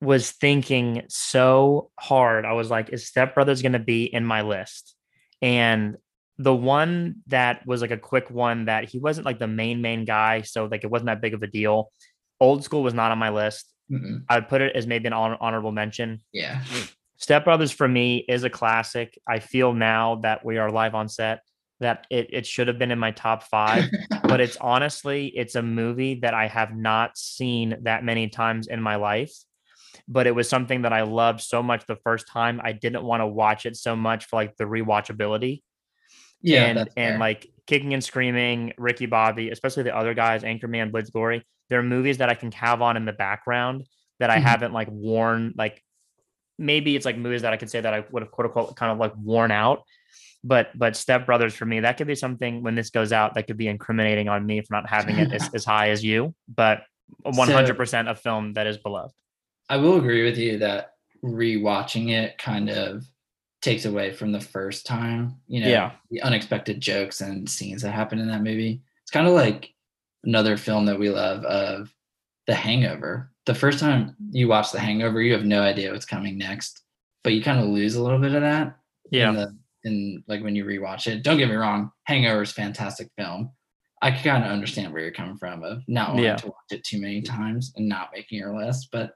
was 0.00 0.30
thinking 0.30 1.02
so 1.08 1.90
hard. 2.00 2.46
I 2.46 2.52
was 2.52 2.70
like, 2.70 2.88
is 2.90 3.06
Step 3.06 3.34
Brothers 3.34 3.60
going 3.60 3.72
to 3.72 3.78
be 3.78 4.04
in 4.04 4.24
my 4.24 4.40
list? 4.40 4.94
And 5.42 5.96
the 6.42 6.54
one 6.54 7.16
that 7.28 7.66
was 7.66 7.80
like 7.80 7.90
a 7.90 7.96
quick 7.96 8.30
one 8.30 8.66
that 8.66 8.88
he 8.88 8.98
wasn't 8.98 9.26
like 9.26 9.38
the 9.38 9.46
main 9.46 9.80
main 9.80 10.04
guy, 10.04 10.42
so 10.42 10.66
like 10.66 10.84
it 10.84 10.90
wasn't 10.90 11.06
that 11.06 11.20
big 11.20 11.34
of 11.34 11.42
a 11.42 11.46
deal. 11.46 11.92
Old 12.40 12.64
School 12.64 12.82
was 12.82 12.94
not 12.94 13.12
on 13.12 13.18
my 13.18 13.30
list. 13.30 13.72
Mm-mm. 13.90 14.24
I'd 14.28 14.48
put 14.48 14.60
it 14.62 14.74
as 14.74 14.86
maybe 14.86 15.06
an 15.06 15.12
honor- 15.12 15.38
honorable 15.40 15.72
mention. 15.72 16.22
Yeah. 16.32 16.62
Step 17.16 17.44
Brothers 17.44 17.70
for 17.70 17.86
me 17.86 18.24
is 18.28 18.42
a 18.42 18.50
classic. 18.50 19.18
I 19.28 19.38
feel 19.38 19.72
now 19.72 20.16
that 20.16 20.44
we 20.44 20.58
are 20.58 20.70
live 20.70 20.94
on 20.94 21.08
set 21.08 21.40
that 21.80 22.06
it, 22.10 22.28
it 22.32 22.46
should 22.46 22.68
have 22.68 22.78
been 22.78 22.92
in 22.92 22.98
my 22.98 23.10
top 23.10 23.42
five 23.42 23.88
but 24.22 24.40
it's 24.40 24.56
honestly 24.56 25.26
it's 25.26 25.56
a 25.56 25.62
movie 25.62 26.20
that 26.20 26.32
I 26.32 26.46
have 26.46 26.74
not 26.74 27.18
seen 27.18 27.76
that 27.82 28.04
many 28.04 28.28
times 28.28 28.66
in 28.66 28.80
my 28.80 28.96
life. 28.96 29.32
But 30.08 30.26
it 30.26 30.34
was 30.34 30.48
something 30.48 30.82
that 30.82 30.92
I 30.92 31.02
loved 31.02 31.40
so 31.42 31.62
much 31.62 31.86
the 31.86 31.96
first 31.96 32.26
time. 32.26 32.60
I 32.64 32.72
didn't 32.72 33.04
want 33.04 33.20
to 33.20 33.26
watch 33.26 33.66
it 33.66 33.76
so 33.76 33.94
much 33.94 34.24
for 34.24 34.36
like 34.36 34.56
the 34.56 34.64
rewatchability. 34.64 35.62
Yeah. 36.42 36.64
and 36.64 36.88
and 36.96 37.18
like 37.18 37.48
kicking 37.66 37.94
and 37.94 38.02
screaming, 38.02 38.72
Ricky 38.76 39.06
Bobby, 39.06 39.50
especially 39.50 39.84
the 39.84 39.96
other 39.96 40.14
guys, 40.14 40.42
Anchorman, 40.42 40.90
Blitz 40.90 41.10
Glory. 41.10 41.44
They're 41.70 41.82
movies 41.82 42.18
that 42.18 42.28
I 42.28 42.34
can 42.34 42.52
have 42.52 42.82
on 42.82 42.96
in 42.96 43.04
the 43.04 43.12
background 43.12 43.86
that 44.20 44.30
I 44.30 44.38
Mhm. 44.38 44.42
haven't 44.42 44.72
like 44.72 44.88
worn 44.90 45.54
like 45.56 45.82
maybe 46.58 46.94
it's 46.94 47.06
like 47.06 47.16
movies 47.16 47.42
that 47.42 47.52
I 47.52 47.56
could 47.56 47.70
say 47.70 47.80
that 47.80 47.94
I 47.94 48.04
would 48.10 48.22
have 48.22 48.30
quote 48.30 48.46
unquote 48.46 48.76
kind 48.76 48.92
of 48.92 48.98
like 48.98 49.14
worn 49.16 49.50
out. 49.50 49.82
But 50.44 50.76
but 50.76 50.96
Step 50.96 51.24
Brothers 51.24 51.54
for 51.54 51.64
me, 51.64 51.80
that 51.80 51.96
could 51.96 52.06
be 52.08 52.14
something 52.14 52.62
when 52.62 52.74
this 52.74 52.90
goes 52.90 53.12
out 53.12 53.34
that 53.34 53.46
could 53.46 53.56
be 53.56 53.68
incriminating 53.68 54.28
on 54.28 54.44
me 54.44 54.60
for 54.60 54.74
not 54.74 54.88
having 54.88 55.18
it 55.18 55.32
as, 55.32 55.48
as 55.54 55.64
high 55.64 55.90
as 55.90 56.04
you. 56.04 56.34
But 56.52 56.82
one 57.22 57.48
hundred 57.48 57.76
percent 57.76 58.08
a 58.08 58.14
film 58.14 58.54
that 58.54 58.66
is 58.66 58.76
beloved. 58.78 59.14
I 59.68 59.76
will 59.76 59.96
agree 59.96 60.24
with 60.24 60.36
you 60.38 60.58
that 60.58 60.92
rewatching 61.24 62.10
it 62.10 62.36
kind 62.38 62.68
of 62.68 63.04
takes 63.62 63.84
away 63.84 64.12
from 64.12 64.32
the 64.32 64.40
first 64.40 64.84
time, 64.86 65.36
you 65.46 65.60
know, 65.60 65.68
Yeah. 65.68 65.92
the 66.10 66.20
unexpected 66.22 66.80
jokes 66.80 67.20
and 67.20 67.48
scenes 67.48 67.82
that 67.82 67.92
happen 67.92 68.18
in 68.18 68.26
that 68.28 68.42
movie. 68.42 68.82
It's 69.02 69.10
kind 69.10 69.26
of 69.26 69.32
like 69.34 69.72
another 70.24 70.56
film 70.56 70.84
that 70.86 70.98
we 70.98 71.08
love 71.10 71.44
of 71.44 71.94
The 72.46 72.54
Hangover. 72.54 73.30
The 73.46 73.54
first 73.54 73.78
time 73.78 74.16
you 74.30 74.48
watch 74.48 74.72
The 74.72 74.80
Hangover, 74.80 75.22
you 75.22 75.32
have 75.32 75.44
no 75.44 75.62
idea 75.62 75.92
what's 75.92 76.04
coming 76.04 76.36
next, 76.36 76.82
but 77.24 77.32
you 77.32 77.42
kind 77.42 77.60
of 77.60 77.66
lose 77.66 77.94
a 77.94 78.02
little 78.02 78.18
bit 78.18 78.34
of 78.34 78.42
that. 78.42 78.76
In, 79.30 79.34
the, 79.36 79.56
in 79.84 80.24
like 80.26 80.42
when 80.42 80.56
you 80.56 80.64
rewatch 80.64 81.06
it. 81.06 81.22
Don't 81.22 81.36
get 81.38 81.48
me 81.48 81.54
wrong, 81.54 81.90
Hangover 82.04 82.42
is 82.42 82.50
a 82.50 82.54
fantastic 82.54 83.10
film. 83.16 83.50
I 84.00 84.10
can 84.10 84.22
kind 84.24 84.44
of 84.44 84.50
understand 84.50 84.92
where 84.92 85.02
you're 85.02 85.12
coming 85.12 85.36
from 85.36 85.62
of 85.62 85.82
not 85.86 86.10
wanting 86.10 86.24
Yeah. 86.24 86.36
to 86.36 86.46
watch 86.46 86.54
it 86.72 86.82
too 86.82 87.00
many 87.00 87.22
times 87.22 87.72
and 87.76 87.88
not 87.88 88.10
making 88.12 88.38
your 88.38 88.56
list, 88.56 88.88
but 88.90 89.12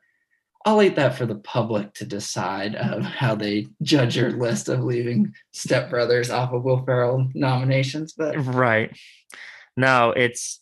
I'll 0.64 0.76
leave 0.76 0.96
that 0.96 1.16
for 1.16 1.26
the 1.26 1.36
public 1.36 1.94
to 1.94 2.04
decide 2.04 2.74
of 2.74 3.02
how 3.02 3.36
they 3.36 3.68
judge 3.82 4.16
your 4.16 4.30
list 4.30 4.68
of 4.68 4.82
leaving 4.82 5.32
Step 5.52 5.90
Brothers 5.90 6.30
off 6.30 6.52
of 6.52 6.64
Will 6.64 6.84
Ferrell 6.84 7.28
nominations. 7.34 8.12
But 8.12 8.36
Right. 8.44 8.96
No, 9.76 10.10
it's 10.10 10.60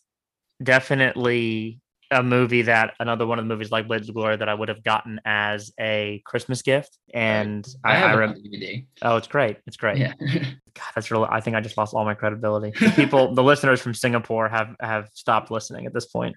definitely 0.61 1.79
a 2.11 2.21
movie 2.21 2.63
that 2.63 2.93
another 2.99 3.25
one 3.25 3.39
of 3.39 3.45
the 3.45 3.49
movies 3.49 3.71
like 3.71 3.87
Blades 3.87 4.07
of 4.07 4.15
Glory 4.15 4.37
that 4.37 4.47
I 4.47 4.53
would 4.53 4.69
have 4.69 4.83
gotten 4.83 5.19
as 5.25 5.71
a 5.79 6.21
Christmas 6.25 6.61
gift. 6.61 6.97
And 7.13 7.65
I 7.83 7.91
I, 7.91 7.95
I, 7.95 7.97
have 7.97 8.11
it 8.11 8.19
rem- 8.19 8.29
on 8.31 8.35
DVD. 8.35 8.85
oh, 9.01 9.17
it's 9.17 9.27
great. 9.27 9.57
It's 9.65 9.77
great. 9.77 9.97
Yeah. 9.97 10.13
God, 10.19 10.91
that's 10.93 11.09
really, 11.09 11.27
I 11.29 11.39
think 11.39 11.55
I 11.55 11.61
just 11.61 11.77
lost 11.77 11.93
all 11.93 12.05
my 12.05 12.13
credibility. 12.13 12.71
The 12.79 12.91
people, 12.91 13.33
the 13.33 13.43
listeners 13.43 13.81
from 13.81 13.93
Singapore 13.93 14.49
have, 14.49 14.75
have 14.79 15.09
stopped 15.13 15.49
listening 15.49 15.85
at 15.85 15.93
this 15.93 16.05
point. 16.05 16.35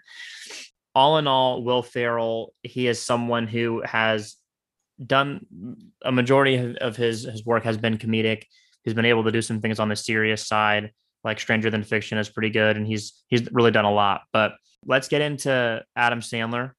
All 0.94 1.18
in 1.18 1.26
all, 1.26 1.62
Will 1.62 1.82
Ferrell, 1.82 2.54
he 2.62 2.88
is 2.88 3.00
someone 3.00 3.46
who 3.46 3.82
has 3.84 4.36
done 5.04 5.46
a 6.02 6.10
majority 6.10 6.76
of- 6.80 6.96
his, 6.96 7.22
his 7.22 7.44
work 7.44 7.64
has 7.64 7.76
been 7.76 7.98
comedic. 7.98 8.44
He's 8.84 8.94
been 8.94 9.04
able 9.04 9.24
to 9.24 9.32
do 9.32 9.42
some 9.42 9.60
things 9.60 9.78
on 9.78 9.88
the 9.88 9.96
serious 9.96 10.46
side, 10.46 10.92
like 11.24 11.40
Stranger 11.40 11.70
Than 11.70 11.84
Fiction 11.84 12.18
is 12.18 12.28
pretty 12.28 12.50
good. 12.50 12.76
And 12.76 12.86
he's, 12.86 13.22
he's 13.28 13.50
really 13.52 13.70
done 13.70 13.84
a 13.84 13.92
lot, 13.92 14.22
but 14.32 14.52
let's 14.84 15.08
get 15.08 15.20
into 15.20 15.82
Adam 15.94 16.20
Sandler. 16.20 16.72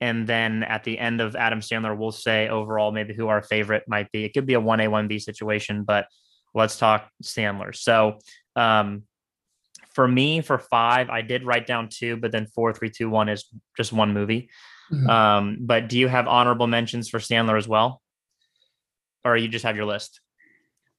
And 0.00 0.26
then 0.26 0.62
at 0.62 0.84
the 0.84 0.98
end 0.98 1.20
of 1.20 1.36
Adam 1.36 1.60
Sandler, 1.60 1.96
we'll 1.96 2.12
say 2.12 2.48
overall 2.48 2.90
maybe 2.90 3.14
who 3.14 3.28
our 3.28 3.42
favorite 3.42 3.84
might 3.86 4.10
be. 4.12 4.24
It 4.24 4.32
could 4.32 4.46
be 4.46 4.54
a 4.54 4.60
1A, 4.60 4.88
1B 4.88 5.20
situation, 5.20 5.84
but 5.84 6.06
let's 6.54 6.78
talk 6.78 7.08
Sandler. 7.22 7.76
So 7.76 8.18
um, 8.56 9.04
for 9.94 10.06
me, 10.06 10.40
for 10.40 10.58
five, 10.58 11.10
I 11.10 11.22
did 11.22 11.44
write 11.44 11.66
down 11.66 11.88
two, 11.88 12.16
but 12.16 12.32
then 12.32 12.46
four, 12.46 12.72
three, 12.72 12.90
two, 12.90 13.10
one 13.10 13.28
is 13.28 13.44
just 13.76 13.92
one 13.92 14.12
movie. 14.14 14.48
Mhm. 14.92 15.08
Um, 15.08 15.56
but 15.60 15.88
do 15.88 15.98
you 15.98 16.08
have 16.08 16.26
honorable 16.28 16.66
mentions 16.66 17.08
for 17.08 17.18
Sandler 17.18 17.56
as 17.58 17.68
well? 17.68 18.00
Or 19.24 19.36
you 19.36 19.48
just 19.48 19.64
have 19.64 19.76
your 19.76 19.84
list? 19.86 20.20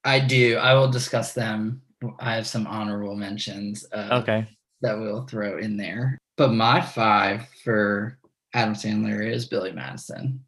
I 0.04 0.20
do. 0.20 0.58
I 0.58 0.74
will 0.74 0.90
discuss 0.90 1.34
them. 1.34 1.82
I 2.20 2.34
have 2.36 2.48
some 2.48 2.66
honorable 2.68 3.16
mentions 3.16 3.86
uh, 3.92 4.20
Okay. 4.22 4.48
that 4.82 4.98
we'll 5.00 5.26
throw 5.26 5.58
in 5.60 5.78
there. 5.78 6.18
But 6.38 6.54
my 6.54 6.82
five 6.82 7.48
for 7.64 8.18
Adam 8.54 8.74
Sandler 8.74 9.26
is 9.26 9.46
Billy 9.48 9.72
Madison. 9.72 10.44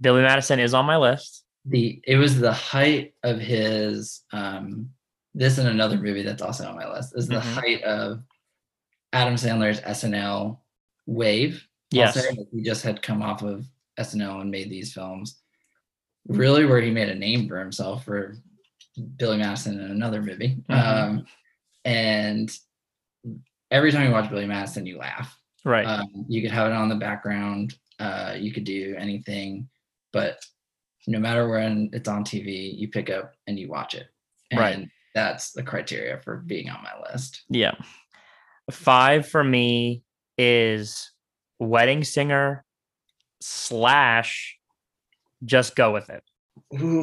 Billy 0.00 0.22
Madison 0.22 0.60
is 0.60 0.74
on 0.74 0.84
my 0.84 0.96
list. 0.96 1.42
the 1.64 2.00
it 2.06 2.16
was 2.16 2.38
the 2.38 2.52
height 2.52 3.14
of 3.24 3.40
his 3.40 4.22
um 4.32 4.90
this 5.36 5.58
and 5.58 5.68
another 5.68 5.98
movie 5.98 6.22
that's 6.22 6.40
also 6.40 6.66
on 6.66 6.74
my 6.76 6.90
list 6.90 7.12
is 7.14 7.28
the 7.28 7.36
Mhm. 7.36 7.54
height 7.54 7.82
of 7.82 8.22
Adam 9.12 9.34
Sandler's 9.34 9.80
SNL 9.82 10.64
wave. 11.04 11.68
Yes. 11.90 12.16
Like, 12.16 12.38
he 12.50 12.62
just 12.62 12.82
had 12.82 13.02
come 13.02 13.22
off 13.22 13.42
of 13.42 13.66
SNL 13.98 14.40
and 14.40 14.50
made 14.50 14.70
these 14.70 14.94
films. 14.94 15.42
Really, 16.26 16.64
where 16.64 16.80
he 16.80 16.90
made 16.90 17.10
a 17.10 17.14
name 17.14 17.46
for 17.46 17.60
himself 17.60 18.04
for 18.04 18.36
Billy 19.18 19.36
Madison 19.36 19.78
in 19.78 19.90
another 19.90 20.22
movie. 20.22 20.56
Mhm. 20.70 20.74
Um, 20.74 21.26
and 21.84 22.50
every 23.70 23.92
time 23.92 24.06
you 24.06 24.12
watch 24.12 24.30
Billy 24.30 24.46
Madison, 24.46 24.86
you 24.86 24.96
laugh. 24.96 25.38
Right. 25.64 25.84
Um, 25.86 26.24
you 26.28 26.40
could 26.40 26.50
have 26.50 26.70
it 26.70 26.74
on 26.74 26.88
the 26.88 26.96
background. 26.96 27.78
Uh, 27.98 28.36
you 28.38 28.52
could 28.52 28.64
do 28.64 28.94
anything, 28.98 29.68
but 30.12 30.42
no 31.06 31.18
matter 31.18 31.46
when 31.48 31.90
it's 31.92 32.08
on 32.08 32.24
TV, 32.24 32.74
you 32.74 32.88
pick 32.88 33.10
up 33.10 33.34
and 33.46 33.58
you 33.58 33.68
watch 33.68 33.94
it. 33.94 34.08
And 34.50 34.60
Right. 34.60 34.88
That's 35.16 35.52
the 35.52 35.62
criteria 35.62 36.20
for 36.22 36.36
being 36.36 36.68
on 36.68 36.82
my 36.82 37.10
list. 37.10 37.42
Yeah. 37.48 37.72
Five 38.70 39.26
for 39.26 39.42
me 39.42 40.02
is 40.36 41.10
Wedding 41.58 42.04
Singer 42.04 42.66
slash 43.40 44.58
Just 45.42 45.74
Go 45.74 45.90
With 45.90 46.10
It. 46.10 46.22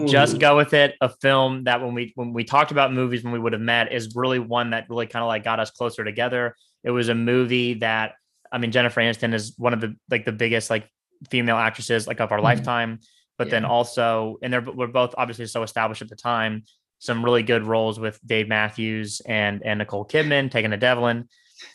Just 0.08 0.38
Go 0.38 0.56
With 0.56 0.76
It, 0.76 0.94
a 1.02 1.10
film 1.10 1.64
that 1.64 1.82
when 1.82 1.96
we 1.96 2.12
when 2.14 2.34
we 2.34 2.44
talked 2.44 2.70
about 2.70 2.94
movies 2.94 3.24
when 3.24 3.34
we 3.34 3.40
would 3.40 3.54
have 3.54 3.62
met 3.64 3.92
is 3.92 4.16
really 4.16 4.38
one 4.38 4.70
that 4.70 4.86
really 4.92 5.08
kind 5.08 5.24
of 5.24 5.28
like 5.28 5.44
got 5.44 5.60
us 5.60 5.72
closer 5.72 6.04
together. 6.04 6.56
It 6.84 6.92
was 6.92 7.10
a 7.10 7.16
movie 7.16 7.74
that 7.76 8.14
I 8.52 8.60
mean 8.60 8.72
Jennifer 8.72 9.02
Aniston 9.02 9.34
is 9.34 9.56
one 9.58 9.74
of 9.74 9.82
the 9.82 9.96
like 10.12 10.26
the 10.26 10.32
biggest 10.32 10.70
like 10.70 10.88
female 11.32 11.56
actresses 11.58 12.06
like 12.06 12.20
of 12.20 12.32
our 12.32 12.38
Mhm. 12.38 12.44
lifetime, 12.44 13.00
but 13.40 13.50
then 13.50 13.66
also 13.66 14.38
and 14.44 14.54
they're 14.54 14.62
we're 14.62 14.86
both 14.86 15.16
obviously 15.18 15.48
so 15.48 15.64
established 15.64 16.04
at 16.04 16.10
the 16.10 16.16
time. 16.16 16.66
Some 17.04 17.24
really 17.24 17.44
good 17.44 17.66
roles 17.66 18.00
with 18.00 18.18
Dave 18.26 18.48
Matthews 18.48 19.22
and 19.26 19.62
and 19.66 19.80
Nicole 19.80 20.06
Kidman 20.06 20.50
taking 20.50 20.72
the 20.72 20.78
Devlin, 20.78 21.28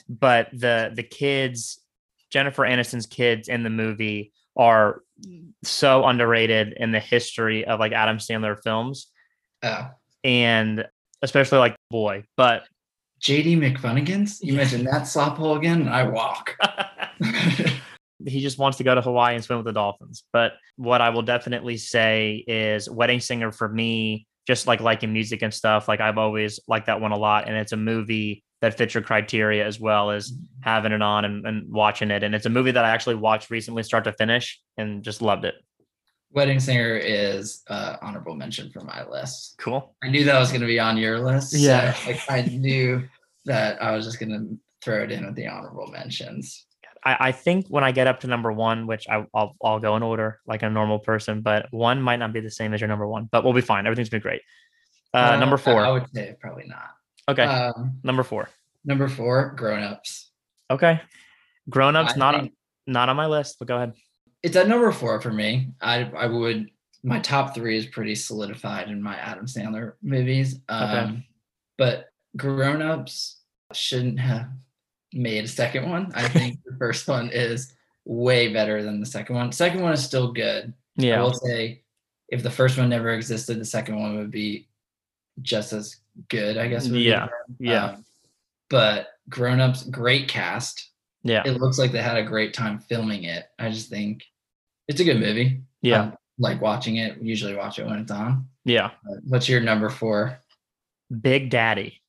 but 0.08 0.48
the 0.54 0.90
the 0.94 1.02
kids, 1.02 1.80
Jennifer 2.30 2.62
Aniston's 2.62 3.04
kids 3.04 3.48
in 3.48 3.62
the 3.62 3.68
movie 3.68 4.32
are 4.56 5.02
so 5.64 6.06
underrated 6.06 6.72
in 6.78 6.92
the 6.92 6.98
history 7.00 7.66
of 7.66 7.78
like 7.78 7.92
Adam 7.92 8.16
Sandler 8.16 8.56
films 8.62 9.08
Oh. 9.62 9.88
and 10.24 10.86
especially 11.20 11.58
like 11.58 11.76
boy 11.90 12.24
but 12.36 12.62
JD 13.20 13.58
McFunnigans? 13.58 14.38
You 14.40 14.54
mentioned 14.54 14.86
that 14.86 15.06
slop 15.08 15.36
hole 15.36 15.56
again? 15.56 15.80
and 15.82 15.90
I 15.90 16.04
walk. 16.04 16.56
he 18.26 18.40
just 18.40 18.58
wants 18.58 18.78
to 18.78 18.84
go 18.84 18.94
to 18.94 19.02
Hawaii 19.02 19.34
and 19.34 19.44
swim 19.44 19.58
with 19.58 19.66
the 19.66 19.72
dolphins 19.72 20.24
but 20.32 20.52
what 20.76 21.00
I 21.00 21.10
will 21.10 21.22
definitely 21.22 21.76
say 21.76 22.44
is 22.46 22.88
wedding 22.88 23.20
singer 23.20 23.52
for 23.52 23.68
me 23.68 24.26
just 24.48 24.66
like 24.66 24.80
liking 24.80 25.12
music 25.12 25.42
and 25.42 25.52
stuff 25.52 25.86
like 25.88 26.00
I've 26.00 26.16
always 26.16 26.58
liked 26.66 26.86
that 26.86 27.02
one 27.02 27.12
a 27.12 27.18
lot 27.18 27.46
and 27.46 27.56
it's 27.56 27.72
a 27.72 27.76
movie 27.76 28.42
that 28.62 28.78
fits 28.78 28.94
your 28.94 29.02
criteria 29.02 29.64
as 29.64 29.78
well 29.78 30.10
as 30.10 30.32
having 30.62 30.90
it 30.92 31.02
on 31.02 31.26
and, 31.26 31.46
and 31.46 31.70
watching 31.70 32.10
it 32.10 32.22
and 32.22 32.34
it's 32.34 32.46
a 32.46 32.50
movie 32.50 32.70
that 32.70 32.84
I 32.84 32.88
actually 32.88 33.16
watched 33.16 33.50
recently 33.50 33.82
start 33.82 34.04
to 34.04 34.12
finish 34.14 34.58
and 34.78 35.04
just 35.04 35.20
loved 35.20 35.44
it 35.44 35.54
Wedding 36.32 36.60
Singer 36.60 36.96
is 36.96 37.62
uh, 37.68 37.96
honorable 38.02 38.34
mention 38.34 38.70
for 38.70 38.80
my 38.80 39.06
list. 39.06 39.56
cool 39.58 39.94
I 40.02 40.08
knew 40.08 40.24
that 40.24 40.38
was 40.38 40.48
going 40.48 40.62
to 40.62 40.66
be 40.66 40.80
on 40.80 40.96
your 40.96 41.20
list. 41.20 41.50
so, 41.52 41.58
Yeah. 41.58 41.94
like 42.06 42.20
I 42.30 42.42
knew 42.42 43.06
that 43.44 43.82
I 43.82 43.92
was 43.94 44.06
just 44.06 44.18
going 44.18 44.30
to 44.32 44.58
throw 44.82 45.02
it 45.04 45.10
in 45.12 45.26
with 45.26 45.34
the 45.34 45.46
honorable 45.46 45.88
mentions. 45.88 46.66
I, 47.04 47.16
I 47.28 47.32
think 47.32 47.66
when 47.68 47.84
I 47.84 47.92
get 47.92 48.06
up 48.06 48.20
to 48.20 48.26
number 48.26 48.52
one, 48.52 48.86
which 48.86 49.06
I, 49.08 49.24
I'll 49.34 49.54
I'll 49.62 49.78
go 49.80 49.96
in 49.96 50.02
order 50.02 50.40
like 50.46 50.62
a 50.62 50.70
normal 50.70 50.98
person, 50.98 51.40
but 51.42 51.66
one 51.72 52.00
might 52.02 52.16
not 52.18 52.32
be 52.32 52.40
the 52.40 52.50
same 52.50 52.74
as 52.74 52.80
your 52.80 52.88
number 52.88 53.06
one, 53.06 53.28
but 53.30 53.44
we'll 53.44 53.52
be 53.52 53.60
fine. 53.60 53.86
Everything's 53.86 54.08
been 54.08 54.20
great. 54.20 54.42
Uh, 55.14 55.36
number 55.36 55.56
four. 55.56 55.84
I 55.84 55.90
would 55.90 56.06
say 56.14 56.36
probably 56.40 56.66
not. 56.66 56.90
okay, 57.28 57.44
Um, 57.44 57.98
number 58.02 58.22
four. 58.22 58.48
number 58.84 59.08
four, 59.08 59.52
Grown 59.56 59.82
Ups. 59.82 60.30
Okay, 60.70 61.00
grown 61.70 61.96
ups 61.96 62.12
I 62.14 62.18
not 62.18 62.34
think- 62.34 62.52
not 62.86 63.08
on 63.08 63.16
my 63.16 63.26
list. 63.26 63.56
But 63.58 63.68
go 63.68 63.76
ahead. 63.76 63.94
It's 64.42 64.54
at 64.56 64.68
number 64.68 64.92
four 64.92 65.20
for 65.20 65.32
me. 65.32 65.68
I 65.80 66.04
I 66.16 66.26
would 66.26 66.68
my 67.02 67.20
top 67.20 67.54
three 67.54 67.76
is 67.78 67.86
pretty 67.86 68.14
solidified 68.14 68.88
in 68.90 69.00
my 69.02 69.16
Adam 69.16 69.46
Sandler 69.46 69.92
movies. 70.02 70.60
Um, 70.68 71.24
but 71.78 72.06
Grown 72.36 72.82
Ups 72.82 73.40
shouldn't 73.72 74.18
have 74.20 74.48
made 75.12 75.44
a 75.44 75.48
second 75.48 75.88
one. 75.90 76.12
I 76.14 76.28
think 76.28 76.58
the 76.64 76.76
first 76.78 77.08
one 77.08 77.30
is 77.30 77.72
way 78.04 78.52
better 78.52 78.82
than 78.82 79.00
the 79.00 79.06
second 79.06 79.36
one. 79.36 79.52
Second 79.52 79.82
one 79.82 79.92
is 79.92 80.04
still 80.04 80.32
good. 80.32 80.72
Yeah. 80.96 81.18
I 81.18 81.22
will 81.22 81.34
say 81.34 81.82
if 82.28 82.42
the 82.42 82.50
first 82.50 82.76
one 82.78 82.88
never 82.88 83.10
existed, 83.10 83.58
the 83.60 83.64
second 83.64 83.98
one 84.00 84.16
would 84.18 84.30
be 84.30 84.68
just 85.42 85.72
as 85.72 85.96
good, 86.28 86.56
I 86.58 86.68
guess. 86.68 86.86
Yeah, 86.86 87.28
yeah. 87.58 87.84
Um, 87.84 88.04
but 88.70 89.08
Grown 89.30 89.60
Ups, 89.60 89.84
great 89.84 90.28
cast. 90.28 90.90
yeah, 91.22 91.42
It 91.46 91.60
looks 91.60 91.78
like 91.78 91.92
they 91.92 92.02
had 92.02 92.16
a 92.18 92.22
great 92.22 92.52
time 92.54 92.78
filming 92.78 93.24
it. 93.24 93.46
I 93.58 93.70
just 93.70 93.88
think 93.88 94.24
it's 94.88 95.00
a 95.00 95.04
good 95.04 95.20
movie. 95.20 95.60
yeah, 95.80 96.00
Um, 96.02 96.16
like 96.38 96.60
watching 96.60 96.96
it. 96.96 97.20
Usually 97.22 97.54
watch 97.54 97.78
it 97.78 97.86
when 97.86 97.98
it's 98.00 98.10
on. 98.10 98.48
yeah. 98.64 98.90
What's 99.24 99.48
your 99.48 99.60
number 99.60 99.88
four? 99.90 100.38
Big 101.22 101.48
Daddy. 101.50 102.00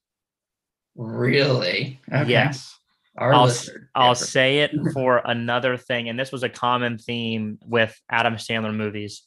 Really? 0.96 2.00
Okay. 2.12 2.30
Yes. 2.30 2.78
Our 3.20 3.34
I'll, 3.34 3.46
lists 3.46 3.68
s- 3.70 3.76
are 3.76 3.90
I'll 3.96 4.16
say 4.16 4.60
it 4.60 4.72
for 4.94 5.22
another 5.24 5.78
thing, 5.78 6.10
and 6.10 6.18
this 6.20 6.32
was 6.32 6.44
a 6.44 6.50
common 6.50 6.98
theme 6.98 7.60
with 7.66 8.00
Adam 8.10 8.36
Sandler 8.36 8.74
movies. 8.74 9.24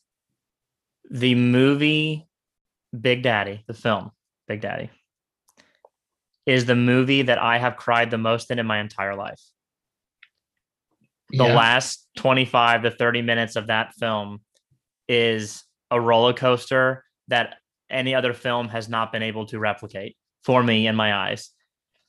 The 1.11 1.35
movie 1.35 2.27
Big 2.99 3.23
Daddy, 3.23 3.65
the 3.67 3.75
film 3.75 4.11
Big 4.49 4.61
Daddy, 4.63 4.91
is 6.47 6.65
the 6.65 6.75
movie 6.75 7.23
that 7.23 7.39
I 7.39 7.59
have 7.59 7.77
cried 7.77 8.11
the 8.11 8.19
most 8.19 8.51
in 8.51 8.59
in 8.59 8.67
my 8.67 8.81
entire 8.81 9.15
life. 9.15 9.41
The 11.31 11.45
Yeah. 11.47 11.55
last 11.55 12.09
25 12.17 12.83
to 12.83 12.91
30 12.91 13.23
minutes 13.23 13.57
of 13.57 13.67
that 13.69 13.95
film 13.95 14.41
is 15.09 15.65
a 15.91 16.01
roller 16.01 16.33
coaster 16.33 17.05
that 17.29 17.57
any 17.91 18.15
other 18.15 18.33
film 18.33 18.69
has 18.69 18.89
not 18.89 19.13
been 19.13 19.23
able 19.23 19.47
to 19.47 19.59
replicate 19.59 20.17
for 20.45 20.63
me 20.63 20.87
in 20.87 20.97
my 20.97 21.15
eyes 21.15 21.51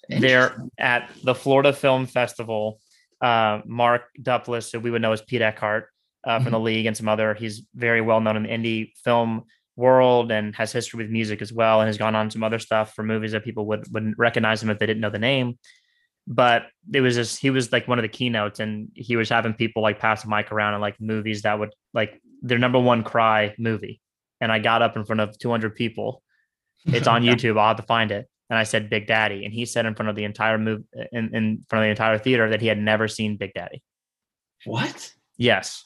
they're 0.09 0.55
at 0.77 1.09
the 1.23 1.35
Florida 1.35 1.73
Film 1.73 2.05
Festival. 2.05 2.79
Uh, 3.21 3.61
Mark 3.65 4.03
Duplass, 4.21 4.71
who 4.71 4.79
we 4.79 4.91
would 4.91 5.01
know 5.01 5.13
as 5.13 5.21
Pete 5.21 5.41
Eckhart 5.41 5.87
uh, 6.25 6.41
from 6.41 6.51
the 6.51 6.59
league, 6.59 6.85
and 6.85 6.95
some 6.95 7.07
other. 7.07 7.33
He's 7.33 7.63
very 7.73 8.01
well 8.01 8.19
known 8.19 8.35
in 8.35 8.43
the 8.43 8.49
indie 8.49 8.91
film 9.03 9.43
world 9.75 10.31
and 10.31 10.55
has 10.55 10.71
history 10.71 10.97
with 10.97 11.09
music 11.09 11.41
as 11.41 11.53
well, 11.53 11.79
and 11.79 11.87
has 11.87 11.97
gone 11.97 12.15
on 12.15 12.29
some 12.29 12.43
other 12.43 12.59
stuff 12.59 12.93
for 12.93 13.03
movies 13.03 13.31
that 13.31 13.45
people 13.45 13.65
would 13.67 13.85
wouldn't 13.93 14.17
recognize 14.17 14.61
him 14.61 14.69
if 14.69 14.79
they 14.79 14.85
didn't 14.85 15.01
know 15.01 15.09
the 15.09 15.19
name. 15.19 15.57
But 16.27 16.67
it 16.93 17.01
was 17.01 17.15
just 17.15 17.39
he 17.39 17.49
was 17.49 17.71
like 17.71 17.87
one 17.87 17.97
of 17.97 18.03
the 18.03 18.09
keynotes, 18.09 18.59
and 18.59 18.89
he 18.95 19.15
was 19.15 19.29
having 19.29 19.53
people 19.53 19.81
like 19.81 19.99
pass 19.99 20.23
the 20.23 20.29
mic 20.29 20.51
around 20.51 20.73
and 20.73 20.81
like 20.81 20.99
movies 20.99 21.43
that 21.43 21.59
would 21.59 21.73
like 21.93 22.21
their 22.41 22.59
number 22.59 22.79
one 22.79 23.03
cry 23.03 23.55
movie. 23.57 24.01
And 24.41 24.51
I 24.51 24.59
got 24.59 24.81
up 24.81 24.97
in 24.97 25.05
front 25.05 25.21
of 25.21 25.39
200 25.39 25.75
people 25.75 26.21
it's 26.85 27.07
on 27.07 27.23
YouTube. 27.23 27.57
I'll 27.57 27.69
have 27.69 27.77
to 27.77 27.83
find 27.83 28.11
it. 28.11 28.27
And 28.49 28.59
I 28.59 28.63
said 28.63 28.89
Big 28.89 29.07
Daddy, 29.07 29.45
and 29.45 29.53
he 29.53 29.65
said 29.65 29.85
in 29.85 29.95
front 29.95 30.09
of 30.09 30.15
the 30.15 30.25
entire 30.25 30.57
move 30.57 30.83
in, 31.11 31.33
in 31.33 31.65
front 31.69 31.83
of 31.83 31.87
the 31.87 31.91
entire 31.91 32.17
theater 32.17 32.49
that 32.49 32.61
he 32.61 32.67
had 32.67 32.77
never 32.77 33.07
seen 33.07 33.37
Big 33.37 33.53
Daddy. 33.53 33.81
What? 34.65 35.13
Yes, 35.37 35.85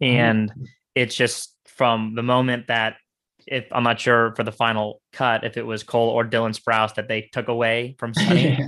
and 0.00 0.52
it's 0.94 1.14
just 1.14 1.54
from 1.66 2.14
the 2.14 2.22
moment 2.22 2.68
that 2.68 2.96
if 3.46 3.66
I'm 3.72 3.82
not 3.82 4.00
sure 4.00 4.34
for 4.36 4.42
the 4.42 4.52
final 4.52 5.02
cut 5.12 5.44
if 5.44 5.56
it 5.56 5.66
was 5.66 5.82
Cole 5.82 6.08
or 6.08 6.24
Dylan 6.24 6.58
Sprouse 6.58 6.94
that 6.94 7.08
they 7.08 7.22
took 7.32 7.48
away 7.48 7.96
from 7.98 8.14
Sonny. 8.14 8.58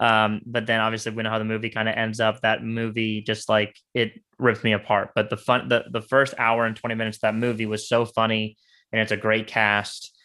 um, 0.00 0.40
but 0.46 0.66
then 0.66 0.80
obviously 0.80 1.12
we 1.12 1.22
know 1.22 1.30
how 1.30 1.38
the 1.38 1.44
movie 1.44 1.70
kind 1.70 1.88
of 1.88 1.94
ends 1.96 2.20
up. 2.20 2.40
That 2.40 2.64
movie 2.64 3.22
just 3.22 3.48
like 3.48 3.76
it 3.94 4.12
ripped 4.38 4.64
me 4.64 4.72
apart. 4.72 5.10
But 5.14 5.30
the 5.30 5.36
fun, 5.36 5.68
the 5.68 5.84
the 5.90 6.02
first 6.02 6.34
hour 6.38 6.64
and 6.64 6.76
20 6.76 6.94
minutes 6.94 7.18
of 7.18 7.22
that 7.22 7.34
movie 7.34 7.66
was 7.66 7.88
so 7.88 8.04
funny, 8.04 8.56
and 8.92 9.00
it's 9.00 9.12
a 9.12 9.16
great 9.16 9.46
cast 9.46 10.15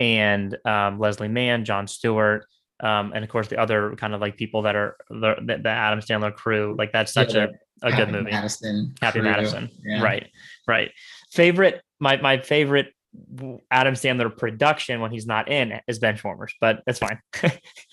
and 0.00 0.56
um, 0.64 0.98
Leslie 0.98 1.28
Mann, 1.28 1.64
Jon 1.64 1.86
Stewart, 1.86 2.46
um, 2.80 3.12
and 3.14 3.24
of 3.24 3.30
course 3.30 3.48
the 3.48 3.58
other 3.58 3.94
kind 3.96 4.14
of 4.14 4.20
like 4.20 4.36
people 4.36 4.62
that 4.62 4.76
are 4.76 4.96
the, 5.10 5.58
the, 5.62 5.68
Adam 5.68 6.00
Sandler 6.00 6.34
crew. 6.34 6.74
Like 6.78 6.92
that's 6.92 7.14
Yeah, 7.16 7.24
such 7.24 7.34
a, 7.34 7.48
a 7.82 7.92
good 7.92 8.10
movie. 8.10 8.30
Madison. 8.30 8.94
Happy 9.02 9.20
crew. 9.20 9.28
Madison. 9.28 9.70
Yeah. 9.84 10.02
Right. 10.02 10.28
Right. 10.66 10.92
Favorite 11.32 11.82
my 11.98 12.16
my 12.18 12.38
favorite 12.38 12.92
Adam 13.70 13.94
Sandler 13.94 14.36
production 14.36 15.00
when 15.00 15.10
he's 15.10 15.26
not 15.26 15.50
in 15.50 15.80
is 15.88 15.98
Benchwarmers, 15.98 16.52
but 16.60 16.82
that's 16.86 16.98
fine. 16.98 17.18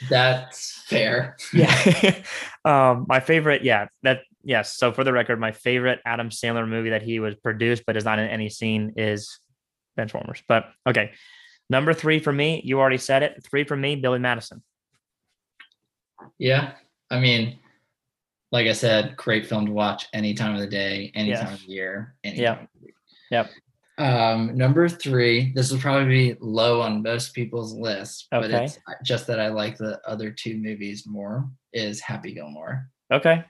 That's 0.09 0.83
fair. 0.85 1.37
yeah. 1.53 2.21
um 2.65 3.05
my 3.07 3.19
favorite, 3.19 3.63
yeah, 3.63 3.87
that 4.03 4.21
yes. 4.43 4.77
So 4.77 4.91
for 4.91 5.03
the 5.03 5.13
record, 5.13 5.39
my 5.39 5.51
favorite 5.51 5.99
Adam 6.05 6.29
Sandler 6.29 6.67
movie 6.67 6.91
that 6.91 7.01
he 7.01 7.19
was 7.19 7.35
produced 7.35 7.83
but 7.87 7.97
is 7.97 8.05
not 8.05 8.19
in 8.19 8.27
any 8.27 8.49
scene 8.49 8.93
is 8.97 9.39
Benchwarmers. 9.97 10.43
But 10.47 10.65
okay. 10.87 11.13
Number 11.69 11.93
three 11.93 12.19
for 12.19 12.31
me, 12.31 12.61
you 12.63 12.79
already 12.79 12.97
said 12.97 13.23
it. 13.23 13.43
Three 13.43 13.63
for 13.63 13.75
me, 13.75 13.95
Billy 13.95 14.19
Madison. 14.19 14.63
Yeah. 16.37 16.73
I 17.09 17.19
mean, 17.19 17.59
like 18.51 18.67
I 18.67 18.73
said, 18.73 19.15
great 19.17 19.45
film 19.45 19.65
to 19.65 19.71
watch 19.71 20.07
any 20.13 20.33
time 20.33 20.53
of 20.55 20.61
the 20.61 20.67
day, 20.67 21.11
any 21.15 21.29
Yeah. 21.29 21.43
time 21.43 21.53
of 21.53 21.61
the 21.61 21.67
year. 21.71 22.15
Any 22.23 22.39
Yeah. 22.39 22.55
time 22.55 22.63
of 22.63 22.69
the 22.79 22.85
week. 22.85 22.95
Yep. 23.31 23.49
Um, 23.97 24.57
number 24.57 24.89
three, 24.89 25.53
this 25.55 25.71
will 25.71 25.79
probably 25.79 26.33
be 26.33 26.37
low 26.41 26.81
on 26.81 27.01
most 27.01 27.33
people's 27.33 27.73
list, 27.73 28.27
but 28.29 28.51
it's 28.51 28.77
just 29.03 29.25
that 29.27 29.39
I 29.39 29.47
like 29.47 29.77
the 29.77 30.01
other 30.07 30.31
two 30.31 30.57
movies 30.57 31.07
more. 31.07 31.49
Is 31.73 31.99
Happy 32.01 32.33
Gilmore. 32.33 32.89
Okay. 33.11 33.43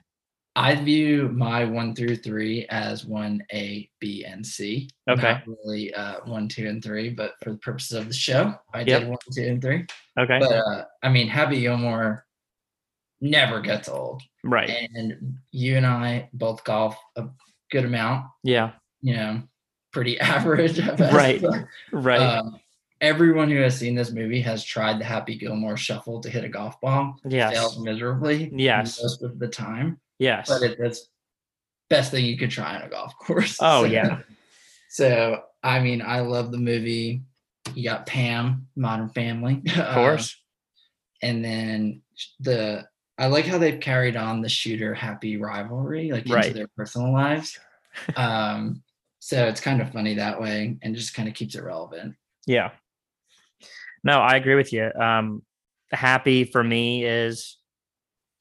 I 0.58 0.74
view 0.74 1.28
my 1.28 1.66
one 1.66 1.94
through 1.94 2.16
three 2.16 2.66
as 2.70 3.04
one 3.04 3.44
A, 3.52 3.88
B, 4.00 4.24
and 4.24 4.44
C. 4.44 4.88
Okay. 5.08 5.20
Not 5.34 5.42
really 5.46 5.92
uh, 5.92 6.20
one, 6.24 6.48
two, 6.48 6.66
and 6.66 6.82
three, 6.82 7.10
but 7.10 7.34
for 7.44 7.50
the 7.52 7.58
purposes 7.58 7.92
of 7.98 8.08
the 8.08 8.14
show, 8.14 8.54
I 8.72 8.78
Yep. 8.80 8.86
did 9.00 9.08
one, 9.10 9.18
two, 9.34 9.42
and 9.44 9.60
three. 9.62 9.84
Okay. 10.18 10.38
But 10.40 10.52
uh, 10.52 10.84
I 11.02 11.10
mean, 11.10 11.28
Happy 11.28 11.60
Gilmore 11.60 12.24
never 13.20 13.60
gets 13.60 13.86
old, 13.88 14.22
right. 14.44 14.70
and 14.94 15.36
you 15.52 15.76
and 15.76 15.86
I 15.86 16.30
both 16.32 16.64
golf 16.64 16.96
a 17.16 17.26
good 17.70 17.84
amount. 17.84 18.24
Yeah. 18.42 18.72
You 19.02 19.14
know, 19.14 19.42
pretty 19.92 20.18
average. 20.20 20.78
Right. 20.98 21.44
Right. 21.92 22.18
Um, 22.20 22.58
everyone 23.02 23.50
who 23.50 23.60
has 23.60 23.76
seen 23.78 23.94
this 23.94 24.10
movie 24.10 24.40
has 24.40 24.64
tried 24.64 24.98
the 25.00 25.04
Happy 25.04 25.36
Gilmore 25.36 25.76
shuffle 25.76 26.18
to 26.22 26.30
hit 26.30 26.44
a 26.44 26.48
golf 26.48 26.80
ball. 26.80 27.18
yes. 27.28 27.52
Fails 27.52 27.78
miserably. 27.78 28.50
Yes. 28.54 29.02
Most 29.02 29.22
of 29.22 29.38
the 29.38 29.48
time, 29.48 30.00
Yes. 30.18 30.48
but 30.48 30.62
it, 30.62 30.78
it's 30.78 31.08
best 31.90 32.10
thing 32.10 32.24
you 32.24 32.36
could 32.38 32.50
try 32.50 32.76
on 32.76 32.82
a 32.82 32.88
golf 32.88 33.14
course. 33.18 33.58
Oh, 33.60 33.82
So- 33.82 33.88
yeah. 33.90 34.20
So 34.88 35.42
I 35.62 35.80
mean, 35.80 36.00
I 36.00 36.20
love 36.20 36.52
the 36.52 36.58
movie. 36.58 37.22
You 37.74 37.84
got 37.84 38.06
Pam, 38.06 38.68
Modern 38.76 39.08
Family, 39.10 39.60
of 39.76 39.94
course. 39.94 40.40
and 41.22 41.44
then 41.44 42.02
the 42.40 42.86
I 43.18 43.26
like 43.26 43.46
how 43.46 43.58
they've 43.58 43.80
carried 43.80 44.16
on 44.16 44.42
the 44.42 44.48
shooter 44.48 44.94
happy 44.94 45.36
rivalry 45.38 46.12
like 46.12 46.22
into 46.26 46.34
Right. 46.36 46.54
their 46.54 46.68
personal 46.76 47.12
lives. 47.12 47.58
um, 48.16 48.82
so 49.18 49.46
it's 49.46 49.60
kind 49.60 49.80
of 49.82 49.90
funny 49.90 50.14
that 50.14 50.40
way, 50.40 50.76
and 50.82 50.94
just 50.94 51.14
kind 51.14 51.28
of 51.28 51.34
keeps 51.34 51.54
it 51.56 51.64
relevant. 51.64 52.14
Yeah. 52.46 52.70
No, 54.04 54.20
I 54.20 54.36
agree 54.36 54.54
with 54.54 54.72
you. 54.72 54.92
Um, 54.92 55.42
happy 55.90 56.44
for 56.44 56.62
me 56.62 57.04
is 57.04 57.56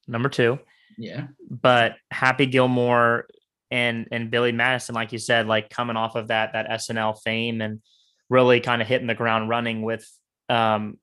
number 0.07 0.29
two, 0.29 0.59
Yeah, 0.97 1.27
but 1.49 1.95
Happy 2.11 2.45
Gilmore 2.45 3.27
and 3.71 4.07
and 4.11 4.31
Billy 4.31 4.51
Madison, 4.51 4.95
like 4.95 5.11
you 5.11 5.19
said, 5.19 5.47
like 5.47 5.69
coming 5.69 5.97
off 5.97 6.15
of 6.15 6.29
that 6.29 6.53
that 6.53 6.69
SNL 6.69 7.21
fame 7.23 7.61
and 7.61 7.81
really 8.29 8.59
kind 8.59 8.81
of 8.81 8.87
hitting 8.87 9.07
the 9.07 9.15
ground 9.15 9.49
running 9.49 9.81
with 9.81 10.09
um 10.49 10.97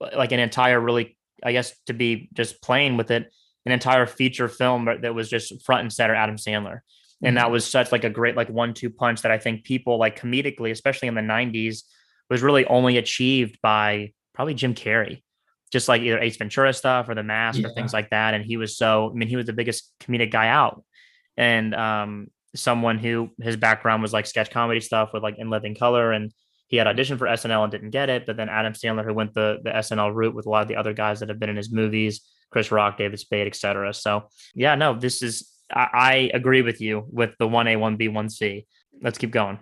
like 0.00 0.32
an 0.32 0.40
entire 0.40 0.80
really 0.80 1.16
I 1.42 1.52
guess 1.52 1.74
to 1.86 1.92
be 1.92 2.28
just 2.32 2.60
playing 2.62 2.96
with 2.96 3.10
it, 3.10 3.30
an 3.66 3.72
entire 3.72 4.06
feature 4.06 4.48
film 4.48 4.86
that 4.86 5.02
that 5.02 5.14
was 5.14 5.28
just 5.28 5.62
front 5.64 5.82
and 5.82 5.92
center 5.92 6.14
Adam 6.14 6.36
Sandler. 6.36 6.80
And 7.20 7.36
that 7.36 7.50
was 7.50 7.68
such 7.68 7.90
like 7.90 8.04
a 8.04 8.10
great 8.10 8.36
like 8.36 8.48
one 8.48 8.74
two 8.74 8.90
punch 8.90 9.22
that 9.22 9.32
I 9.32 9.38
think 9.38 9.64
people 9.64 9.98
like 9.98 10.20
comedically, 10.20 10.70
especially 10.70 11.08
in 11.08 11.14
the 11.14 11.20
90s, 11.20 11.82
was 12.30 12.42
really 12.42 12.64
only 12.66 12.96
achieved 12.96 13.58
by 13.60 14.12
probably 14.34 14.54
Jim 14.54 14.74
Carrey. 14.74 15.22
Just 15.70 15.88
like 15.88 16.02
either 16.02 16.18
Ace 16.18 16.36
Ventura 16.36 16.72
stuff 16.72 17.08
or 17.08 17.14
the 17.14 17.22
mask 17.22 17.62
or 17.62 17.72
things 17.74 17.92
like 17.92 18.10
that. 18.10 18.34
And 18.34 18.44
he 18.44 18.56
was 18.56 18.76
so 18.76 19.10
I 19.10 19.14
mean, 19.14 19.28
he 19.28 19.36
was 19.36 19.46
the 19.46 19.52
biggest 19.52 19.92
comedic 20.00 20.30
guy 20.30 20.48
out. 20.48 20.82
And 21.36 21.74
um 21.74 22.28
someone 22.54 22.98
who 22.98 23.30
his 23.40 23.56
background 23.56 24.02
was 24.02 24.12
like 24.12 24.26
sketch 24.26 24.50
comedy 24.50 24.80
stuff 24.80 25.10
with 25.12 25.22
like 25.22 25.38
in 25.38 25.50
living 25.50 25.74
color 25.74 26.12
and 26.12 26.32
he 26.68 26.76
had 26.76 26.86
auditioned 26.86 27.18
for 27.18 27.26
SNL 27.26 27.62
and 27.62 27.72
didn't 27.72 27.90
get 27.90 28.10
it. 28.10 28.26
But 28.26 28.36
then 28.36 28.48
Adam 28.48 28.74
Sandler, 28.74 29.04
who 29.04 29.14
went 29.14 29.34
the 29.34 29.58
the 29.62 29.70
SNL 29.70 30.14
route 30.14 30.34
with 30.34 30.46
a 30.46 30.50
lot 30.50 30.62
of 30.62 30.68
the 30.68 30.76
other 30.76 30.92
guys 30.92 31.20
that 31.20 31.28
have 31.28 31.38
been 31.38 31.50
in 31.50 31.56
his 31.56 31.72
movies, 31.72 32.20
Chris 32.50 32.70
Rock, 32.70 32.98
David 32.98 33.18
Spade, 33.18 33.46
etc. 33.46 33.92
So 33.94 34.28
yeah, 34.54 34.74
no, 34.74 34.94
this 34.98 35.22
is 35.22 35.50
I, 35.72 35.88
I 35.92 36.30
agree 36.34 36.62
with 36.62 36.80
you 36.80 37.04
with 37.10 37.34
the 37.38 37.48
one 37.48 37.66
A, 37.68 37.76
one 37.76 37.96
B, 37.96 38.08
one 38.08 38.28
C. 38.28 38.66
Let's 39.02 39.18
keep 39.18 39.30
going. 39.30 39.58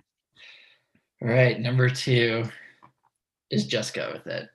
All 1.23 1.29
right, 1.29 1.59
number 1.59 1.89
two 1.89 2.45
is 3.51 3.67
just 3.67 3.95
go 3.95 4.13
with 4.13 4.27
it. 4.27 4.49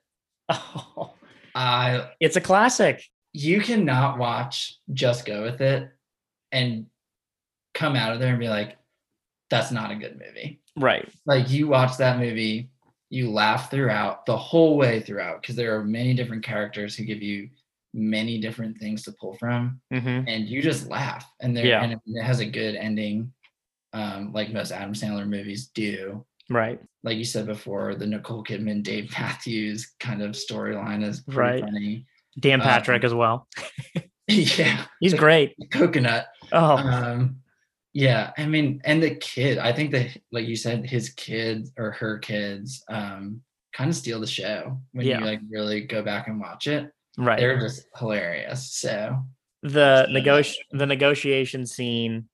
Oh, 0.50 1.14
I 1.56 2.10
it's 2.20 2.36
a 2.38 2.42
classic. 2.42 3.04
you 3.34 3.62
cannot 3.62 4.18
watch 4.18 4.78
just 4.94 5.26
go 5.26 5.44
with 5.44 5.62
it 5.62 5.90
and 6.52 6.86
come 7.74 7.96
out 7.96 8.14
of 8.14 8.20
there 8.20 8.30
and 8.32 8.40
be 8.40 8.50
like, 8.50 8.78
that's 9.50 9.72
not 9.72 9.92
a 9.92 9.96
good 9.96 10.20
movie. 10.20 10.62
Right. 10.78 11.10
like 11.26 11.50
you 11.50 11.68
watch 11.68 11.98
that 11.98 12.18
movie 12.18 12.70
you 13.10 13.30
laugh 13.30 13.70
throughout 13.70 14.26
the 14.26 14.38
whole 14.38 14.78
way 14.78 15.02
throughout 15.02 15.42
because 15.42 15.58
there 15.58 15.78
are 15.78 15.84
many 15.84 16.14
different 16.14 16.44
characters 16.46 16.96
who 16.96 17.04
give 17.04 17.22
you 17.22 17.50
many 17.94 18.40
different 18.40 18.78
things 18.78 19.04
to 19.04 19.12
pull 19.12 19.34
from 19.34 19.82
hmm 19.92 20.22
and 20.28 20.48
you 20.48 20.62
just 20.62 20.88
laugh 20.88 21.30
and 21.42 21.56
there 21.58 21.66
Yeah. 21.66 21.84
and 21.84 21.92
it 22.06 22.24
has 22.24 22.40
a 22.40 22.46
good 22.46 22.76
ending 22.76 23.34
um, 23.92 24.32
like 24.32 24.54
most 24.54 24.72
adam 24.72 24.94
sandler 24.94 25.28
movies 25.28 25.68
do 25.76 26.26
Right. 26.52 26.80
like 27.04 27.18
you 27.18 27.24
said 27.26 27.46
before 27.48 27.96
the 27.96 28.06
nicole 28.06 28.44
kidman 28.44 28.84
dave 28.84 29.12
matthews 29.18 29.94
kind 30.00 30.22
of 30.22 30.32
storyline 30.32 31.04
is 31.04 31.22
pretty 31.22 31.38
Right. 31.40 31.64
funny 31.64 32.06
Dan 32.40 32.62
Um, 32.62 32.68
Patrick 32.68 33.04
as 33.04 33.14
well. 33.14 33.48
yeah 34.28 34.86
He's 35.00 35.14
great. 35.14 35.56
coconut 35.72 36.28
Oh, 36.52 36.78
um 36.78 37.38
yeah 37.94 38.32
i 38.38 38.46
mean 38.46 38.82
and 38.86 39.02
the 39.04 39.16
kid 39.16 39.58
i 39.58 39.72
think 39.74 39.92
that 39.92 40.16
like 40.32 40.48
you 40.48 40.56
said 40.56 40.86
his 40.86 41.10
kids 41.12 41.72
or 41.78 41.92
her 41.92 42.20
kids 42.20 42.84
um 42.90 43.42
kind 43.74 43.90
of 43.90 43.96
steal 43.96 44.20
the 44.20 44.28
show 44.28 44.78
when 44.94 45.06
Yeah. 45.06 45.20
you 45.20 45.26
like 45.26 45.40
really 45.50 45.82
go 45.82 46.02
back 46.02 46.28
and 46.28 46.40
watch 46.40 46.68
it 46.68 46.90
right. 47.18 47.40
they're 47.40 47.60
just 47.60 47.86
hilarious 47.98 48.72
so 48.74 49.18
the 49.64 50.08
negoti- 50.10 50.56
the 50.72 50.86
negotiation 50.88 51.66
scene, 51.68 52.28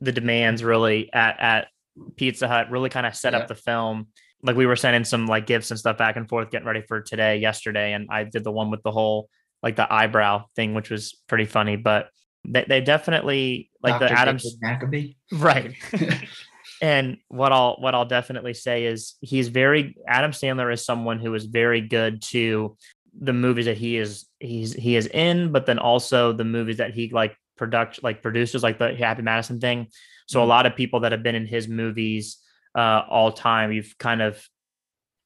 the 0.00 0.10
demands 0.12 0.64
really 0.64 1.12
at 1.12 1.38
at 1.38 1.68
Pizza 2.16 2.48
Hut 2.48 2.70
really 2.70 2.88
kind 2.88 3.06
of 3.06 3.14
set 3.14 3.32
Yeah. 3.32 3.40
up 3.40 3.48
the 3.48 3.54
film. 3.54 4.08
Like 4.42 4.56
we 4.56 4.66
were 4.66 4.76
sending 4.76 5.04
some 5.04 5.26
like 5.26 5.46
gifts 5.46 5.70
and 5.70 5.78
stuff 5.78 5.98
back 5.98 6.16
and 6.16 6.28
forth, 6.28 6.50
getting 6.50 6.66
ready 6.66 6.82
for 6.88 7.00
today, 7.00 7.36
yesterday, 7.38 7.92
and 7.92 8.08
I 8.10 8.24
did 8.24 8.44
the 8.44 8.50
one 8.50 8.70
with 8.70 8.82
the 8.82 8.90
whole 8.90 9.28
like 9.62 9.76
the 9.76 9.92
eyebrow 9.92 10.46
thing, 10.56 10.74
which 10.74 10.90
was 10.90 11.20
pretty 11.28 11.44
funny. 11.44 11.76
But 11.76 12.08
they, 12.44 12.64
they 12.66 12.80
definitely 12.80 13.70
like 13.82 14.00
the 14.00 14.08
Dr. 14.08 14.18
Adams 14.18 14.56
Maccabee. 14.60 15.14
right. 15.32 15.74
and 16.82 17.18
what 17.28 17.52
I'll 17.52 17.76
what 17.78 17.94
I'll 17.94 18.04
definitely 18.04 18.54
say 18.54 18.84
is 18.84 19.14
he's 19.20 19.48
very 19.48 19.96
Adam 20.06 20.32
Sandler 20.32 20.72
is 20.72 20.84
someone 20.84 21.20
who 21.20 21.32
is 21.34 21.44
very 21.44 21.80
good 21.80 22.20
to 22.22 22.76
the 23.20 23.32
movies 23.32 23.66
that 23.66 23.76
he 23.76 23.96
is 23.96 24.26
he's 24.40 24.72
he 24.72 24.96
is 24.96 25.06
in, 25.06 25.52
but 25.52 25.66
then 25.66 25.78
also 25.78 26.32
the 26.32 26.44
movies 26.44 26.78
that 26.78 26.94
he 26.94 27.10
like 27.10 27.36
product 27.56 28.02
like 28.02 28.22
produces 28.22 28.62
like 28.62 28.78
the 28.78 28.94
Happy 28.96 29.22
Madison 29.22 29.60
thing. 29.60 29.86
So 30.26 30.40
a 30.42 30.44
Mhm. 30.44 30.48
lot 30.48 30.66
of 30.66 30.76
people 30.76 31.00
that 31.00 31.12
have 31.12 31.22
been 31.22 31.34
in 31.34 31.46
his 31.46 31.68
movies 31.68 32.38
uh 32.74 33.02
all 33.08 33.32
time, 33.32 33.70
you've 33.72 33.96
kind 33.98 34.22
of 34.22 34.48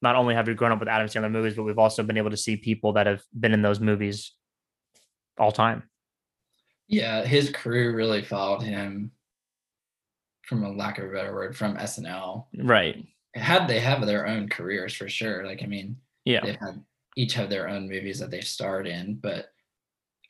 not 0.03 0.17
only 0.17 0.35
have 0.35 0.49
you 0.49 0.55
grown 0.55 0.73
up 0.73 0.81
with 0.81 0.89
Adam 0.89 1.07
Sandler 1.09 1.31
movies, 1.31 1.55
but 1.55 1.63
we've 1.65 1.79
also 1.79 2.03
been 2.03 2.17
able 2.19 2.31
to 2.31 2.37
see 2.37 2.57
people 2.57 2.93
that 2.95 3.07
have 3.07 3.23
been 3.39 3.53
in 3.55 3.63
those 3.63 3.81
movies 3.81 4.33
all 5.39 5.53
time. 5.53 5.83
yeah 6.89 7.25
his 7.25 7.51
crew 7.51 7.95
really 7.95 8.23
followed 8.23 8.63
him 8.63 9.11
from 10.43 10.65
a 10.65 10.71
lack 10.73 10.99
of 10.99 11.07
a 11.07 11.13
better 11.13 11.35
word 11.35 11.57
from 11.57 11.77
snl 11.77 12.47
Right. 12.57 13.05
had 13.35 13.67
they 13.69 13.81
have 13.81 14.07
their 14.07 14.27
own 14.27 14.49
careers 14.49 14.95
for 14.95 15.09
sure 15.09 15.45
like 15.47 15.63
i 15.63 15.67
mean 15.67 15.97
Yeah. 16.25 16.41
they've 16.45 16.57
had 16.57 16.83
each 17.17 17.35
have 17.35 17.51
their 17.51 17.69
own 17.69 17.89
movies 17.89 18.19
that 18.21 18.31
they've 18.31 18.45
starred 18.45 18.87
in 18.87 19.17
but 19.17 19.47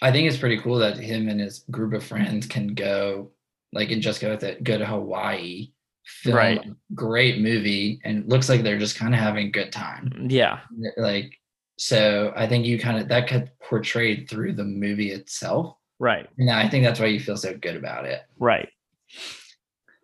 i 0.02 0.10
think 0.10 0.26
it's 0.28 0.38
pretty 0.38 0.58
cool 0.58 0.78
that 0.78 0.96
him 0.96 1.28
and 1.28 1.40
his 1.40 1.60
group 1.70 1.92
of 1.92 2.02
friends 2.04 2.46
can 2.46 2.74
go 2.74 3.30
like 3.76 3.90
and 3.92 4.02
just 4.02 4.20
go 4.20 4.30
with 4.30 4.42
it 4.42 4.64
go 4.64 4.76
to 4.78 4.84
hawaii 4.86 5.70
film 6.04 6.36
Right. 6.36 6.60
great 6.94 7.40
movie 7.40 8.00
and 8.04 8.28
looks 8.28 8.48
like 8.48 8.62
they're 8.62 8.78
just 8.78 8.96
kind 8.96 9.14
of 9.14 9.20
having 9.20 9.46
a 9.48 9.50
good 9.50 9.70
time 9.72 10.10
mm, 10.16 10.30
Yeah. 10.30 10.60
like 10.96 11.38
so 11.78 12.32
i 12.36 12.46
think 12.46 12.64
you 12.66 12.78
kind 12.78 12.98
of 13.00 13.08
that 13.08 13.28
could 13.28 13.50
portrayed 13.62 14.28
through 14.28 14.54
the 14.54 14.64
movie 14.64 15.10
itself 15.12 15.76
Right. 15.98 16.28
and 16.38 16.50
i 16.50 16.68
think 16.68 16.84
that's 16.84 16.98
why 17.00 17.06
you 17.06 17.20
feel 17.20 17.36
so 17.36 17.54
good 17.56 17.76
about 17.76 18.04
it 18.06 18.22
Right. 18.38 18.68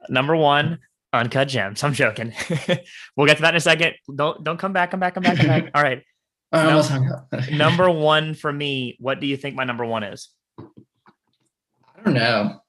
Number 0.09 0.35
one, 0.35 0.79
uncut 1.13 1.47
gems. 1.49 1.85
I'm 1.85 1.93
joking. 1.93 2.33
we'll 3.17 3.27
get 3.29 3.37
to 3.37 3.43
that 3.43 3.51
in 3.55 3.57
a 3.57 3.61
second. 3.61 3.95
Don't 4.15 4.43
don't 4.43 4.59
come 4.59 4.73
back. 4.73 4.91
Come 4.91 4.99
back. 5.01 5.15
Come 5.15 5.23
back. 5.23 5.37
Come 5.37 5.47
back. 5.47 5.71
All 5.75 5.83
right. 5.83 6.03
I 6.51 6.67
almost 6.67 6.91
hung 6.91 7.09
up. 7.11 7.33
Number 7.53 7.89
one 7.89 8.35
for 8.35 8.53
me. 8.53 8.97
What 8.99 9.21
do 9.21 9.27
you 9.29 9.37
think 9.37 9.55
my 9.55 9.63
number 9.65 9.85
one 9.87 10.03
is? 10.03 10.29
i 10.59 12.03
don't 12.05 12.15
know 12.15 12.61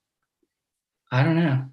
i 1.14 1.24
don't 1.24 1.38
know 1.38 1.66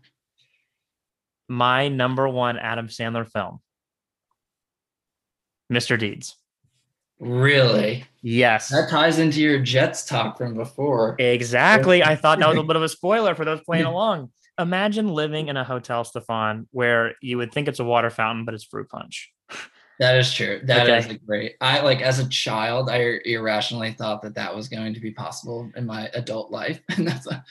My 1.49 1.89
number 1.89 2.29
one 2.29 2.57
Adam 2.59 2.87
Sandler 2.87 3.29
film. 3.29 3.59
Mr. 5.73 5.99
Deeds. 5.99 6.37
really 7.19 8.05
Yes. 8.23 8.69
that 8.69 8.89
ties 8.91 9.19
into 9.19 9.41
your 9.41 9.59
jets 9.61 10.05
talk 10.05 10.39
from 10.39 10.55
before 10.55 11.17
Exactly. 11.19 12.03
I 12.03 12.15
thought 12.17 12.39
that 12.39 12.49
was 12.49 12.59
a 12.59 12.63
bit 12.63 12.77
of 12.77 12.83
a 12.83 12.89
spoiler 12.89 13.35
for 13.35 13.45
those 13.45 13.61
playing 13.63 13.85
along. 13.95 14.31
Imagine 14.59 15.09
living 15.09 15.49
in 15.49 15.57
a 15.57 15.65
hotel, 15.65 16.05
Stefan, 16.05 16.69
where 16.71 17.15
you 17.23 17.39
would 17.39 17.51
think 17.53 17.67
it's 17.69 17.81
a 17.81 17.85
water 17.85 18.11
fountain, 18.11 18.45
but 18.45 18.53
it's 18.55 18.65
fruit 18.65 18.89
punch. 18.91 19.31
That 20.01 20.17
is 20.17 20.33
true. 20.33 20.61
That 20.65 20.89
is 20.89 21.07
Okay. 21.07 21.15
a 21.15 21.19
great. 21.19 21.55
I 21.61 21.81
like 21.81 22.01
as 22.01 22.19
a 22.19 22.29
child, 22.29 22.89
I 22.91 23.19
irrationally 23.25 23.93
thought 23.93 24.23
that 24.23 24.35
that 24.35 24.55
was 24.55 24.69
going 24.69 24.93
to 24.95 25.01
be 25.01 25.11
possible 25.13 25.71
in 25.77 25.87
my 25.87 26.09
adult 26.15 26.51
life, 26.51 26.81
and 26.97 27.07
that's 27.09 27.27
a, 27.27 27.43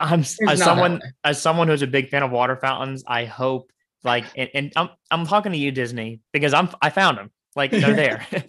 I'm 0.00 0.20
it's 0.20 0.38
as 0.48 0.58
someone 0.58 0.94
way. 0.94 1.12
as 1.24 1.40
someone 1.40 1.68
who's 1.68 1.82
a 1.82 1.86
big 1.86 2.08
fan 2.08 2.22
of 2.22 2.30
water 2.30 2.56
fountains, 2.56 3.04
I 3.06 3.26
hope 3.26 3.70
like, 4.02 4.24
and, 4.36 4.50
and 4.54 4.72
I'm 4.76 4.88
I'm 5.10 5.26
talking 5.26 5.52
to 5.52 5.58
you, 5.58 5.70
Disney, 5.70 6.20
because 6.32 6.54
I'm 6.54 6.70
I 6.80 6.90
found 6.90 7.18
them. 7.18 7.30
Like 7.54 7.70
they're 7.70 7.94
there. 7.94 8.26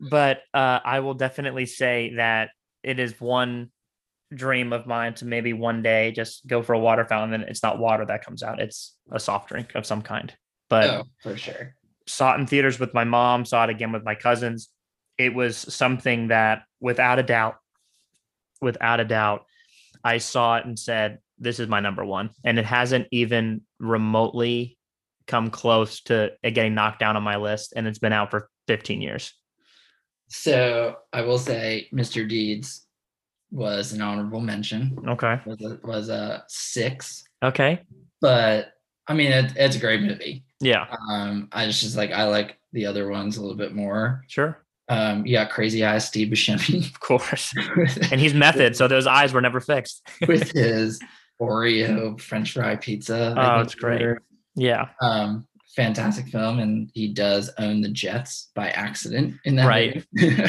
but 0.00 0.38
uh, 0.52 0.80
I 0.84 1.00
will 1.00 1.14
definitely 1.14 1.66
say 1.66 2.14
that 2.16 2.50
it 2.82 2.98
is 2.98 3.20
one 3.20 3.70
dream 4.34 4.72
of 4.72 4.86
mine 4.86 5.14
to 5.14 5.24
maybe 5.24 5.52
one 5.52 5.82
day 5.82 6.10
just 6.10 6.46
go 6.46 6.62
for 6.62 6.72
a 6.72 6.78
water 6.78 7.04
fountain 7.04 7.40
and 7.40 7.50
it's 7.50 7.62
not 7.62 7.78
water 7.78 8.04
that 8.04 8.24
comes 8.24 8.42
out 8.42 8.60
it's 8.60 8.96
a 9.12 9.20
soft 9.20 9.48
drink 9.48 9.72
of 9.74 9.86
some 9.86 10.02
kind 10.02 10.34
but 10.68 10.90
oh, 10.90 11.04
for 11.22 11.36
sure. 11.36 11.74
saw 12.06 12.34
it 12.34 12.40
in 12.40 12.46
theaters 12.46 12.80
with 12.80 12.92
my 12.94 13.04
mom 13.04 13.44
saw 13.44 13.64
it 13.64 13.70
again 13.70 13.92
with 13.92 14.04
my 14.04 14.14
cousins 14.14 14.70
it 15.18 15.34
was 15.34 15.56
something 15.56 16.28
that 16.28 16.62
without 16.80 17.18
a 17.18 17.22
doubt 17.22 17.56
without 18.60 18.98
a 18.98 19.04
doubt 19.04 19.44
i 20.04 20.18
saw 20.18 20.56
it 20.56 20.66
and 20.66 20.78
said 20.78 21.18
this 21.38 21.58
is 21.58 21.66
my 21.68 21.80
number 21.80 22.04
one 22.04 22.30
and 22.44 22.58
it 22.58 22.64
hasn't 22.64 23.06
even 23.10 23.60
remotely 23.80 24.78
come 25.26 25.50
close 25.50 26.00
to 26.02 26.30
getting 26.42 26.74
knocked 26.74 27.00
down 27.00 27.16
on 27.16 27.22
my 27.22 27.36
list 27.36 27.72
and 27.74 27.86
it's 27.86 27.98
been 27.98 28.12
out 28.12 28.30
for 28.30 28.48
15 28.68 29.00
years 29.02 29.32
So 30.28 30.96
I 31.12 31.22
will 31.22 31.38
say, 31.38 31.88
Mr. 31.92 32.28
Deeds 32.28 32.86
was 33.50 33.92
an 33.92 34.00
honorable 34.02 34.40
mention. 34.40 34.96
okay 35.08 35.40
Was 35.46 35.60
a, 35.62 35.78
was 35.86 36.08
a 36.08 36.44
six, 36.48 37.24
okay 37.42 37.80
but 38.20 38.72
I 39.06 39.12
mean, 39.12 39.32
it, 39.32 39.52
it's 39.56 39.76
a 39.76 39.80
great 39.80 40.00
movie. 40.00 40.44
yeah 40.60 40.86
Um, 41.10 41.48
I 41.52 41.66
just, 41.66 41.80
just 41.80 41.96
like 41.96 42.10
I 42.10 42.24
like 42.24 42.58
the 42.72 42.86
other 42.86 43.08
ones 43.08 43.36
a 43.36 43.40
little 43.42 43.56
bit 43.56 43.74
more. 43.74 44.22
sure 44.28 44.63
Um, 44.88 45.24
got 45.24 45.50
Crazy 45.50 45.82
Eyes 45.84 46.06
Steve 46.06 46.28
Buscemi 46.28 46.86
of 46.94 47.00
course 47.00 47.54
and 48.12 48.20
he's 48.20 48.34
method 48.34 48.76
so 48.76 48.86
those 48.86 49.06
eyes 49.06 49.32
were 49.32 49.40
never 49.40 49.60
fixed 49.60 50.02
with 50.28 50.50
his 50.54 51.00
Oreo 51.40 52.20
French 52.20 52.52
fry 52.52 52.76
pizza. 52.76 53.34
Oh, 53.36 53.60
it's 53.60 53.74
great. 53.74 54.18
yeah 54.54 54.88
Um, 55.00 55.46
fantastic 55.74 56.28
film, 56.28 56.60
and 56.60 56.90
he 56.94 57.08
does 57.12 57.50
own 57.58 57.80
the 57.80 57.88
Jets 57.88 58.50
by 58.54 58.70
accident 58.70 59.34
in 59.44 59.56
that 59.56 59.66
Right. 59.66 60.04
movie. 60.12 60.44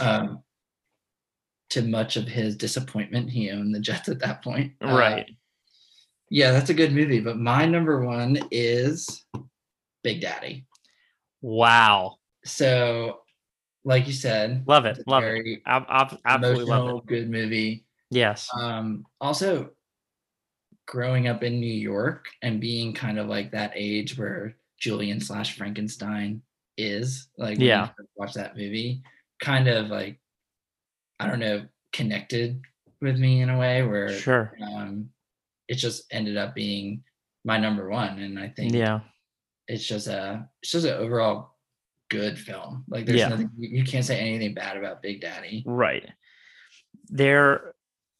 um, 0.00 0.42
to 1.70 1.82
much 1.82 2.16
of 2.16 2.28
his 2.28 2.56
disappointment, 2.56 3.30
he 3.30 3.50
owned 3.50 3.74
the 3.74 3.80
Jets 3.80 4.08
at 4.08 4.20
that 4.20 4.42
point. 4.44 4.74
Uh, 4.84 4.94
right 4.94 5.28
yeah, 6.30 6.52
that's 6.52 6.70
a 6.70 6.74
good 6.74 6.92
movie. 6.92 7.20
But 7.20 7.38
my 7.38 7.64
number 7.66 8.04
one 8.04 8.38
is 8.50 9.24
Big 10.02 10.20
Daddy. 10.20 10.66
wow 11.42 12.16
So, 12.44 13.20
like 13.84 14.06
you 14.06 14.12
said, 14.12 14.64
love 14.66 14.86
it 14.86 14.98
love 15.06 15.24
it 15.24 15.60
Ab- 15.66 15.86
ab- 15.88 16.18
absolutely 16.24 16.64
love 16.64 16.88
it 16.98 17.06
good 17.06 17.30
movie. 17.30 17.84
yes 18.10 18.48
Um, 18.58 19.04
also, 19.20 19.70
growing 20.86 21.28
up 21.28 21.42
in 21.42 21.60
New 21.60 21.66
York 21.72 22.28
and 22.42 22.60
being 22.60 22.92
kind 22.92 23.18
of 23.18 23.26
like 23.26 23.50
that 23.52 23.72
age 23.74 24.18
where 24.18 24.56
Julian 24.78 25.20
slash 25.20 25.56
Frankenstein 25.56 26.42
is, 26.76 27.28
like, 27.38 27.58
Yeah. 27.58 27.90
watch 28.16 28.34
that 28.34 28.56
movie, 28.56 29.02
kind 29.40 29.68
of 29.68 29.88
like, 29.88 30.18
I 31.20 31.26
don't 31.26 31.38
know, 31.40 31.66
connected 31.92 32.60
with 33.00 33.18
me 33.18 33.40
in 33.40 33.48
a 33.50 33.58
way 33.58 33.82
where 33.82 34.08
sure 34.10 34.56
um, 34.62 35.10
it 35.68 35.76
just 35.76 36.04
ended 36.10 36.36
up 36.36 36.54
being 36.54 37.02
my 37.44 37.56
number 37.58 37.88
one. 37.88 38.18
And 38.18 38.38
I 38.38 38.48
think 38.48 38.74
yeah 38.74 39.00
it's 39.68 39.86
just 39.86 40.06
a, 40.08 40.48
it's 40.62 40.72
just 40.72 40.86
an 40.86 40.94
overall 40.94 41.53
good 42.10 42.38
film. 42.38 42.84
Like, 42.88 43.06
there's 43.06 43.18
Yeah. 43.20 43.28
nothing, 43.28 43.50
you 43.58 43.84
can't 43.84 44.04
say 44.04 44.18
anything 44.20 44.54
bad 44.54 44.76
about 44.76 45.02
Big 45.02 45.20
Daddy. 45.20 45.62
Right. 45.66 46.08
There 47.08 47.74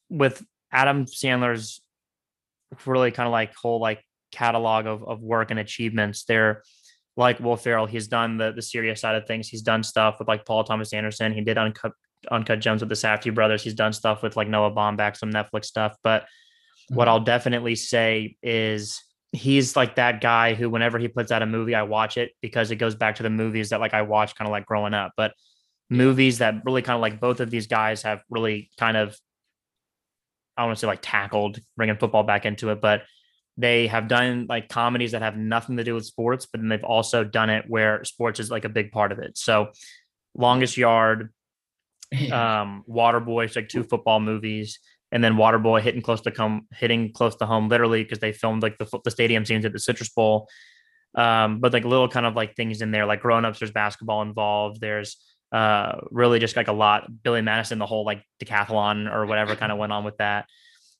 with 0.09 0.43
Adam 0.71 1.05
Sandler's 1.05 1.81
really 2.85 3.11
kind 3.11 3.27
of 3.27 3.31
like 3.31 3.53
whole 3.55 3.79
like 3.79 4.03
catalog 4.31 4.85
of, 4.85 5.03
of 5.07 5.21
work 5.21 5.51
and 5.51 5.59
achievements. 5.59 6.25
They're 6.25 6.61
like 7.17 7.39
Will 7.39 7.55
Ferrell, 7.55 7.85
he's 7.85 8.07
done 8.07 8.37
the 8.37 8.51
the 8.51 8.61
serious 8.61 8.99
side 9.01 9.15
of 9.15 9.25
things. 9.25 9.47
He's 9.47 9.61
done 9.61 9.83
stuff 9.83 10.17
with 10.19 10.27
like 10.27 10.45
Paul 10.45 10.63
Thomas 10.65 10.91
Anderson. 10.93 11.33
He 11.33 11.41
did 11.41 11.57
uncut 11.57 11.93
uncut 12.29 12.59
gems 12.59 12.81
with 12.81 12.89
the 12.89 12.95
Safdie 12.95 13.33
brothers. 13.33 13.63
He's 13.63 13.73
done 13.75 13.93
stuff 13.93 14.21
with 14.23 14.35
like 14.35 14.47
Noah 14.49 14.71
Baumbach, 14.71 15.15
some 15.15 15.31
Netflix 15.31 15.65
stuff. 15.65 15.95
But 16.03 16.25
what 16.89 17.05
Mhm. 17.07 17.11
I'll 17.11 17.19
definitely 17.21 17.75
say 17.75 18.35
is 18.43 19.01
he's 19.35 19.75
like 19.75 19.95
that 19.95 20.21
guy 20.21 20.53
who 20.53 20.69
whenever 20.69 20.97
he 20.97 21.07
puts 21.07 21.31
out 21.31 21.41
a 21.41 21.45
movie, 21.45 21.75
I 21.75 21.83
watch 21.83 22.17
it 22.17 22.31
because 22.41 22.71
it 22.71 22.77
goes 22.77 22.95
back 22.95 23.15
to 23.15 23.23
the 23.23 23.29
movies 23.29 23.69
that 23.69 23.79
like 23.79 23.93
I 23.93 24.01
watched 24.03 24.37
kind 24.37 24.47
of 24.47 24.51
like 24.51 24.65
growing 24.65 24.93
up. 24.93 25.11
But 25.17 25.33
movies 25.89 26.39
that 26.39 26.55
really 26.65 26.81
kind 26.81 26.95
of 26.95 27.01
like 27.01 27.19
both 27.19 27.39
of 27.39 27.49
these 27.49 27.67
guys 27.67 28.01
have 28.03 28.21
really 28.29 28.71
kind 28.79 28.97
of 28.97 29.17
I 30.57 30.61
don't 30.61 30.69
want 30.69 30.77
to 30.77 30.81
say 30.81 30.87
like 30.87 30.99
tackled 31.01 31.59
bringing 31.75 31.97
football 31.97 32.23
back 32.23 32.45
into 32.45 32.69
it, 32.69 32.81
but 32.81 33.03
they 33.57 33.87
have 33.87 34.07
done 34.07 34.45
like 34.47 34.69
comedies 34.69 35.11
that 35.11 35.21
have 35.21 35.37
nothing 35.37 35.77
to 35.77 35.83
do 35.83 35.95
with 35.95 36.05
sports, 36.05 36.45
but 36.45 36.59
then 36.61 36.69
they've 36.69 36.83
also 36.83 37.23
done 37.23 37.49
it 37.49 37.65
where 37.67 38.03
sports 38.03 38.39
is 38.39 38.51
like 38.51 38.65
a 38.65 38.69
big 38.69 38.91
part 38.91 39.11
of 39.11 39.19
it. 39.19 39.37
So, 39.37 39.71
Longest 40.33 40.77
Yard, 40.77 41.33
um, 42.31 42.83
Waterboy, 42.89 43.45
it's 43.45 43.55
like 43.55 43.69
two 43.69 43.83
football 43.83 44.19
movies, 44.19 44.79
and 45.11 45.23
then 45.23 45.35
Waterboy 45.35 45.81
hitting 45.81 46.01
close 46.01 46.21
to 46.21 46.31
come 46.31 46.67
hitting 46.73 47.11
close 47.13 47.35
to 47.37 47.45
home, 47.45 47.69
literally 47.69 48.03
because 48.03 48.19
they 48.19 48.31
filmed 48.31 48.63
like 48.63 48.77
the 48.77 48.99
the 49.03 49.11
stadium 49.11 49.45
scenes 49.45 49.65
at 49.65 49.73
the 49.73 49.79
Citrus 49.79 50.09
Bowl. 50.09 50.47
Um, 51.15 51.59
but 51.59 51.71
like 51.71 51.85
little 51.85 52.09
kind 52.09 52.25
of 52.25 52.35
like 52.35 52.55
things 52.55 52.81
in 52.81 52.91
there, 52.91 53.05
like 53.05 53.21
grown 53.21 53.45
ups. 53.45 53.59
There's 53.59 53.71
basketball 53.71 54.21
involved. 54.21 54.81
There's 54.81 55.17
uh 55.51 55.99
really 56.11 56.39
just 56.39 56.55
like 56.55 56.67
a 56.67 56.73
lot. 56.73 57.05
Billy 57.23 57.41
Madison, 57.41 57.79
the 57.79 57.85
whole 57.85 58.05
like 58.05 58.23
decathlon 58.43 59.11
or 59.13 59.25
whatever 59.25 59.55
kind 59.55 59.71
of 59.71 59.77
went 59.77 59.93
on 59.93 60.03
with 60.03 60.17
that. 60.17 60.45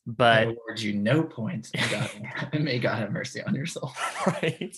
But 0.07 0.37
I 0.37 0.41
award 0.43 0.79
you 0.79 0.93
no 0.93 1.23
points. 1.23 1.71
May 1.73 1.89
God, 1.89 2.09
may 2.59 2.79
God 2.79 2.99
have 2.99 3.11
mercy 3.11 3.41
on 3.41 3.55
your 3.55 3.65
soul. 3.65 3.91
right. 4.27 4.77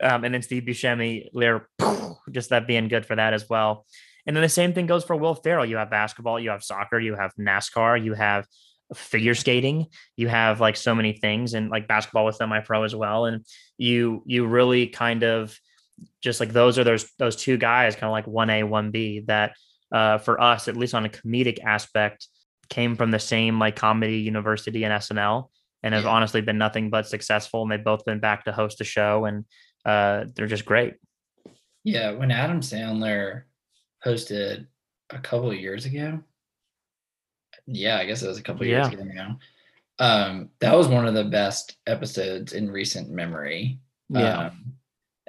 Um, 0.00 0.24
and 0.24 0.32
then 0.32 0.42
Steve 0.42 0.62
Buscemi, 0.62 1.28
there, 1.34 1.68
just 2.30 2.50
that 2.50 2.66
being 2.66 2.88
good 2.88 3.04
for 3.04 3.16
that 3.16 3.34
as 3.34 3.48
well. 3.48 3.84
And 4.26 4.34
then 4.34 4.42
the 4.42 4.48
same 4.48 4.72
thing 4.72 4.86
goes 4.86 5.04
for 5.04 5.16
Will 5.16 5.34
Ferrell. 5.34 5.66
You 5.66 5.76
have 5.76 5.90
basketball, 5.90 6.40
you 6.40 6.50
have 6.50 6.62
soccer, 6.64 6.98
you 6.98 7.14
have 7.14 7.34
NASCAR, 7.36 8.02
you 8.02 8.14
have 8.14 8.46
figure 8.94 9.34
skating, 9.34 9.86
you 10.16 10.28
have 10.28 10.60
like 10.60 10.76
so 10.76 10.94
many 10.94 11.12
things, 11.12 11.54
and 11.54 11.70
like 11.70 11.88
basketball 11.88 12.24
with 12.24 12.36
semi-pro 12.36 12.84
as 12.84 12.94
well. 12.94 13.26
And 13.26 13.44
you 13.78 14.22
you 14.26 14.46
really 14.46 14.86
kind 14.86 15.22
of 15.22 15.58
just 16.22 16.40
like 16.40 16.52
those 16.52 16.78
are 16.78 16.84
those 16.84 17.10
those 17.18 17.36
two 17.36 17.56
guys, 17.56 17.94
kind 17.94 18.04
of 18.04 18.12
like 18.12 18.26
one 18.26 18.50
A, 18.50 18.62
one 18.62 18.90
B, 18.90 19.20
that 19.26 19.54
uh, 19.92 20.18
for 20.18 20.40
us, 20.40 20.68
at 20.68 20.76
least 20.76 20.94
on 20.94 21.04
a 21.04 21.08
comedic 21.08 21.62
aspect, 21.62 22.28
came 22.68 22.96
from 22.96 23.10
the 23.10 23.18
same 23.18 23.58
like 23.58 23.76
comedy 23.76 24.18
university 24.18 24.84
and 24.84 24.92
SNL 24.92 25.50
and 25.82 25.94
have 25.94 26.04
Yeah. 26.04 26.10
honestly 26.10 26.40
been 26.40 26.58
nothing 26.58 26.90
but 26.90 27.06
successful. 27.06 27.62
And 27.62 27.70
they've 27.70 27.84
both 27.84 28.04
been 28.04 28.18
back 28.18 28.44
to 28.44 28.52
host 28.52 28.80
a 28.80 28.84
show 28.84 29.26
and 29.26 29.44
uh, 29.84 30.24
they're 30.34 30.46
just 30.46 30.64
great. 30.64 30.94
Yeah, 31.84 32.12
when 32.12 32.30
Adam 32.30 32.60
Sandler 32.60 33.42
hosted 34.04 34.66
a 35.10 35.18
couple 35.18 35.50
of 35.50 35.58
years 35.58 35.84
ago. 35.84 36.20
Yeah, 37.66 37.98
I 37.98 38.04
guess 38.04 38.22
it 38.22 38.28
was 38.28 38.38
a 38.38 38.42
couple 38.42 38.62
of 38.62 38.68
years 38.68 38.88
Yeah. 38.88 38.92
ago 38.94 39.04
now. 39.04 39.38
Um, 39.98 40.50
that 40.60 40.76
was 40.76 40.88
one 40.88 41.06
of 41.06 41.14
the 41.14 41.24
best 41.24 41.76
episodes 41.86 42.52
in 42.52 42.70
recent 42.70 43.10
memory. 43.10 43.78
Um, 44.14 44.74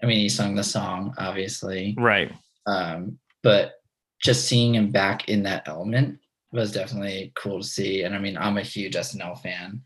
I 0.04 0.06
mean, 0.06 0.20
he 0.20 0.30
sung 0.30 0.56
the 0.56 0.64
song, 0.64 1.14
obviously. 1.18 1.96
right. 1.98 2.32
Um, 2.68 3.20
but 3.44 3.74
just 4.22 4.48
seeing 4.48 4.76
him 4.76 4.92
back 4.92 5.30
in 5.30 5.44
that 5.44 5.68
element 5.68 6.20
was 6.52 6.72
definitely 6.72 7.32
cool 7.36 7.62
to 7.62 7.68
see. 7.68 8.04
And 8.04 8.16
I 8.16 8.20
mean, 8.20 8.38
I'm 8.38 8.58
a 8.58 8.62
huge 8.64 8.96
SNL 8.96 9.42
fan. 9.42 9.82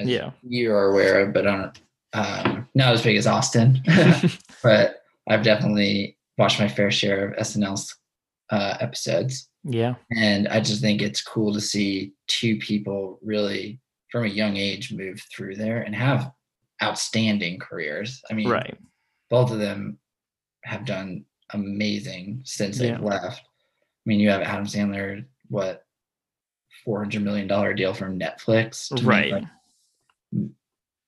as 0.00 0.08
Yeah. 0.08 0.30
You 0.42 0.72
are 0.72 0.90
aware 0.90 1.20
of, 1.26 1.32
but 1.34 1.46
on 1.46 1.72
um, 2.14 2.68
not 2.74 2.92
as 2.94 3.02
big 3.02 3.16
as 3.16 3.26
Austin. 3.26 3.82
but 4.62 5.02
I've 5.28 5.42
definitely 5.44 6.16
watched 6.38 6.58
my 6.58 6.68
fair 6.68 6.90
share 6.90 7.28
of 7.28 7.36
SNL's 7.38 7.94
uh, 8.50 8.76
episodes. 8.80 9.48
Yeah. 9.64 9.94
And 10.16 10.48
I 10.48 10.60
just 10.60 10.80
think 10.82 11.02
it's 11.02 11.22
cool 11.22 11.52
to 11.54 11.60
see 11.60 12.12
two 12.26 12.58
people 12.58 13.18
really 13.22 13.80
from 14.10 14.24
a 14.24 14.28
young 14.28 14.56
age 14.56 14.92
move 14.92 15.22
through 15.34 15.56
there 15.56 15.82
and 15.82 15.94
have 15.94 16.30
outstanding 16.82 17.58
careers. 17.58 18.20
I 18.30 18.34
mean, 18.34 18.48
Right. 18.48 18.76
both 19.30 19.50
of 19.52 19.58
them 19.58 19.98
have 20.64 20.84
done 20.84 21.24
amazing 21.50 22.42
since 22.44 22.78
they've 22.78 23.00
left. 23.00 23.40
I 23.40 24.04
mean, 24.04 24.20
you 24.20 24.30
have 24.30 24.42
Adam 24.42 24.66
Sandler, 24.66 25.24
what, 25.48 25.84
$400 26.86 27.22
million 27.22 27.76
deal 27.76 27.94
from 27.94 28.18
Netflix? 28.18 28.88
to 28.88 28.94
make, 28.96 29.04
Right. 29.06 29.32
like, 29.32 29.44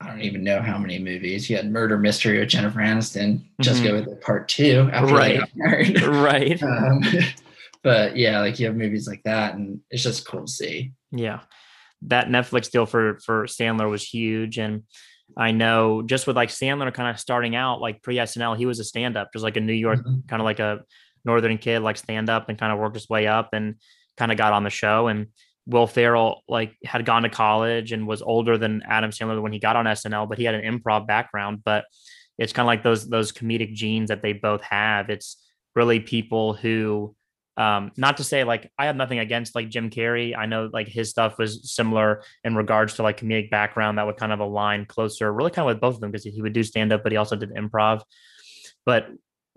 I 0.04 0.08
don't 0.08 0.20
even 0.20 0.44
know 0.44 0.60
how 0.60 0.76
many 0.78 0.98
movies. 0.98 1.48
You 1.48 1.56
had 1.56 1.70
Murder 1.70 1.96
Mystery 1.98 2.38
with 2.38 2.48
Jennifer 2.50 2.80
Aniston. 2.80 3.40
Just 3.60 3.82
Mhm. 3.82 3.84
go 3.86 3.94
with 3.94 4.08
it, 4.08 4.20
part 4.20 4.48
two 4.48 4.88
after 4.92 5.14
married. 5.54 6.02
right. 6.02 6.62
um, 6.62 7.00
but 7.82 8.16
yeah, 8.16 8.40
like 8.40 8.58
you 8.60 8.66
have 8.66 8.76
movies 8.76 9.06
like 9.08 9.22
that, 9.24 9.54
and 9.54 9.80
it's 9.90 10.02
just 10.02 10.26
cool 10.26 10.44
to 10.46 10.52
see. 10.52 10.92
Yeah. 11.10 11.40
That 12.02 12.28
Netflix 12.28 12.70
deal 12.70 12.86
for 12.86 13.18
for 13.24 13.44
Sandler 13.46 13.88
was 13.90 14.02
huge. 14.06 14.58
And 14.58 14.82
I 15.38 15.52
know 15.52 16.02
just 16.02 16.26
with 16.26 16.36
like 16.36 16.50
Sandler 16.50 16.92
kind 16.92 17.08
of 17.08 17.18
starting 17.18 17.56
out, 17.56 17.80
like 17.80 18.02
pre 18.02 18.16
SNL, 18.16 18.56
he 18.56 18.66
was 18.66 18.78
a 18.78 18.84
stand-up, 18.84 19.30
just 19.32 19.42
like 19.42 19.56
a 19.56 19.60
New 19.60 19.72
York, 19.72 20.00
Mhm. 20.04 20.28
kind 20.28 20.40
of 20.42 20.44
like 20.44 20.58
a 20.60 20.80
northern 21.24 21.56
kid, 21.56 21.80
like 21.80 21.96
stand 21.96 22.28
up 22.28 22.48
and 22.50 22.58
kind 22.58 22.72
of 22.72 22.78
worked 22.78 22.96
his 22.96 23.08
way 23.08 23.26
up 23.26 23.50
and 23.54 23.76
kind 24.18 24.30
of 24.30 24.36
got 24.36 24.52
on 24.52 24.64
the 24.64 24.70
show. 24.70 25.08
And 25.08 25.28
Will 25.66 25.86
Ferrell 25.86 26.42
like 26.48 26.76
had 26.84 27.04
gone 27.04 27.22
to 27.22 27.28
college 27.28 27.92
and 27.92 28.06
was 28.06 28.22
older 28.22 28.58
than 28.58 28.82
Adam 28.86 29.10
Sandler 29.10 29.40
when 29.40 29.52
he 29.52 29.58
got 29.58 29.76
on 29.76 29.86
SNL, 29.86 30.28
but 30.28 30.38
he 30.38 30.44
had 30.44 30.54
an 30.54 30.80
improv 30.80 31.06
background. 31.06 31.62
But 31.64 31.84
it's 32.38 32.52
kind 32.52 32.64
of 32.64 32.68
like 32.68 32.82
those 32.82 33.08
those 33.08 33.32
comedic 33.32 33.72
genes 33.72 34.08
that 34.08 34.22
they 34.22 34.32
both 34.32 34.62
have. 34.62 35.10
It's 35.10 35.42
really 35.74 36.00
people 36.00 36.54
who 36.54 37.14
um 37.56 37.92
not 37.96 38.16
to 38.16 38.24
say 38.24 38.42
like 38.42 38.70
i 38.78 38.86
have 38.86 38.96
nothing 38.96 39.20
against 39.20 39.54
like 39.54 39.68
jim 39.68 39.88
carrey 39.88 40.36
i 40.36 40.44
know 40.44 40.68
like 40.72 40.88
his 40.88 41.10
stuff 41.10 41.38
was 41.38 41.70
similar 41.72 42.22
in 42.42 42.56
regards 42.56 42.94
to 42.94 43.02
like 43.04 43.20
comedic 43.20 43.48
background 43.48 43.96
that 43.96 44.06
would 44.06 44.16
kind 44.16 44.32
of 44.32 44.40
align 44.40 44.84
closer 44.86 45.32
really 45.32 45.52
kind 45.52 45.68
of 45.68 45.72
with 45.72 45.80
both 45.80 45.94
of 45.94 46.00
them 46.00 46.10
because 46.10 46.24
he 46.24 46.42
would 46.42 46.52
do 46.52 46.64
stand 46.64 46.92
up 46.92 47.04
but 47.04 47.12
he 47.12 47.16
also 47.16 47.36
did 47.36 47.54
improv 47.54 48.02
but 48.84 49.08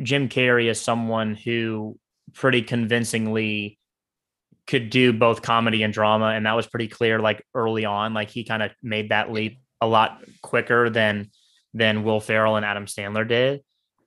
jim 0.04 0.30
carrey 0.30 0.70
is 0.70 0.80
someone 0.80 1.34
who 1.34 1.98
pretty 2.34 2.62
convincingly 2.62 3.80
could 4.68 4.90
do 4.90 5.14
both 5.14 5.42
comedy 5.42 5.82
and 5.84 5.94
drama 5.94 6.28
and 6.28 6.46
that 6.46 6.56
was 6.56 6.68
pretty 6.68 6.88
clear 6.88 7.20
like 7.20 7.44
early 7.54 7.86
on 7.86 8.14
like 8.14 8.30
he 8.30 8.44
kind 8.44 8.62
of 8.62 8.72
made 8.84 9.10
that 9.10 9.32
leap 9.32 9.60
a 9.82 9.88
lot 9.88 10.22
quicker 10.42 10.90
than 10.90 11.30
than 11.74 12.04
will 12.04 12.20
ferrell 12.20 12.58
and 12.58 12.66
adam 12.66 12.86
sandler 12.86 13.28
did 13.28 13.62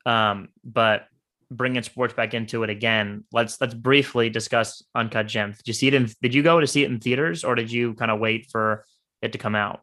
um 0.04 0.48
but 0.62 1.06
bringing 1.50 1.82
sports 1.82 2.14
back 2.14 2.34
into 2.34 2.62
it 2.62 2.70
again, 2.70 3.24
let's 3.32 3.60
let's 3.60 3.74
briefly 3.74 4.30
discuss 4.30 4.82
Uncut 4.94 5.26
Gems. 5.26 5.58
Did 5.58 5.68
you 5.68 5.74
see 5.74 5.88
it 5.88 5.94
in? 5.94 6.08
Did 6.22 6.34
you 6.34 6.42
go 6.42 6.60
to 6.60 6.66
see 6.66 6.84
it 6.84 6.90
in 6.90 7.00
theaters, 7.00 7.44
or 7.44 7.54
did 7.54 7.70
you 7.70 7.94
kind 7.94 8.10
of 8.10 8.20
wait 8.20 8.48
for 8.50 8.84
it 9.22 9.32
to 9.32 9.38
come 9.38 9.54
out? 9.54 9.82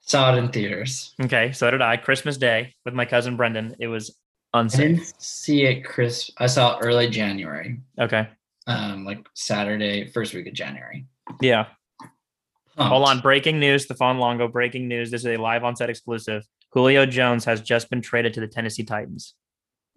Saw 0.00 0.34
it 0.34 0.38
in 0.38 0.48
theaters. 0.48 1.14
Okay, 1.22 1.52
so 1.52 1.70
did 1.70 1.82
I. 1.82 1.96
Christmas 1.96 2.36
Day 2.36 2.74
with 2.84 2.94
my 2.94 3.04
cousin 3.04 3.36
Brendan. 3.36 3.76
It 3.78 3.88
was 3.88 4.16
unsafe. 4.54 4.80
I 4.80 4.84
didn't 4.84 5.22
see 5.22 5.64
it 5.64 5.84
Chris. 5.84 6.30
I 6.38 6.46
saw 6.46 6.76
it 6.76 6.80
early 6.82 7.08
January. 7.08 7.80
Okay. 7.98 8.28
Um, 8.66 9.04
like 9.04 9.26
Saturday, 9.34 10.06
first 10.06 10.34
week 10.34 10.46
of 10.46 10.54
January. 10.54 11.06
Yeah. 11.40 11.66
Pumped. 12.76 12.90
Hold 12.90 13.08
on. 13.08 13.20
Breaking 13.20 13.58
news. 13.58 13.86
The 13.86 13.94
Stefan 13.94 14.18
Longo. 14.18 14.48
Breaking 14.48 14.88
news. 14.88 15.10
This 15.10 15.22
is 15.22 15.26
a 15.26 15.36
live 15.36 15.64
on 15.64 15.76
set 15.76 15.90
exclusive. 15.90 16.44
Julio 16.70 17.04
Jones 17.04 17.44
has 17.44 17.60
just 17.60 17.90
been 17.90 18.00
traded 18.00 18.34
to 18.34 18.40
the 18.40 18.46
Tennessee 18.46 18.84
Titans. 18.84 19.34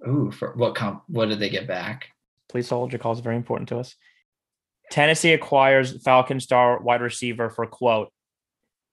Ooh, 0.08 0.32
for 0.32 0.54
what 0.56 0.76
comp? 0.76 1.04
What 1.08 1.30
did 1.30 1.40
they 1.40 1.50
get 1.50 1.68
back? 1.68 2.10
Please 2.50 2.70
hold. 2.70 2.92
Your 2.92 3.00
call 3.00 3.14
is 3.14 3.22
very 3.22 3.38
important 3.38 3.70
to 3.70 3.78
us. 3.78 3.96
Tennessee 4.92 5.34
acquires 5.34 6.02
Falcon 6.04 6.40
star 6.40 6.80
wide 6.80 7.02
receiver 7.02 7.50
for 7.50 7.66
quote 7.66 8.12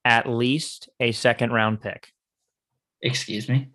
at 0.04 0.28
least 0.28 0.88
a 1.00 1.12
second 1.12 1.52
round 1.52 1.80
pick. 1.80 2.12
Excuse 3.02 3.48
me. 3.48 3.68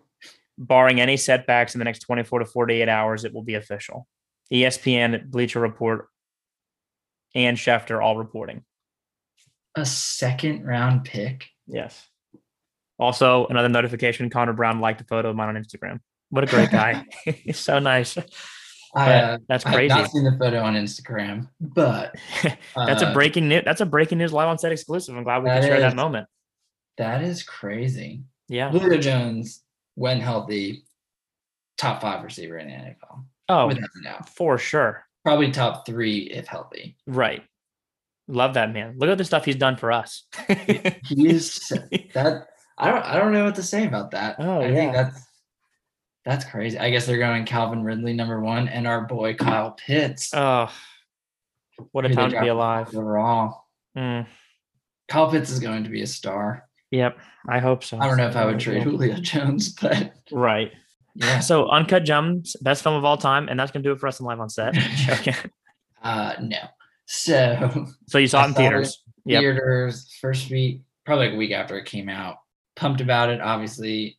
Barring 0.56 1.00
any 1.00 1.16
setbacks 1.16 1.74
in 1.74 1.78
the 1.78 1.84
next 1.84 2.00
24 2.00 2.40
to 2.40 2.44
48 2.44 2.88
hours, 2.88 3.24
it 3.24 3.32
will 3.32 3.42
be 3.42 3.54
official. 3.54 4.06
ESPN, 4.52 5.30
Bleacher 5.30 5.60
Report, 5.60 6.08
and 7.34 7.56
Schefter 7.56 8.02
all 8.02 8.16
reporting. 8.16 8.62
A 9.76 9.84
second 9.84 10.64
round 10.64 11.04
pick. 11.04 11.46
Yes. 11.66 12.06
Also, 12.98 13.46
another 13.46 13.68
notification 13.68 14.28
Connor 14.30 14.52
Brown 14.54 14.80
liked 14.80 15.00
a 15.00 15.04
photo 15.04 15.30
of 15.30 15.36
mine 15.36 15.54
on 15.54 15.62
Instagram. 15.62 16.00
What 16.30 16.44
a 16.44 16.46
great 16.48 16.70
guy. 16.70 17.04
He's 17.24 17.58
so 17.58 17.78
nice. 17.78 18.16
I, 18.94 19.12
uh, 19.12 19.38
that's 19.48 19.66
I 19.66 19.82
have 19.82 19.88
not 19.88 20.10
seen 20.10 20.24
the 20.24 20.36
photo 20.38 20.62
on 20.62 20.74
Instagram, 20.74 21.48
but 21.60 22.14
That's 22.74 23.02
a 23.02 23.08
uh, 23.08 23.14
breaking 23.14 23.48
news. 23.48 23.62
That's 23.64 23.82
a 23.82 23.86
breaking 23.86 24.16
news 24.18 24.32
live 24.32 24.48
on 24.48 24.58
set 24.58 24.72
exclusive. 24.72 25.14
I'm 25.14 25.24
glad 25.24 25.42
we 25.42 25.50
That 25.50 25.60
can 25.60 25.70
share 25.70 25.80
that 25.80 25.88
is- 25.88 25.94
moment. 25.94 26.26
That 26.96 27.22
is 27.22 27.42
crazy. 27.44 28.22
Yeah. 28.48 28.70
Julio 28.70 28.98
Jones, 28.98 29.62
when 29.94 30.20
healthy, 30.20 30.84
top 31.76 32.00
five 32.00 32.24
receiver 32.24 32.58
in 32.58 32.66
the 32.66 32.72
NFL. 32.72 33.24
Oh, 33.48 33.66
Without 33.68 33.88
a 34.00 34.04
doubt. 34.04 34.28
for 34.28 34.58
sure. 34.58 35.04
Probably 35.24 35.50
top 35.50 35.86
three 35.86 36.18
if 36.30 36.46
healthy. 36.46 36.96
Right. 37.06 37.42
Love 38.28 38.54
that 38.54 38.72
man. 38.72 38.94
Look 38.98 39.08
at 39.08 39.18
the 39.18 39.24
stuff 39.24 39.44
he's 39.44 39.56
done 39.56 39.76
for 39.76 39.90
us. 39.92 40.24
He 41.06 41.28
is 41.28 41.58
that 42.14 42.46
I 42.76 42.90
don't 42.90 43.04
I 43.04 43.18
don't 43.18 43.32
know 43.32 43.44
what 43.44 43.54
to 43.56 43.62
say 43.62 43.86
about 43.86 44.10
that. 44.12 44.36
Oh, 44.38 44.60
I 44.60 44.66
yeah. 44.68 44.74
think 44.74 44.92
that's 44.92 45.26
that's 46.24 46.44
crazy. 46.44 46.78
I 46.78 46.90
guess 46.90 47.06
they're 47.06 47.18
going 47.18 47.44
Calvin 47.46 47.82
Ridley 47.82 48.12
number 48.12 48.38
one 48.40 48.68
and 48.68 48.86
our 48.86 49.02
boy 49.06 49.34
Kyle 49.34 49.70
Pitts. 49.72 50.32
oh, 50.34 50.70
what 51.92 52.04
a 52.04 52.14
time 52.14 52.30
to 52.30 52.40
be 52.40 52.48
alive. 52.48 52.94
Overall, 52.94 53.64
Mm, 53.96 54.26
Kyle 55.08 55.30
Pitts 55.30 55.48
is 55.50 55.58
going 55.58 55.84
to 55.84 55.90
be 55.90 56.02
a 56.02 56.06
star. 56.06 56.68
yep. 56.90 57.18
I 57.48 57.60
hope 57.60 57.82
so. 57.82 57.98
I 57.98 58.06
don't 58.06 58.18
know 58.18 58.28
if 58.28 58.36
I 58.36 58.44
would 58.44 58.60
trade 58.60 58.82
Julio 58.84 59.14
Jones, 59.16 59.70
but 59.72 60.12
Right. 60.30 60.72
Yeah. 61.18 61.40
So, 61.40 61.68
Uncut 61.68 62.04
Gems, 62.04 62.54
best 62.60 62.82
film 62.82 62.94
of 62.94 63.04
all 63.04 63.16
time. 63.16 63.48
And 63.48 63.58
that's 63.58 63.72
going 63.72 63.82
to 63.82 63.88
do 63.88 63.92
it 63.92 63.98
for 63.98 64.06
us 64.06 64.20
in 64.20 64.26
Live 64.26 64.40
on 64.40 64.48
Set. 64.48 64.74
Joking. 64.96 65.34
Uh 66.02 66.34
no. 66.40 66.58
So 67.06 67.86
so, 68.06 68.18
you 68.18 68.28
saw 68.28 68.42
I 68.42 68.44
it 68.44 68.48
in 68.48 68.54
saw 68.54 68.60
it. 68.60 68.62
theaters. 68.62 69.02
Yep. 69.24 69.40
theaters 69.40 70.18
first 70.20 70.50
week, 70.50 70.82
probably 71.04 71.26
like 71.26 71.34
a 71.34 71.38
week 71.38 71.50
after 71.52 71.76
it 71.76 71.86
came 71.86 72.08
out. 72.08 72.36
Pumped 72.76 73.00
about 73.00 73.30
it. 73.30 73.40
Obviously, 73.40 74.16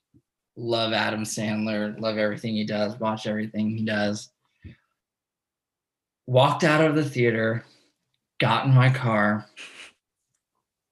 love 0.58 0.92
Adam 0.92 1.24
Sandler. 1.24 1.98
Love 2.00 2.18
everything 2.18 2.54
he 2.56 2.66
does. 2.66 3.00
Watch 3.00 3.28
everything 3.28 3.70
he 3.78 3.86
does. 3.86 4.30
Walked 6.28 6.64
out 6.64 6.82
of 6.84 6.96
the 6.96 7.04
theater, 7.04 7.64
got 8.40 8.66
in 8.66 8.74
my 8.74 8.90
car, 8.90 9.48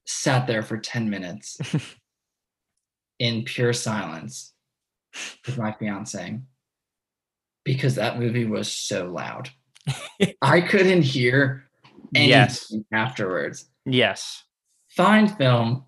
sat 0.06 0.48
there 0.48 0.64
for 0.64 0.78
10 0.78 1.10
minutes 1.10 1.60
in 3.20 3.44
pure 3.44 3.74
silence 3.74 4.54
with 5.46 5.58
my 5.58 5.72
fiance 5.74 6.40
because 7.64 7.96
that 7.96 8.20
movie 8.20 8.46
was 8.46 8.72
so 8.72 9.06
loud. 9.12 9.50
I 10.42 10.62
couldn't 10.62 11.02
hear 11.04 11.66
anything 12.16 12.30
Yes. 12.30 12.74
afterwards 12.92 13.66
Yes. 13.86 14.44
fine 14.90 15.28
film. 15.28 15.86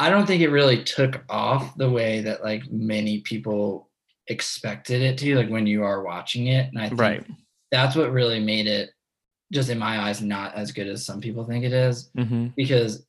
I 0.00 0.10
don't 0.10 0.26
think 0.26 0.42
it 0.42 0.50
really 0.50 0.84
took 0.84 1.24
off 1.28 1.76
the 1.76 1.90
way 1.90 2.20
that 2.22 2.42
like 2.44 2.70
many 2.70 3.20
people 3.20 3.90
expected 4.28 5.02
it 5.02 5.18
to, 5.18 5.34
like 5.34 5.48
when 5.50 5.66
you 5.66 5.82
are 5.82 6.02
watching 6.04 6.46
it. 6.48 6.68
And 6.68 6.78
I 6.78 6.88
think 6.88 7.00
Right. 7.00 7.24
that's 7.72 7.96
what 7.96 8.12
really 8.12 8.38
made 8.38 8.66
it, 8.68 8.90
just 9.52 9.70
in 9.70 9.78
my 9.78 9.98
eyes, 10.00 10.20
not 10.22 10.54
as 10.54 10.70
good 10.70 10.86
as 10.86 11.04
some 11.04 11.20
people 11.20 11.44
think 11.44 11.64
it 11.64 11.72
is. 11.72 12.10
hmm 12.16 12.48
Because 12.56 13.06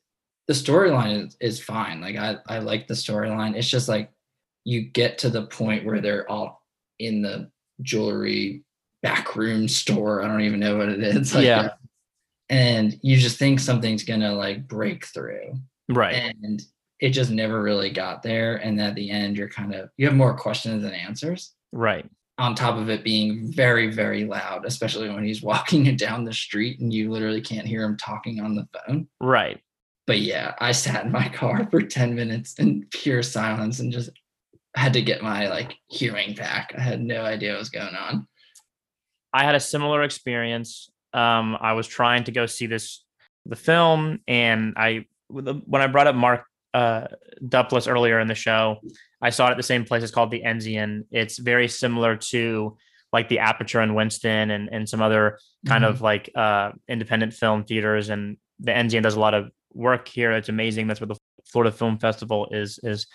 the 0.48 0.54
storyline 0.54 1.28
is, 1.28 1.38
is 1.40 1.64
fine. 1.64 2.02
Like 2.02 2.16
I, 2.16 2.38
I 2.48 2.58
like 2.60 2.88
the 2.88 2.96
storyline. 2.96 3.56
It's 3.56 3.70
just 3.70 3.88
like 3.88 4.12
you 4.70 4.82
get 4.82 5.18
to 5.20 5.30
the 5.30 5.48
point 5.48 5.86
where 5.86 6.00
they're 6.02 6.30
all 6.30 6.62
in 7.00 7.22
the 7.22 7.50
jewelry 7.82 8.64
backroom 9.02 9.68
store. 9.68 10.22
I 10.22 10.28
don't 10.28 10.42
even 10.42 10.60
know 10.60 10.78
what 10.78 10.90
it 10.90 11.04
is. 11.04 11.34
Like, 11.34 11.46
Yeah. 11.46 11.70
and 12.50 12.98
you 13.02 13.18
just 13.18 13.38
think 13.40 13.60
something's 13.60 14.04
gonna 14.04 14.34
like 14.34 14.68
break 14.68 15.06
through 15.06 15.54
Right. 15.90 16.34
and 16.44 16.62
it 17.00 17.12
just 17.12 17.32
never 17.32 17.62
really 17.64 17.90
got 17.90 18.22
there 18.24 18.58
and 18.58 18.80
at 18.82 18.96
the 18.96 19.10
end 19.10 19.38
you're 19.38 19.50
kind 19.50 19.74
of 19.74 19.90
you 19.98 20.06
have 20.08 20.16
more 20.16 20.36
questions 20.38 20.84
than 20.84 20.94
answers 20.94 21.54
Right. 21.72 22.06
on 22.38 22.56
top 22.56 22.78
of 22.78 22.90
it 22.90 23.04
being 23.04 23.52
very 23.54 23.88
very 23.92 24.26
loud 24.26 24.66
especially 24.66 25.10
when 25.10 25.24
he's 25.24 25.42
walking 25.52 25.96
down 25.96 26.26
the 26.26 26.34
street 26.34 26.80
and 26.80 26.94
you 26.94 27.10
literally 27.12 27.42
can't 27.42 27.68
hear 27.68 27.84
him 27.84 27.98
talking 27.98 28.40
on 28.42 28.56
the 28.56 28.68
phone 28.74 29.08
Right. 29.22 29.62
but 30.08 30.20
yeah 30.20 30.54
i 30.60 30.72
sat 30.72 31.06
in 31.06 31.12
my 31.12 31.30
car 31.42 31.68
for 31.72 31.82
10 31.82 32.14
minutes 32.16 32.56
in 32.60 32.86
pure 32.92 33.24
silence 33.24 33.80
and 33.80 33.92
just 33.94 34.10
had 34.76 34.94
to 34.94 35.02
get 35.02 35.22
my 35.22 35.48
like 35.48 35.76
hearing 35.88 36.34
back 36.36 36.74
i 36.78 36.82
had 36.82 37.02
no 37.02 37.24
idea 37.24 37.52
what 37.52 37.60
was 37.60 37.70
going 37.70 37.96
on 37.96 38.28
I 39.32 39.44
had 39.44 39.54
a 39.54 39.60
similar 39.60 40.02
experience. 40.02 40.90
Um, 41.14 41.56
I 41.62 41.74
was 41.74 41.86
trying 41.88 42.24
to 42.24 42.32
go 42.32 42.48
see 42.48 42.66
this 42.66 43.06
the 43.46 43.56
film, 43.56 44.22
and 44.28 44.74
I 44.76 45.06
when 45.28 45.82
I 45.84 45.86
brought 45.86 46.08
up 46.08 46.16
Mark 46.16 46.46
uh, 46.74 47.06
Duplass 47.44 47.88
earlier 47.88 48.20
in 48.20 48.28
the 48.28 48.34
show, 48.34 48.78
I 49.22 49.30
saw 49.30 49.48
it 49.48 49.52
at 49.52 49.58
the 49.58 49.62
same 49.62 49.86
place. 49.86 50.02
It's 50.02 50.12
called 50.12 50.32
the 50.32 50.42
Enzian. 50.42 51.04
It's 51.12 51.38
very 51.38 51.68
similar 51.68 52.16
to 52.32 52.76
like 53.14 53.30
the 53.30 53.38
Aperture 53.38 53.82
in 53.82 53.94
Winston 53.94 54.50
and 54.50 54.68
and 54.72 54.90
some 54.90 55.00
other 55.02 55.38
kind 55.68 55.84
Mhm. 55.84 55.90
of 55.90 56.02
like 56.02 56.32
uh, 56.36 56.72
independent 56.88 57.34
film 57.34 57.66
theaters. 57.66 58.10
And 58.10 58.38
the 58.60 58.72
Enzian 58.72 59.04
does 59.04 59.16
a 59.16 59.20
lot 59.20 59.36
of 59.36 59.52
work 59.74 60.08
here. 60.08 60.32
It's 60.32 60.50
amazing. 60.50 60.88
That's 60.88 61.02
where 61.02 61.08
the 61.14 61.18
Florida 61.52 61.72
Film 61.72 62.00
Festival 62.00 62.48
is 62.50 62.80
is 62.82 63.06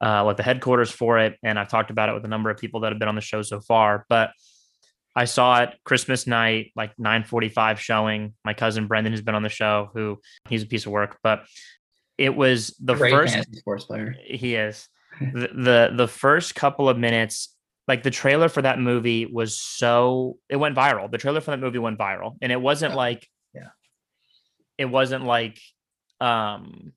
uh, 0.00 0.22
what 0.22 0.36
the 0.36 0.42
headquarters 0.42 0.90
for 0.90 1.18
it. 1.18 1.38
And 1.42 1.58
I've 1.58 1.68
talked 1.68 1.90
about 1.90 2.08
it 2.08 2.12
with 2.14 2.24
a 2.24 2.28
number 2.28 2.50
of 2.50 2.58
people 2.58 2.80
that 2.80 2.92
have 2.92 2.98
been 2.98 3.08
on 3.08 3.14
the 3.14 3.20
show 3.20 3.42
so 3.42 3.60
far. 3.60 4.04
But 4.08 4.30
I 5.16 5.26
saw 5.26 5.62
it 5.62 5.70
Christmas 5.84 6.26
night, 6.26 6.72
like 6.74 6.96
9:45 6.96 7.78
showing. 7.78 8.34
My 8.44 8.54
cousin 8.54 8.86
Brendan, 8.88 9.12
who's 9.12 9.22
been 9.22 9.34
on 9.36 9.42
the 9.44 9.48
show, 9.48 9.90
who 9.94 10.20
he's 10.48 10.62
a 10.62 10.66
piece 10.66 10.86
of 10.86 10.92
work, 10.92 11.18
but 11.22 11.44
it 12.18 12.34
was 12.34 12.74
the 12.80 12.94
Great 12.94 13.12
first 13.12 13.56
sports 13.56 13.84
player 13.86 14.14
he 14.24 14.54
is 14.54 14.88
the, 15.20 15.48
the 15.52 15.92
the 15.96 16.06
first 16.06 16.54
couple 16.54 16.88
of 16.88 16.96
minutes 16.96 17.52
like 17.88 18.04
the 18.04 18.10
trailer 18.10 18.48
for 18.48 18.62
that 18.62 18.78
movie 18.78 19.26
was 19.26 19.58
so 19.60 20.38
it 20.48 20.54
went 20.54 20.76
viral 20.76 21.10
the 21.10 21.18
trailer 21.18 21.40
for 21.40 21.50
that 21.50 21.58
movie 21.58 21.78
went 21.80 21.98
viral 21.98 22.36
and 22.40 22.52
it 22.52 22.60
wasn't 22.60 22.92
Yeah. 22.92 22.96
like 22.96 23.28
Yeah. 23.52 23.68
it 24.78 24.84
wasn't 24.84 25.24
like 25.24 25.58
um 26.20 26.92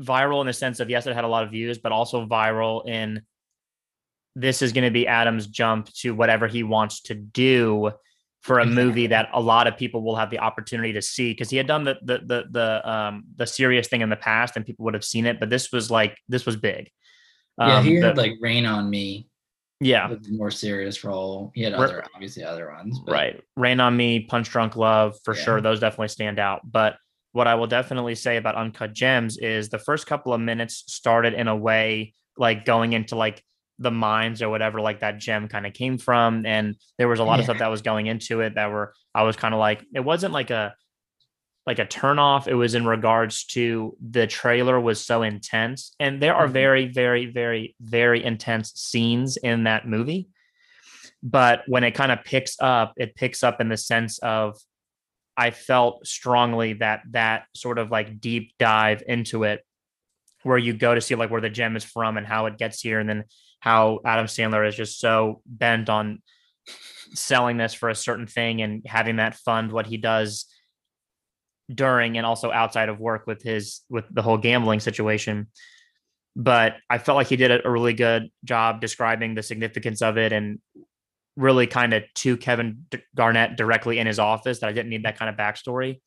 viral 0.00 0.40
in 0.40 0.46
the 0.46 0.52
sense 0.52 0.80
of 0.80 0.88
yes 0.90 1.06
it 1.06 1.14
had 1.14 1.24
a 1.24 1.28
lot 1.28 1.44
of 1.44 1.50
views 1.50 1.78
but 1.78 1.92
also 1.92 2.26
viral 2.26 2.86
in 2.88 3.22
this 4.36 4.62
is 4.62 4.72
going 4.72 4.84
to 4.84 4.90
be 4.90 5.06
adam's 5.06 5.46
jump 5.46 5.92
to 5.92 6.14
whatever 6.14 6.46
he 6.46 6.62
wants 6.62 7.02
to 7.02 7.14
do 7.14 7.90
for 8.42 8.58
a 8.60 8.64
movie 8.64 9.08
that 9.08 9.28
a 9.34 9.40
lot 9.40 9.66
of 9.66 9.76
people 9.76 10.02
will 10.02 10.16
have 10.16 10.30
the 10.30 10.38
opportunity 10.38 10.94
to 10.94 11.02
see 11.02 11.32
because 11.32 11.50
he 11.50 11.56
had 11.58 11.66
done 11.66 11.84
the 11.84 11.96
the 12.02 12.18
the 12.24 12.44
the 12.50 12.90
um 12.90 13.24
the 13.36 13.46
serious 13.46 13.88
thing 13.88 14.00
in 14.00 14.08
the 14.08 14.16
past 14.16 14.56
and 14.56 14.64
people 14.64 14.84
would 14.84 14.94
have 14.94 15.04
seen 15.04 15.26
it 15.26 15.38
but 15.38 15.50
this 15.50 15.70
was 15.72 15.90
like 15.90 16.16
this 16.28 16.46
was 16.46 16.56
big 16.56 16.90
yeah, 17.58 17.78
Um, 17.78 17.84
he 17.84 18.00
the- 18.00 18.06
had 18.06 18.16
like 18.16 18.32
Rain 18.40 18.64
on 18.64 18.88
Me, 18.88 19.28
yeah, 19.80 20.08
was 20.08 20.26
a 20.28 20.32
more 20.32 20.50
serious 20.50 21.04
role. 21.04 21.52
He 21.54 21.62
had 21.62 21.74
other 21.74 22.02
obviously 22.14 22.42
other 22.42 22.70
ones, 22.70 22.98
but 23.04 23.12
right. 23.12 23.40
Rain 23.56 23.80
on 23.80 23.94
Me, 23.98 24.20
Punch 24.20 24.48
Drunk 24.48 24.76
Love, 24.76 25.18
for 25.24 25.34
Yeah. 25.36 25.42
sure. 25.42 25.60
Those 25.60 25.80
definitely 25.80 26.08
stand 26.08 26.38
out. 26.38 26.60
But 26.64 26.96
what 27.32 27.46
I 27.46 27.54
will 27.54 27.66
definitely 27.66 28.14
say 28.14 28.36
about 28.36 28.56
Uncut 28.56 28.92
Gems 28.92 29.38
is 29.38 29.68
the 29.68 29.78
first 29.78 30.06
couple 30.06 30.32
of 30.32 30.40
minutes 30.40 30.84
started 30.88 31.34
in 31.34 31.48
a 31.48 31.56
way 31.56 32.14
like 32.36 32.64
going 32.64 32.92
into 32.92 33.16
like 33.16 33.42
the 33.78 33.90
mines 33.90 34.42
or 34.42 34.48
whatever 34.50 34.80
like 34.80 35.00
that 35.00 35.16
gem 35.18 35.48
kind 35.48 35.66
of 35.66 35.72
came 35.72 35.96
from 35.96 36.44
and 36.44 36.76
there 36.98 37.08
was 37.08 37.18
a 37.18 37.24
lot 37.24 37.38
of 37.38 37.44
stuff 37.46 37.58
that 37.58 37.68
was 37.70 37.80
going 37.80 38.08
into 38.08 38.40
it 38.42 38.54
that 38.54 38.70
were 38.70 38.92
i 39.14 39.22
was 39.22 39.36
kind 39.36 39.54
of 39.54 39.58
like 39.60 39.82
it 39.94 40.00
wasn't 40.00 40.30
like 40.34 40.50
a 40.50 40.74
like 41.66 41.78
a 41.78 41.86
turn 41.86 42.18
off 42.18 42.46
it 42.46 42.52
was 42.54 42.74
in 42.74 42.84
regards 42.86 43.44
to 43.46 43.96
the 44.10 44.26
trailer 44.26 44.78
was 44.78 45.02
so 45.02 45.22
intense 45.22 45.94
and 45.98 46.20
there 46.20 46.34
are 46.34 46.46
Mhm. 46.46 46.52
very 46.52 46.88
very 46.88 47.24
very 47.24 47.74
very 47.80 48.22
intense 48.22 48.72
scenes 48.74 49.38
in 49.38 49.64
that 49.64 49.88
movie 49.88 50.28
but 51.22 51.62
when 51.66 51.82
it 51.82 51.92
kind 51.92 52.12
of 52.12 52.22
picks 52.22 52.56
up 52.60 52.92
it 52.98 53.14
picks 53.14 53.42
up 53.42 53.62
in 53.62 53.70
the 53.70 53.76
sense 53.78 54.18
of 54.18 54.58
i 55.40 55.50
felt 55.50 56.06
strongly 56.06 56.74
that 56.74 57.00
that 57.10 57.44
sort 57.54 57.78
of 57.78 57.90
like 57.90 58.20
deep 58.20 58.52
dive 58.58 59.02
into 59.06 59.44
it 59.44 59.64
where 60.42 60.58
you 60.58 60.72
go 60.72 60.94
to 60.94 61.00
see 61.00 61.14
like 61.14 61.30
where 61.30 61.40
the 61.40 61.50
gem 61.50 61.76
is 61.76 61.84
from 61.84 62.16
and 62.16 62.26
how 62.26 62.46
it 62.46 62.58
gets 62.58 62.80
here 62.80 63.00
and 63.00 63.08
then 63.08 63.24
how 63.60 64.00
adam 64.04 64.26
sandler 64.26 64.66
is 64.66 64.76
just 64.76 65.00
so 65.00 65.42
bent 65.46 65.88
on 65.88 66.20
selling 67.14 67.56
this 67.56 67.74
for 67.74 67.88
a 67.88 67.94
certain 67.94 68.26
thing 68.26 68.62
and 68.62 68.82
having 68.86 69.16
that 69.16 69.34
fund 69.34 69.72
what 69.72 69.86
he 69.86 69.96
does 69.96 70.46
during 71.72 72.16
and 72.16 72.26
also 72.26 72.50
outside 72.50 72.88
of 72.88 72.98
work 72.98 73.26
with 73.26 73.42
his 73.42 73.80
with 73.88 74.04
the 74.10 74.22
whole 74.22 74.38
gambling 74.38 74.80
situation. 74.80 75.48
But 76.36 76.76
i 76.88 76.98
felt 76.98 77.16
like 77.16 77.26
he 77.26 77.36
did 77.36 77.64
a, 77.64 77.70
really 77.70 77.92
good 77.92 78.30
job 78.44 78.80
describing 78.80 79.34
the 79.34 79.42
significance 79.42 80.00
of 80.00 80.16
it 80.16 80.32
and 80.32 80.60
really 81.36 81.66
kind 81.66 81.94
of 81.94 82.02
to 82.14 82.36
kevin 82.36 82.84
garnett 83.14 83.56
directly 83.56 83.98
in 83.98 84.06
his 84.06 84.18
office 84.18 84.60
that 84.60 84.68
i 84.68 84.72
didn't 84.72 84.90
need 84.90 85.04
that 85.04 85.18
kind 85.18 85.28
of 85.28 85.36
backstory. 85.36 86.00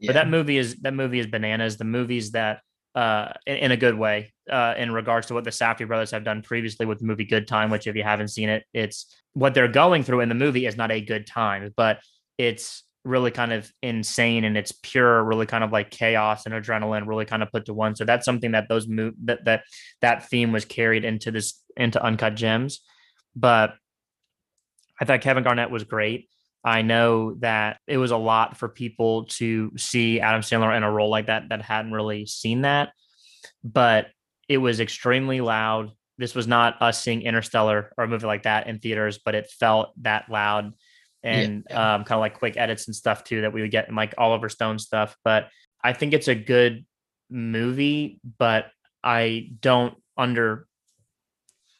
Yeah. 0.00 0.08
but 0.08 0.12
that 0.14 0.28
movie 0.28 0.58
is 0.58 0.76
that 0.82 0.94
movie 0.94 1.18
is 1.18 1.26
bananas. 1.26 1.76
The 1.76 1.84
movies 1.84 2.30
that 2.30 2.60
uh 2.94 3.32
in, 3.46 3.56
in 3.56 3.70
a 3.72 3.76
good 3.76 3.98
way 3.98 4.32
uh 4.50 4.74
in 4.78 4.92
regards 4.92 5.26
to 5.26 5.34
what 5.34 5.44
the 5.44 5.50
Safdie 5.50 5.86
brothers 5.86 6.12
have 6.12 6.24
done 6.24 6.40
previously 6.42 6.86
with 6.86 7.00
the 7.00 7.04
movie 7.04 7.24
good 7.24 7.46
time 7.46 7.68
which 7.68 7.86
if 7.86 7.96
you 7.96 8.02
haven't 8.02 8.28
seen 8.28 8.48
it 8.48 8.64
it's 8.72 9.14
what 9.34 9.54
they're 9.54 9.68
going 9.68 10.02
through 10.02 10.20
in 10.20 10.28
the 10.28 10.34
movie 10.34 10.66
is 10.66 10.76
not 10.76 10.90
a 10.90 11.00
good 11.00 11.26
time 11.26 11.72
but 11.76 11.98
it's 12.38 12.84
really 13.04 13.30
kind 13.30 13.52
of 13.52 13.70
insane 13.82 14.44
and 14.44 14.56
it's 14.56 14.72
pure 14.82 15.24
really 15.24 15.46
kind 15.46 15.64
of 15.64 15.72
like 15.72 15.90
chaos 15.90 16.46
and 16.46 16.54
adrenaline 16.54 17.06
really 17.06 17.24
kind 17.24 17.42
of 17.42 17.50
put 17.50 17.64
to 17.64 17.74
one. 17.74 17.96
So 17.96 18.04
that's 18.04 18.24
something 18.24 18.52
that 18.52 18.68
those 18.68 18.86
move 18.86 19.14
that 19.24 19.44
that 19.44 19.64
that 20.00 20.28
theme 20.28 20.52
was 20.52 20.64
carried 20.64 21.04
into 21.04 21.30
this 21.30 21.62
into 21.76 22.02
uncut 22.02 22.34
gems. 22.34 22.80
But 23.34 23.74
i 25.00 25.04
thought 25.04 25.20
kevin 25.20 25.44
garnett 25.44 25.70
was 25.70 25.84
great 25.84 26.28
I 26.64 26.82
know 26.82 27.34
that 27.36 27.78
it 27.86 27.98
was 27.98 28.10
a 28.10 28.16
lot 28.16 28.56
for 28.56 28.68
people 28.68 29.26
to 29.26 29.70
see 29.78 30.18
Adam 30.20 30.40
Sandler 30.42 30.76
in 30.76 30.82
a 30.82 30.90
role 30.90 31.08
like 31.08 31.26
that 31.26 31.48
that 31.50 31.62
hadn't 31.62 31.92
really 31.92 32.26
seen 32.26 32.62
that, 32.62 32.90
but 33.62 34.08
it 34.48 34.58
was 34.58 34.80
extremely 34.80 35.40
loud. 35.40 35.92
This 36.18 36.34
was 36.34 36.48
not 36.48 36.82
us 36.82 37.00
seeing 37.00 37.22
Interstellar 37.22 37.92
or 37.96 38.04
a 38.04 38.08
movie 38.08 38.26
like 38.26 38.42
that 38.42 38.66
in 38.66 38.80
theaters, 38.80 39.20
but 39.24 39.36
it 39.36 39.48
felt 39.48 39.92
that 40.02 40.28
loud 40.28 40.72
and 41.22 41.64
Yeah. 41.70 41.94
um, 41.94 42.04
kind 42.04 42.18
of 42.18 42.20
like 42.22 42.38
quick 42.38 42.56
edits 42.56 42.88
and 42.88 42.94
stuff 42.94 43.22
too 43.22 43.42
that 43.42 43.52
we 43.52 43.60
would 43.62 43.70
get 43.70 43.88
in 43.88 43.94
like 43.94 44.14
Oliver 44.18 44.48
Stone 44.48 44.80
stuff. 44.80 45.16
But 45.22 45.48
I 45.82 45.92
think 45.92 46.12
it's 46.12 46.28
a 46.28 46.34
good 46.34 46.84
movie, 47.30 48.20
but 48.36 48.66
I 49.04 49.50
don't 49.60 49.94
under 50.16 50.66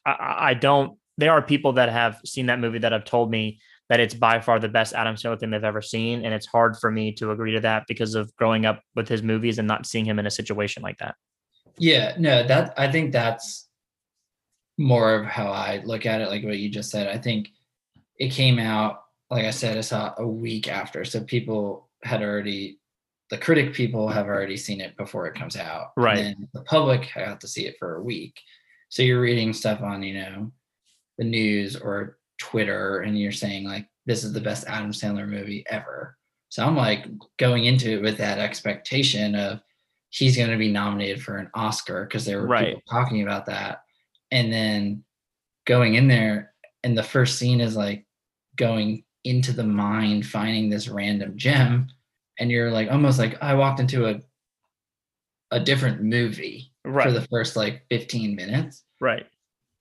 I- 0.07 0.13
I, 0.13 0.49
I 0.51 0.55
don't. 0.55 0.97
There 1.19 1.33
are 1.33 1.43
people 1.43 1.75
that 1.75 1.91
have 1.91 2.21
seen 2.25 2.47
that 2.47 2.61
movie 2.61 2.79
that 2.79 2.93
have 2.93 3.05
told 3.05 3.31
me 3.31 3.61
that 3.89 4.01
it's 4.01 4.15
by 4.15 4.41
far 4.41 4.59
the 4.59 4.69
best 4.69 4.95
Adam 4.95 5.17
Sandler 5.17 5.39
thing 5.39 5.51
they've 5.51 5.65
ever 5.65 5.83
seen, 5.83 6.25
and 6.25 6.33
it's 6.33 6.47
hard 6.47 6.77
for 6.77 6.91
me 6.91 7.13
to 7.13 7.33
agree 7.33 7.53
to 7.53 7.61
that 7.61 7.85
because 7.89 8.15
of 8.15 8.35
growing 8.37 8.67
up 8.67 8.83
with 8.95 9.09
his 9.09 9.23
movies 9.23 9.59
and 9.59 9.67
not 9.69 9.87
seeing 9.87 10.05
him 10.05 10.19
in 10.19 10.27
a 10.27 10.31
situation 10.31 10.83
like 10.83 10.99
that. 10.99 11.15
Yeah, 11.79 12.15
no, 12.19 12.47
that 12.47 12.75
I 12.77 12.91
think 12.91 13.13
that's 13.13 13.69
more 14.79 15.15
of 15.15 15.27
how 15.27 15.49
I 15.51 15.83
look 15.85 16.07
at 16.07 16.21
it, 16.21 16.29
like 16.29 16.45
what 16.45 16.59
you 16.59 16.69
just 16.69 16.91
said. 16.91 17.09
I 17.09 17.19
think 17.19 17.49
it 18.17 18.31
came 18.31 18.59
out, 18.59 19.03
like 19.31 19.45
I 19.45 19.51
said, 19.51 19.77
I 19.77 19.81
saw 19.83 20.15
a 20.19 20.27
week 20.27 20.69
after. 20.69 21.05
So 21.05 21.23
people 21.23 21.89
had 22.03 22.23
already 22.23 22.79
the 23.31 23.39
critic 23.39 23.75
people 23.75 24.09
have 24.09 24.27
already 24.27 24.57
seen 24.57 24.81
it 24.81 24.97
before 24.97 25.27
it 25.27 25.35
comes 25.35 25.55
out. 25.57 25.89
and 25.97 26.05
Right. 26.05 26.17
then 26.17 26.49
the 26.55 26.63
public 26.63 27.11
got 27.15 27.41
to 27.41 27.49
see 27.49 27.67
it 27.67 27.77
for 27.79 27.97
a 27.97 28.03
week. 28.03 28.41
So 28.89 29.03
you're 29.03 29.21
reading 29.21 29.53
stuff 29.53 29.83
on, 29.83 30.03
you 30.03 30.15
know, 30.15 30.53
the 31.19 31.25
news 31.25 31.77
or 31.77 32.19
Twitter 32.39 33.01
and 33.01 33.19
you're 33.19 33.33
saying 33.33 33.65
like 33.65 33.87
this 34.07 34.25
is 34.25 34.33
the 34.33 34.41
best 34.41 34.67
Adam 34.67 34.93
Sandler 34.93 35.29
movie 35.29 35.65
ever. 35.69 36.17
So 36.49 36.65
I'm 36.65 36.77
like 36.77 37.05
going 37.37 37.65
into 37.67 37.91
it 37.91 38.03
with 38.03 38.17
that 38.19 38.39
expectation 38.39 39.35
of 39.35 39.61
he's 40.11 40.37
going 40.37 40.51
to 40.51 40.57
be 40.57 40.73
nominated 40.73 41.23
for 41.23 41.37
an 41.37 41.51
Oscar 41.55 42.05
because 42.05 42.25
there 42.25 42.41
were 42.41 42.47
Right. 42.47 42.69
people 42.77 42.83
talking 42.89 43.23
about 43.23 43.45
that. 43.47 43.83
And 44.31 44.51
then 44.53 45.05
going 45.67 45.97
in 45.97 46.09
there 46.09 46.55
and 46.83 46.97
the 46.97 47.03
first 47.03 47.39
scene 47.39 47.61
is 47.61 47.77
like 47.77 48.07
going 48.57 49.05
into 49.25 49.53
the 49.53 49.65
mine 49.65 50.23
finding 50.23 50.71
this 50.71 50.89
random 50.89 51.37
gem 51.37 51.89
and 52.39 52.51
you're 52.51 52.71
like 52.71 52.91
almost 52.91 53.19
like 53.19 53.37
I 53.43 53.55
walked 53.55 53.81
into 53.81 54.07
a 54.09 54.21
a 55.51 55.61
different 55.61 56.03
movie 56.03 56.73
for 57.05 57.11
the 57.11 57.27
first 57.31 57.57
like 57.57 57.85
15 57.91 58.35
minutes 58.37 58.85
right. 59.01 59.27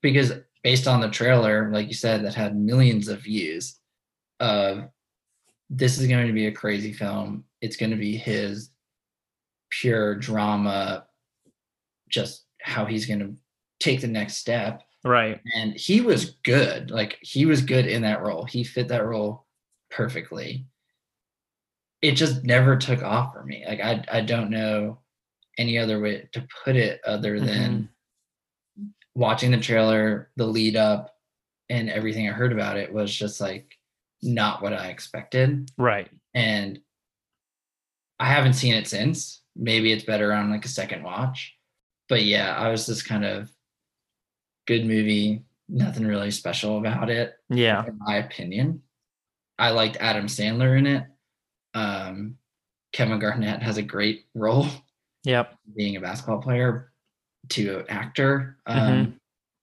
because 0.01 0.33
based 0.63 0.87
on 0.87 1.01
the 1.01 1.09
trailer, 1.09 1.71
like 1.71 1.87
you 1.87 1.93
said, 1.93 2.23
that 2.25 2.35
had 2.35 2.57
millions 2.57 3.07
of 3.07 3.21
views, 3.21 3.79
of 4.39 4.89
this 5.69 5.97
is 5.99 6.07
going 6.07 6.27
to 6.27 6.33
be 6.33 6.47
a 6.47 6.51
crazy 6.51 6.93
film. 6.93 7.43
It's 7.61 7.77
going 7.77 7.91
to 7.91 7.97
be 7.97 8.17
his 8.17 8.71
pure 9.69 10.15
drama, 10.15 11.05
just 12.09 12.45
how 12.61 12.85
he's 12.85 13.05
going 13.05 13.19
to 13.19 13.35
take 13.79 14.01
the 14.01 14.07
next 14.07 14.37
step. 14.37 14.83
Right. 15.03 15.39
And 15.55 15.73
he 15.73 16.01
was 16.01 16.37
good. 16.43 16.91
Like 16.91 17.17
he 17.21 17.45
was 17.45 17.61
good 17.61 17.85
in 17.85 18.01
that 18.01 18.21
role. 18.21 18.45
He 18.45 18.63
fit 18.63 18.87
that 18.89 19.05
role 19.05 19.45
perfectly. 19.89 20.65
It 22.01 22.13
just 22.13 22.43
never 22.43 22.75
took 22.75 23.03
off 23.03 23.33
for 23.33 23.43
me. 23.43 23.63
Like 23.67 23.79
I 23.79 24.03
I 24.11 24.21
don't 24.21 24.49
know 24.49 24.99
any 25.57 25.77
other 25.77 25.99
way 25.99 26.29
to 26.33 26.47
put 26.63 26.75
it 26.75 27.01
other 27.05 27.39
than 27.39 27.71
mm-hmm. 27.71 27.85
Watching 29.18 29.49
the 29.49 29.57
trailer, 29.59 30.30
the 30.36 30.45
lead 30.45 30.76
up, 30.76 31.15
and 31.70 31.89
everything 31.89 32.30
I 32.30 32.34
heard 32.34 32.53
about 32.53 32.78
it 32.78 32.93
was 32.93 33.13
just 33.13 33.41
like 33.41 33.76
not 34.22 34.61
what 34.61 34.74
I 34.74 34.89
expected. 34.89 35.72
Right. 35.76 36.07
And 36.36 36.80
I 38.20 38.26
haven't 38.28 38.53
seen 38.53 38.76
it 38.76 38.88
since. 38.88 39.41
Maybe 39.55 39.91
it's 39.91 40.03
better 40.03 40.32
on 40.34 40.51
like 40.51 40.65
a 40.65 40.70
second 40.70 41.01
watch. 41.01 41.55
But 42.07 42.26
yeah, 42.26 42.55
I 42.55 42.70
was 42.70 42.86
just 42.86 43.07
kind 43.07 43.26
of 43.26 43.49
good 44.68 44.86
movie, 44.86 45.43
nothing 45.68 46.05
really 46.05 46.30
special 46.30 46.78
about 46.78 47.09
it, 47.09 47.34
Yeah. 47.49 47.86
in 47.88 47.97
my 47.97 48.18
opinion. 48.18 48.84
I 49.57 49.72
liked 49.72 49.97
Adam 49.99 50.28
Sandler 50.28 50.78
in 50.78 50.86
it. 50.86 51.05
Um, 51.74 52.38
Kevin 52.93 53.18
Garnett 53.18 53.63
has 53.63 53.78
a 53.78 53.82
great 53.84 54.26
role 54.36 54.68
Yep. 55.24 55.57
being 55.76 55.95
a 55.95 56.01
basketball 56.01 56.39
player 56.41 56.93
to 57.49 57.79
an 57.79 57.85
actor. 57.89 58.57
Um, 58.65 58.77
Mhm. 58.77 59.13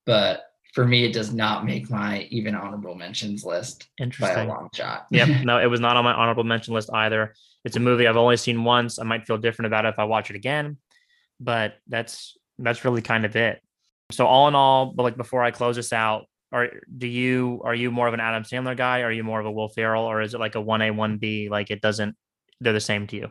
But 0.06 0.50
for 0.74 0.84
me, 0.84 1.04
it 1.04 1.12
does 1.12 1.32
not 1.32 1.64
make 1.64 1.88
my 1.88 2.22
even 2.30 2.54
honorable 2.54 2.94
mentions 2.94 3.44
list 3.44 3.88
by 4.20 4.30
a 4.32 4.46
long 4.46 4.68
shot. 4.74 5.06
Yep. 5.10 5.28
No, 5.44 5.58
it 5.58 5.66
was 5.66 5.80
not 5.80 5.96
on 5.96 6.04
my 6.04 6.12
honorable 6.12 6.44
mention 6.44 6.74
list 6.74 6.90
either. 6.92 7.34
It's 7.64 7.76
a 7.76 7.80
movie 7.80 8.06
I've 8.06 8.16
only 8.16 8.36
seen 8.36 8.64
once. 8.64 8.98
I 8.98 9.04
might 9.04 9.26
feel 9.26 9.38
different 9.38 9.68
about 9.68 9.86
it 9.86 9.90
if 9.90 9.98
I 9.98 10.04
watch 10.04 10.30
it 10.30 10.36
again, 10.36 10.76
but 11.40 11.76
that's 11.88 12.36
that's 12.58 12.84
really 12.84 13.02
kind 13.02 13.24
of 13.24 13.34
it. 13.36 13.62
So 14.12 14.26
all 14.26 14.48
in 14.48 14.54
all, 14.54 14.86
but 14.86 15.02
like 15.04 15.16
before 15.16 15.42
I 15.42 15.50
close 15.50 15.76
this 15.76 15.92
out, 15.92 16.26
are 16.52 16.70
do 16.98 17.06
you 17.06 17.62
are 17.64 17.74
you 17.74 17.90
more 17.90 18.06
of 18.06 18.14
an 18.14 18.20
Adam 18.20 18.42
Sandler 18.42 18.76
guy? 18.76 19.00
Are 19.00 19.10
you 19.10 19.24
more 19.24 19.40
of 19.40 19.46
a 19.46 19.50
Will 19.50 19.68
Ferrell, 19.68 20.04
or 20.04 20.20
is 20.20 20.34
it 20.34 20.40
like 20.40 20.54
a 20.56 20.60
one 20.60 20.82
A 20.82 20.90
one 20.90 21.16
B? 21.18 21.48
Like 21.48 21.70
it 21.70 21.80
doesn't 21.80 22.16
they're 22.60 22.72
the 22.72 22.80
same 22.80 23.06
to 23.08 23.16
you? 23.16 23.30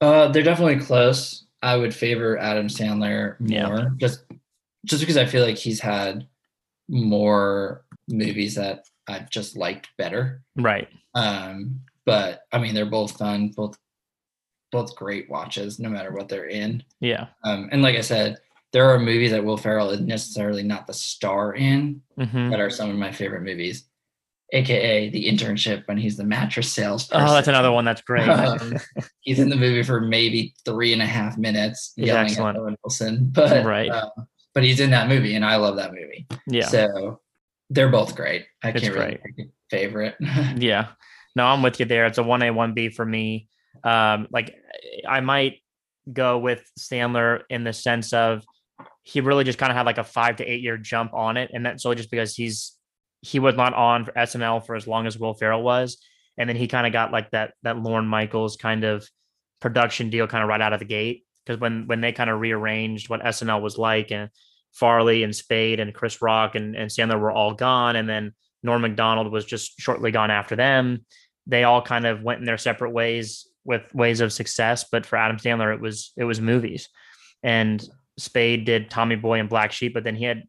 Uh, 0.00 0.28
they're 0.28 0.42
definitely 0.42 0.78
close. 0.84 1.46
I 1.64 1.76
would 1.76 1.94
favor 1.94 2.36
Adam 2.38 2.68
Sandler 2.68 3.36
Yeah. 3.40 3.66
more, 3.68 3.90
just 3.96 4.24
just 4.84 5.00
because 5.00 5.16
I 5.16 5.24
feel 5.24 5.42
like 5.42 5.56
he's 5.56 5.80
had 5.80 6.28
more 6.88 7.84
movies 8.06 8.54
that 8.56 8.84
I've 9.08 9.30
just 9.30 9.56
liked 9.56 9.88
better. 9.96 10.42
Right. 10.56 10.88
Um, 11.14 11.80
but 12.04 12.42
I 12.52 12.58
mean, 12.58 12.74
they're 12.74 12.84
both 12.84 13.16
fun, 13.16 13.48
both 13.48 13.78
both 14.72 14.94
great 14.96 15.30
watches, 15.30 15.78
no 15.78 15.88
matter 15.88 16.12
what 16.12 16.28
they're 16.28 16.48
in. 16.48 16.82
Yeah. 17.00 17.28
Um, 17.44 17.68
and 17.72 17.80
like 17.80 17.96
I 17.96 18.00
said, 18.02 18.38
there 18.72 18.90
are 18.90 18.98
movies 18.98 19.30
that 19.30 19.44
Will 19.44 19.56
Ferrell 19.56 19.90
is 19.90 20.00
necessarily 20.00 20.64
not 20.64 20.86
the 20.86 20.92
star 20.94 21.54
in, 21.54 22.02
hmm 22.18 22.50
that 22.50 22.60
are 22.60 22.70
some 22.70 22.90
of 22.90 22.96
my 22.96 23.10
favorite 23.12 23.42
movies, 23.42 23.84
aka 24.52 25.08
The 25.10 25.26
Internship 25.28 25.82
when 25.86 25.96
he's 25.98 26.16
the 26.16 26.24
mattress 26.24 26.72
salesperson. 26.72 27.26
Oh, 27.26 27.32
that's 27.32 27.48
another 27.48 27.72
one 27.72 27.84
that's 27.84 28.02
great. 28.02 28.28
Um, 28.28 28.74
he's 29.20 29.38
in 29.38 29.48
the 29.48 29.56
movie 29.56 29.82
for 29.82 30.00
maybe 30.00 30.54
three 30.64 30.92
and 30.92 31.02
a 31.02 31.06
half 31.06 31.36
minutes, 31.38 31.92
He's 31.96 32.06
yelling 32.06 32.24
excellent. 32.26 32.56
at 32.56 32.62
Owen 32.62 32.76
Wilson. 32.84 33.28
But 33.32 33.64
Right. 33.64 33.90
uh, 33.90 34.10
but 34.54 34.62
he's 34.62 34.78
in 34.80 34.90
that 34.90 35.08
movie, 35.08 35.34
and 35.34 35.44
I 35.44 35.56
love 35.56 35.76
that 35.76 35.92
movie. 35.92 36.26
Yeah. 36.46 36.66
So 36.66 37.20
they're 37.70 37.88
both 37.88 38.14
great. 38.14 38.46
I 38.62 38.68
It's 38.68 38.82
can't 38.82 38.94
really 38.94 39.06
great. 39.16 39.36
pick 39.36 39.46
a 39.46 39.50
favorite. 39.70 40.14
Yeah. 40.56 40.88
No, 41.34 41.46
I'm 41.46 41.62
with 41.62 41.80
you 41.80 41.86
there. 41.86 42.06
It's 42.06 42.18
a 42.18 42.22
one 42.22 42.42
A, 42.42 42.50
one 42.52 42.74
B 42.74 42.90
for 42.90 43.04
me. 43.04 43.48
Um, 43.82 44.28
like 44.30 44.54
I 45.08 45.20
might 45.20 45.58
go 46.12 46.38
with 46.38 46.62
Sandler 46.78 47.40
in 47.50 47.64
the 47.64 47.72
sense 47.72 48.12
of 48.12 48.44
he 49.02 49.20
really 49.20 49.42
just 49.42 49.58
kind 49.58 49.72
of 49.72 49.76
had 49.76 49.86
like 49.86 49.98
a 49.98 50.04
five 50.04 50.36
to 50.36 50.44
eight 50.44 50.60
year 50.62 50.76
jump 50.76 51.12
on 51.12 51.36
it. 51.36 51.50
And 51.52 51.66
that's 51.66 51.84
only 51.84 51.96
just 51.96 52.10
because 52.10 52.36
he's 52.36 52.76
he 53.24 53.38
was 53.38 53.54
not 53.54 53.72
on 53.72 54.04
for 54.04 54.12
SNL 54.12 54.66
for 54.66 54.76
as 54.76 54.86
long 54.86 55.06
as 55.06 55.18
Will 55.18 55.32
Ferrell 55.32 55.62
was. 55.62 55.96
And 56.36 56.48
then 56.48 56.56
he 56.56 56.68
kind 56.68 56.86
of 56.86 56.92
got 56.92 57.10
like 57.10 57.30
that 57.30 57.54
that 57.62 57.78
Lorne 57.78 58.06
Michaels 58.06 58.56
kind 58.56 58.84
of 58.84 59.08
production 59.60 60.10
deal 60.10 60.26
kind 60.26 60.42
of 60.42 60.48
right 60.48 60.60
out 60.60 60.74
of 60.74 60.78
the 60.78 60.84
gate. 60.84 61.24
Because 61.44 61.58
when 61.58 61.86
when 61.86 62.00
they 62.00 62.12
kind 62.12 62.28
of 62.28 62.40
rearranged 62.40 63.08
what 63.08 63.22
SNL 63.22 63.62
was 63.62 63.78
like 63.78 64.10
and 64.10 64.28
Farley 64.72 65.22
and 65.22 65.34
Spade 65.34 65.80
and 65.80 65.94
Chris 65.94 66.20
Rock 66.20 66.54
and, 66.54 66.76
and 66.76 66.90
Sandler 66.90 67.18
were 67.18 67.32
all 67.32 67.54
gone, 67.54 67.96
and 67.96 68.08
then 68.08 68.32
Norm 68.62 68.82
Macdonald 68.82 69.32
was 69.32 69.44
just 69.44 69.80
shortly 69.80 70.10
gone 70.10 70.30
after 70.30 70.56
them. 70.56 71.06
They 71.46 71.64
all 71.64 71.80
kind 71.80 72.06
of 72.06 72.22
went 72.22 72.40
in 72.40 72.46
their 72.46 72.58
separate 72.58 72.90
ways 72.90 73.48
with 73.64 73.82
ways 73.94 74.20
of 74.20 74.32
success. 74.32 74.84
But 74.90 75.06
for 75.06 75.16
Adam 75.16 75.38
Sandler, 75.38 75.72
it 75.72 75.80
was 75.80 76.12
it 76.16 76.24
was 76.24 76.40
movies, 76.40 76.88
and 77.42 77.82
Spade 78.18 78.66
did 78.66 78.90
Tommy 78.90 79.16
Boy 79.16 79.40
and 79.40 79.48
Black 79.48 79.72
Sheep, 79.72 79.94
but 79.94 80.04
then 80.04 80.16
he 80.16 80.24
had 80.24 80.42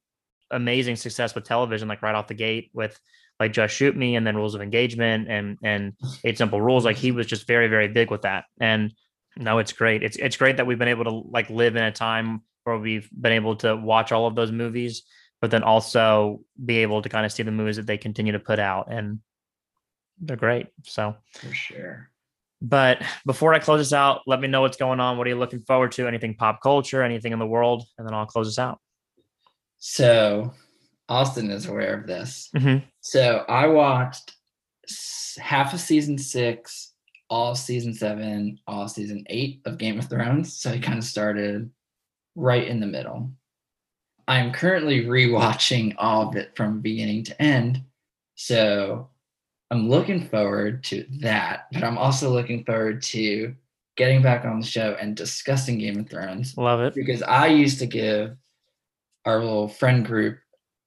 amazing 0.51 0.95
success 0.95 1.35
with 1.35 1.43
television, 1.43 1.87
like 1.87 2.01
right 2.01 2.15
off 2.15 2.27
the 2.27 2.33
gate 2.33 2.69
with 2.73 2.99
like 3.39 3.51
Just 3.51 3.75
Shoot 3.75 3.95
Me 3.97 4.15
and 4.15 4.25
then 4.25 4.35
Rules 4.35 4.55
of 4.55 4.61
Engagement 4.61 5.29
and 5.29 5.57
and 5.63 5.93
Eight 6.23 6.37
Simple 6.37 6.61
Rules. 6.61 6.85
Like 6.85 6.97
he 6.97 7.11
was 7.11 7.27
just 7.27 7.47
very 7.47 7.67
very 7.67 7.87
big 7.87 8.11
with 8.11 8.21
that. 8.23 8.45
And 8.59 8.93
no, 9.37 9.57
it's 9.59 9.73
great. 9.73 10.03
It's 10.03 10.17
it's 10.17 10.37
great 10.37 10.57
that 10.57 10.65
we've 10.67 10.79
been 10.79 10.87
able 10.87 11.03
to 11.05 11.11
like 11.29 11.49
live 11.49 11.75
in 11.75 11.83
a 11.83 11.91
time 11.91 12.41
where 12.63 12.77
we've 12.77 13.09
been 13.11 13.33
able 13.33 13.55
to 13.57 13.75
watch 13.75 14.11
all 14.11 14.25
of 14.27 14.35
those 14.35 14.51
movies, 14.51 15.03
but 15.41 15.51
then 15.51 15.61
also 15.63 16.41
be 16.63 16.77
able 16.77 17.01
to 17.01 17.09
kind 17.09 17.25
of 17.25 17.31
see 17.31 17.43
the 17.43 17.51
movies 17.51 17.75
that 17.75 17.85
they 17.85 17.97
continue 17.97 18.31
to 18.31 18.39
put 18.39 18.57
out, 18.59 18.91
and 18.91 19.19
they're 20.21 20.37
great. 20.37 20.67
So, 20.83 21.15
For 21.33 21.53
sure. 21.53 22.09
but 22.61 23.03
before 23.25 23.53
I 23.53 23.59
close 23.59 23.81
this 23.81 23.93
out, 23.93 24.21
let 24.25 24.39
me 24.39 24.47
know 24.47 24.61
what's 24.61 24.77
going 24.77 24.99
on. 25.01 25.17
What 25.17 25.27
are 25.27 25.29
you 25.29 25.35
looking 25.37 25.59
forward 25.59 25.91
to? 25.93 26.07
Anything 26.07 26.35
pop 26.35 26.61
culture? 26.63 27.03
Anything 27.03 27.33
in 27.33 27.39
the 27.39 27.45
world? 27.45 27.83
And 27.97 28.07
then 28.07 28.13
I'll 28.15 28.25
close 28.25 28.47
this 28.47 28.57
out. 28.57 28.79
So 29.87 30.51
Austin 31.09 31.51
is 31.51 31.67
aware 31.67 31.93
of 31.93 32.07
this. 32.07 32.49
Mhm. 32.55 32.83
So 33.01 33.45
I 33.47 33.67
watched 33.67 34.33
half 35.37 35.75
of 35.75 35.79
season 35.79 36.17
six, 36.17 36.93
all 37.29 37.53
season 37.53 37.93
seven, 37.93 38.59
all 38.65 38.87
season 38.87 39.23
eight 39.29 39.61
of 39.65 39.77
Game 39.77 39.99
of 39.99 40.09
Thrones. 40.09 40.53
So 40.57 40.71
I 40.71 40.79
kind 40.79 40.97
of 40.97 41.03
started 41.03 41.69
right 42.33 42.67
in 42.67 42.79
the 42.79 42.87
middle. 42.87 43.31
I'm 44.27 44.51
currently 44.51 45.05
rewatching 45.05 45.93
all 45.99 46.29
of 46.29 46.35
it 46.35 46.55
from 46.55 46.81
beginning 46.81 47.23
to 47.25 47.39
end. 47.39 47.83
So 48.33 49.11
I'm 49.69 49.87
looking 49.87 50.27
forward 50.27 50.83
to 50.85 51.05
that, 51.19 51.67
but 51.71 51.83
I'm 51.83 51.99
also 51.99 52.31
looking 52.31 52.63
forward 52.65 53.03
to 53.03 53.55
getting 53.97 54.23
back 54.23 54.45
on 54.45 54.59
the 54.61 54.65
show 54.65 54.97
and 54.99 55.15
discussing 55.15 55.77
Game 55.77 55.99
of 55.99 56.09
Thrones 56.09 56.57
Love 56.57 56.81
it. 56.81 56.95
because 56.95 57.21
I 57.21 57.47
used 57.47 57.77
to 57.79 57.85
give 57.85 58.35
our 59.25 59.39
little 59.39 59.67
friend 59.67 60.05
group 60.05 60.37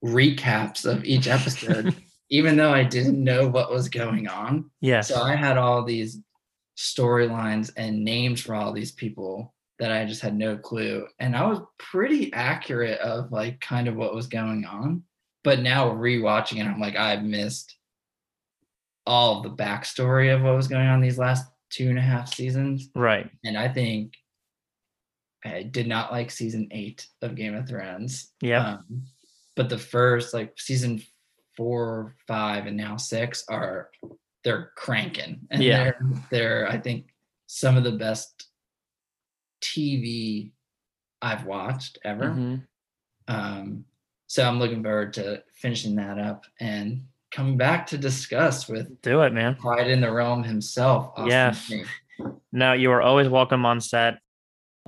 recaps 0.05 0.85
of 0.85 1.05
each 1.05 1.27
episode, 1.27 1.95
even 2.31 2.57
though 2.57 2.73
I 2.73 2.85
didn't 2.85 3.23
know 3.23 3.49
what 3.49 3.71
was 3.71 3.89
going 3.89 4.29
on. 4.29 4.71
Yes. 4.81 5.09
So 5.09 5.21
I 5.23 5.35
had 5.35 5.59
all 5.59 5.85
these 5.85 6.19
storylines 6.77 7.73
and 7.77 8.05
names 8.05 8.41
for 8.41 8.55
all 8.55 8.73
these 8.73 8.93
people 8.93 9.55
that 9.81 9.91
I 9.93 10.05
just 10.05 10.21
had 10.23 10.37
no 10.37 10.57
clue. 10.57 11.07
And 11.19 11.37
I 11.37 11.47
was 11.47 11.61
pretty 11.79 12.33
accurate 12.33 13.01
of 13.01 13.33
like 13.33 13.61
kind 13.61 13.89
of 13.89 13.97
what 13.97 14.15
was 14.15 14.27
going 14.27 14.65
on. 14.65 15.03
But 15.45 15.61
now 15.61 15.91
rewatching 15.91 16.59
it, 16.59 16.67
I'm 16.67 16.81
like, 16.81 16.97
I've 16.97 17.23
missed 17.23 17.77
all 19.07 19.41
the 19.43 19.51
backstory 19.51 20.35
of 20.35 20.43
what 20.43 20.55
was 20.57 20.69
going 20.69 20.87
on 20.87 21.01
these 21.01 21.19
last 21.19 21.47
two 21.71 21.89
and 21.89 21.99
a 21.99 22.03
half 22.03 22.33
seasons 22.35 22.89
Right. 22.95 23.31
and 23.45 23.57
I 23.57 23.69
think 23.69 24.13
I 25.45 25.63
did 25.63 25.87
not 25.87 26.13
like 26.13 26.31
season 26.31 26.69
eight 26.73 27.07
of 27.23 27.35
Game 27.37 27.55
of 27.55 27.69
Thrones. 27.69 28.33
Yeah. 28.41 28.75
Um, 28.75 29.05
but 29.57 29.69
the 29.69 29.79
first, 29.79 30.35
like 30.35 30.59
season 30.59 31.03
four, 31.57 32.17
five, 32.27 32.67
and 32.67 32.77
now 32.77 32.97
six 32.97 33.45
are 33.49 33.91
they're 34.45 34.73
cranking, 34.77 35.41
and 35.51 35.63
Yeah. 35.63 35.85
they're 35.85 36.01
they're 36.31 36.69
I 36.69 36.79
think 36.79 37.07
some 37.47 37.77
of 37.77 37.85
the 37.85 37.93
best 37.93 38.49
TV 39.63 40.53
I've 41.21 41.45
watched 41.45 41.99
ever. 42.05 42.27
Mhm. 42.31 42.67
Um, 43.27 43.85
so 44.27 44.47
I'm 44.47 44.59
looking 44.59 44.83
forward 44.83 45.13
to 45.15 45.43
finishing 45.55 45.97
that 45.97 46.19
up 46.19 46.45
and 46.61 47.03
coming 47.31 47.57
back 47.57 47.87
to 47.89 47.99
discuss 47.99 48.69
with 48.69 49.01
Do 49.03 49.23
it, 49.23 49.33
man. 49.33 49.57
Pride 49.57 49.91
in 49.91 50.01
the 50.01 50.13
Realm 50.13 50.45
himself. 50.45 51.13
Austin 51.17 51.29
Yes. 51.29 51.73
No, 52.53 52.73
you 52.73 52.91
are 52.91 53.03
always 53.03 53.29
welcome 53.29 53.67
on 53.67 53.81
set. 53.81 54.21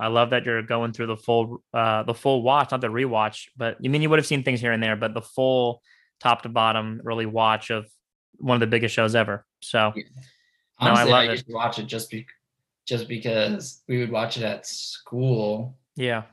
I 0.01 0.07
love 0.07 0.31
that 0.31 0.45
you're 0.45 0.63
going 0.63 0.93
through 0.93 1.07
the 1.07 1.17
full 1.17 1.63
uh 1.73 2.03
the 2.03 2.13
full 2.13 2.41
watch, 2.41 2.71
not 2.71 2.81
the 2.81 2.87
rewatch, 2.87 3.49
but 3.55 3.77
you 3.79 3.89
mean 3.89 4.01
you 4.01 4.09
would 4.09 4.19
have 4.19 4.25
seen 4.25 4.43
things 4.43 4.59
here 4.59 4.71
and 4.71 4.81
there, 4.81 4.95
but 4.95 5.13
the 5.13 5.21
full 5.21 5.81
top 6.19 6.41
to 6.41 6.49
bottom 6.49 6.99
really 7.03 7.25
watch 7.27 7.69
of 7.69 7.87
one 8.37 8.55
of 8.55 8.59
the 8.59 8.67
biggest 8.67 8.95
shows 8.95 9.13
ever. 9.15 9.45
So 9.61 9.93
Yeah. 9.95 10.03
No, 10.81 10.87
I 10.87 10.89
Honestly, 10.89 11.13
I, 11.13 11.25
love 11.25 11.35
it. 11.35 11.45
to 11.45 11.53
watch 11.53 11.79
it 11.79 11.85
just 11.85 12.09
be, 12.09 12.25
just 12.87 13.07
because 13.07 13.83
we 13.87 13.99
would 13.99 14.09
watch 14.11 14.37
it 14.37 14.43
at 14.43 14.65
school 14.65 15.77
yeah. 15.95 16.23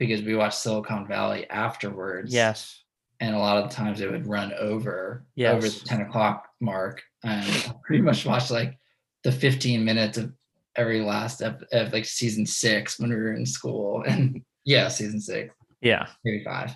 because 0.00 0.22
we 0.22 0.34
watched 0.34 0.58
Silicon 0.58 1.06
Valley 1.06 1.48
afterwards. 1.48 2.34
Yes. 2.34 2.82
and 3.20 3.36
a 3.36 3.38
lot 3.38 3.62
of 3.62 3.70
the 3.70 3.76
times 3.76 4.00
it 4.00 4.10
would 4.10 4.26
run 4.26 4.52
over 4.58 5.24
over 5.38 5.68
the 5.68 5.82
ten 5.84 6.00
o'clock 6.00 6.48
mark, 6.60 7.00
and 7.22 7.44
I 7.48 7.74
pretty 7.86 8.02
much 8.02 8.26
watched 8.26 8.50
like 8.50 8.76
the 9.22 9.30
fifteen 9.30 9.84
minutes 9.84 10.18
of 10.18 10.32
every 10.76 11.00
last 11.00 11.42
ep- 11.42 11.62
of 11.72 11.92
like 11.92 12.04
season 12.04 12.46
six 12.46 12.98
when 12.98 13.10
we 13.10 13.16
were 13.16 13.32
in 13.32 13.46
school, 13.46 14.02
and 14.06 14.42
yeah, 14.64 14.88
season 14.88 15.20
six, 15.20 15.54
Yeah. 15.80 16.06
maybe 16.24 16.44
five. 16.44 16.70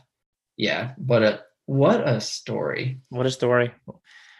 Yeah, 0.57 0.92
what 0.97 1.22
a 1.22 1.42
what 1.66 2.07
a 2.07 2.20
story. 2.20 3.01
What 3.11 3.26
a 3.26 3.30
story. 3.30 3.72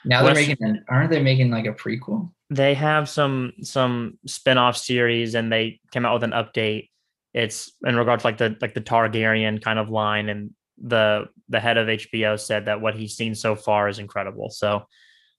Now 0.05 0.23
they're 0.23 0.35
making, 0.35 0.57
an, 0.61 0.85
aren't 0.89 1.11
they 1.11 1.21
making 1.23 1.51
like 1.51 1.67
a 1.67 1.73
prequel? 1.73 2.31
they 2.51 2.75
have 2.75 3.09
some 3.09 3.53
some 3.63 4.19
spin-off 4.27 4.77
series 4.77 5.35
and 5.35 5.51
they 5.53 5.81
came 5.91 6.07
out 6.07 6.15
with 6.15 6.23
an 6.23 6.31
update 6.31 6.91
it's 7.35 7.73
in 7.85 7.97
regards 7.97 8.23
to 8.23 8.29
like 8.29 8.39
the 8.39 8.57
like 8.61 8.73
the 8.73 8.81
targaryen 8.81 9.61
kind 9.61 9.79
of 9.79 9.91
line 9.91 10.29
and 10.29 10.53
the 10.79 11.27
the 11.49 11.59
head 11.59 11.77
of 11.77 11.89
hbo 11.89 12.39
said 12.39 12.67
that 12.67 12.81
what 12.81 12.95
he's 12.95 13.17
seen 13.17 13.35
so 13.35 13.57
far 13.57 13.89
is 13.89 13.99
incredible 13.99 14.49
so 14.49 14.87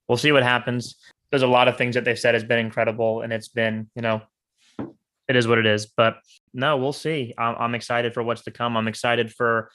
we'll 0.10 0.18
see 0.18 0.34
what 0.34 0.44
happens 0.44 0.98
there's 1.32 1.44
a 1.44 1.48
lot 1.48 1.68
of 1.68 1.78
things 1.78 1.96
that 1.96 2.06
they've 2.06 2.20
said 2.20 2.34
has 2.34 2.44
been 2.44 2.60
incredible 2.60 3.22
and 3.22 3.32
it's 3.34 3.48
been 3.48 3.90
you 3.96 4.02
know 4.02 4.22
it 5.28 5.36
is 5.36 5.48
what 5.48 5.58
it 5.58 5.66
is 5.66 5.86
but 5.86 6.18
no 6.54 6.78
we'll 6.78 6.94
see 6.94 7.34
i'm, 7.38 7.56
I'm 7.58 7.76
excited 7.76 8.14
for 8.14 8.24
what's 8.24 8.44
to 8.44 8.52
come 8.52 8.78
i'm 8.78 8.88
excited 8.88 9.34
for 9.34 9.70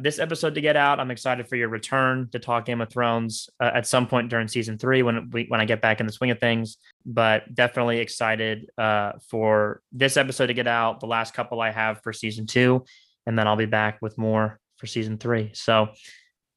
this 0.00 0.18
episode 0.18 0.54
to 0.54 0.60
get 0.60 0.76
out. 0.76 1.00
I'm 1.00 1.10
excited 1.10 1.48
for 1.48 1.56
your 1.56 1.68
return 1.68 2.28
to 2.32 2.38
talk 2.38 2.64
Game 2.64 2.80
of 2.80 2.90
Thrones 2.90 3.50
uh, 3.60 3.70
at 3.74 3.86
some 3.86 4.06
point 4.06 4.30
during 4.30 4.48
season 4.48 4.78
three 4.78 5.02
when 5.02 5.30
we 5.30 5.46
when 5.48 5.60
I 5.60 5.64
get 5.64 5.80
back 5.80 6.00
in 6.00 6.06
the 6.06 6.12
swing 6.12 6.30
of 6.30 6.38
things. 6.38 6.76
But 7.04 7.54
definitely 7.54 7.98
excited 7.98 8.70
uh, 8.78 9.12
for 9.28 9.82
this 9.92 10.16
episode 10.16 10.46
to 10.46 10.54
get 10.54 10.66
out. 10.66 11.00
The 11.00 11.06
last 11.06 11.34
couple 11.34 11.60
I 11.60 11.70
have 11.70 12.00
for 12.02 12.12
season 12.12 12.46
two, 12.46 12.84
and 13.26 13.38
then 13.38 13.46
I'll 13.46 13.56
be 13.56 13.66
back 13.66 13.98
with 14.00 14.16
more 14.18 14.60
for 14.76 14.86
season 14.86 15.18
three. 15.18 15.50
So 15.54 15.88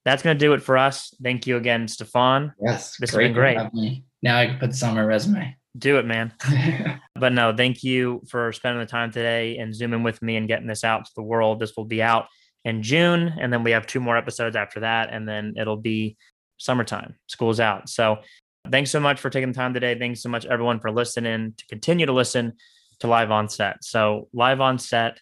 that's 0.06 0.24
gonna 0.24 0.38
do 0.38 0.54
it 0.54 0.62
for 0.62 0.78
us. 0.78 1.14
Thank 1.22 1.48
you 1.48 1.58
again, 1.58 1.88
Stefan. 1.88 2.54
Yes, 2.62 2.98
This 2.98 3.12
has 3.12 3.18
been 3.18 3.34
to 3.34 3.34
great. 3.34 4.02
Now 4.22 4.38
I 4.38 4.48
can 4.48 4.60
put 4.60 4.72
this 4.72 4.84
on 4.84 4.96
my 4.96 5.02
resume. 5.02 5.56
Do 5.78 5.98
it, 5.98 6.06
man. 6.06 6.34
But 7.22 7.34
no, 7.34 7.56
thank 7.56 7.84
you 7.84 8.24
for 8.28 8.52
spending 8.52 8.80
the 8.80 8.88
time 8.88 9.12
today 9.12 9.58
and 9.58 9.76
zooming 9.76 10.02
with 10.02 10.24
me 10.24 10.38
and 10.38 10.48
getting 10.48 10.66
this 10.66 10.84
out 10.84 11.06
to 11.06 11.12
the 11.16 11.22
world. 11.22 11.60
This 11.60 11.78
will 11.78 11.86
be 11.86 12.02
out 12.02 12.26
in 12.66 12.82
June, 12.82 13.36
and 13.40 13.54
then 13.54 13.64
we 13.64 13.72
have 13.72 13.86
two 13.86 14.00
more 14.00 14.18
episodes 14.18 14.56
after 14.56 14.80
that, 14.80 15.14
and 15.14 15.30
then 15.30 15.54
it'll 15.56 15.78
be 15.78 16.18
summertime. 16.58 17.14
School's 17.28 17.60
out. 17.60 17.90
So 17.90 18.18
thanks 18.72 18.90
so 18.90 19.00
much 19.00 19.20
for 19.20 19.30
taking 19.30 19.50
the 19.50 19.56
time 19.56 19.76
today. 19.76 19.98
Thanks 20.00 20.24
so 20.24 20.30
much, 20.30 20.48
everyone, 20.48 20.80
for 20.80 20.90
listening 20.90 21.54
to 21.58 21.66
continue 21.68 22.08
to 22.08 22.12
listen 22.12 22.54
to 23.02 23.08
Live 23.08 23.30
on 23.30 23.50
Set. 23.50 23.84
So, 23.84 24.28
Live 24.34 24.62
on 24.62 24.80
Set, 24.80 25.20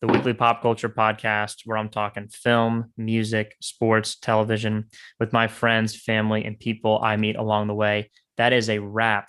the 0.00 0.06
weekly 0.06 0.32
pop 0.32 0.62
culture 0.62 0.88
podcast 0.88 1.62
where 1.64 1.78
I'm 1.78 1.88
talking 1.88 2.28
film, 2.28 2.92
music, 2.96 3.56
sports, 3.60 4.16
television 4.16 4.86
with 5.18 5.32
my 5.32 5.48
friends, 5.48 5.96
family, 5.96 6.44
and 6.44 6.58
people 6.58 7.00
I 7.02 7.16
meet 7.16 7.34
along 7.34 7.66
the 7.66 7.74
way. 7.74 8.10
That 8.40 8.54
is 8.54 8.70
a 8.70 8.78
wrap 8.78 9.28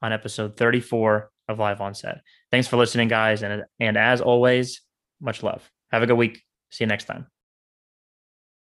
on 0.00 0.12
episode 0.12 0.56
34 0.56 1.28
of 1.48 1.58
Live 1.58 1.80
on 1.80 1.92
Set. 1.92 2.20
Thanks 2.52 2.68
for 2.68 2.76
listening, 2.76 3.08
guys. 3.08 3.42
And, 3.42 3.64
and 3.80 3.96
as 3.96 4.20
always, 4.20 4.80
much 5.20 5.42
love. 5.42 5.68
Have 5.90 6.04
a 6.04 6.06
good 6.06 6.14
week. 6.16 6.40
See 6.70 6.84
you 6.84 6.88
next 6.88 7.06
time. 7.06 7.26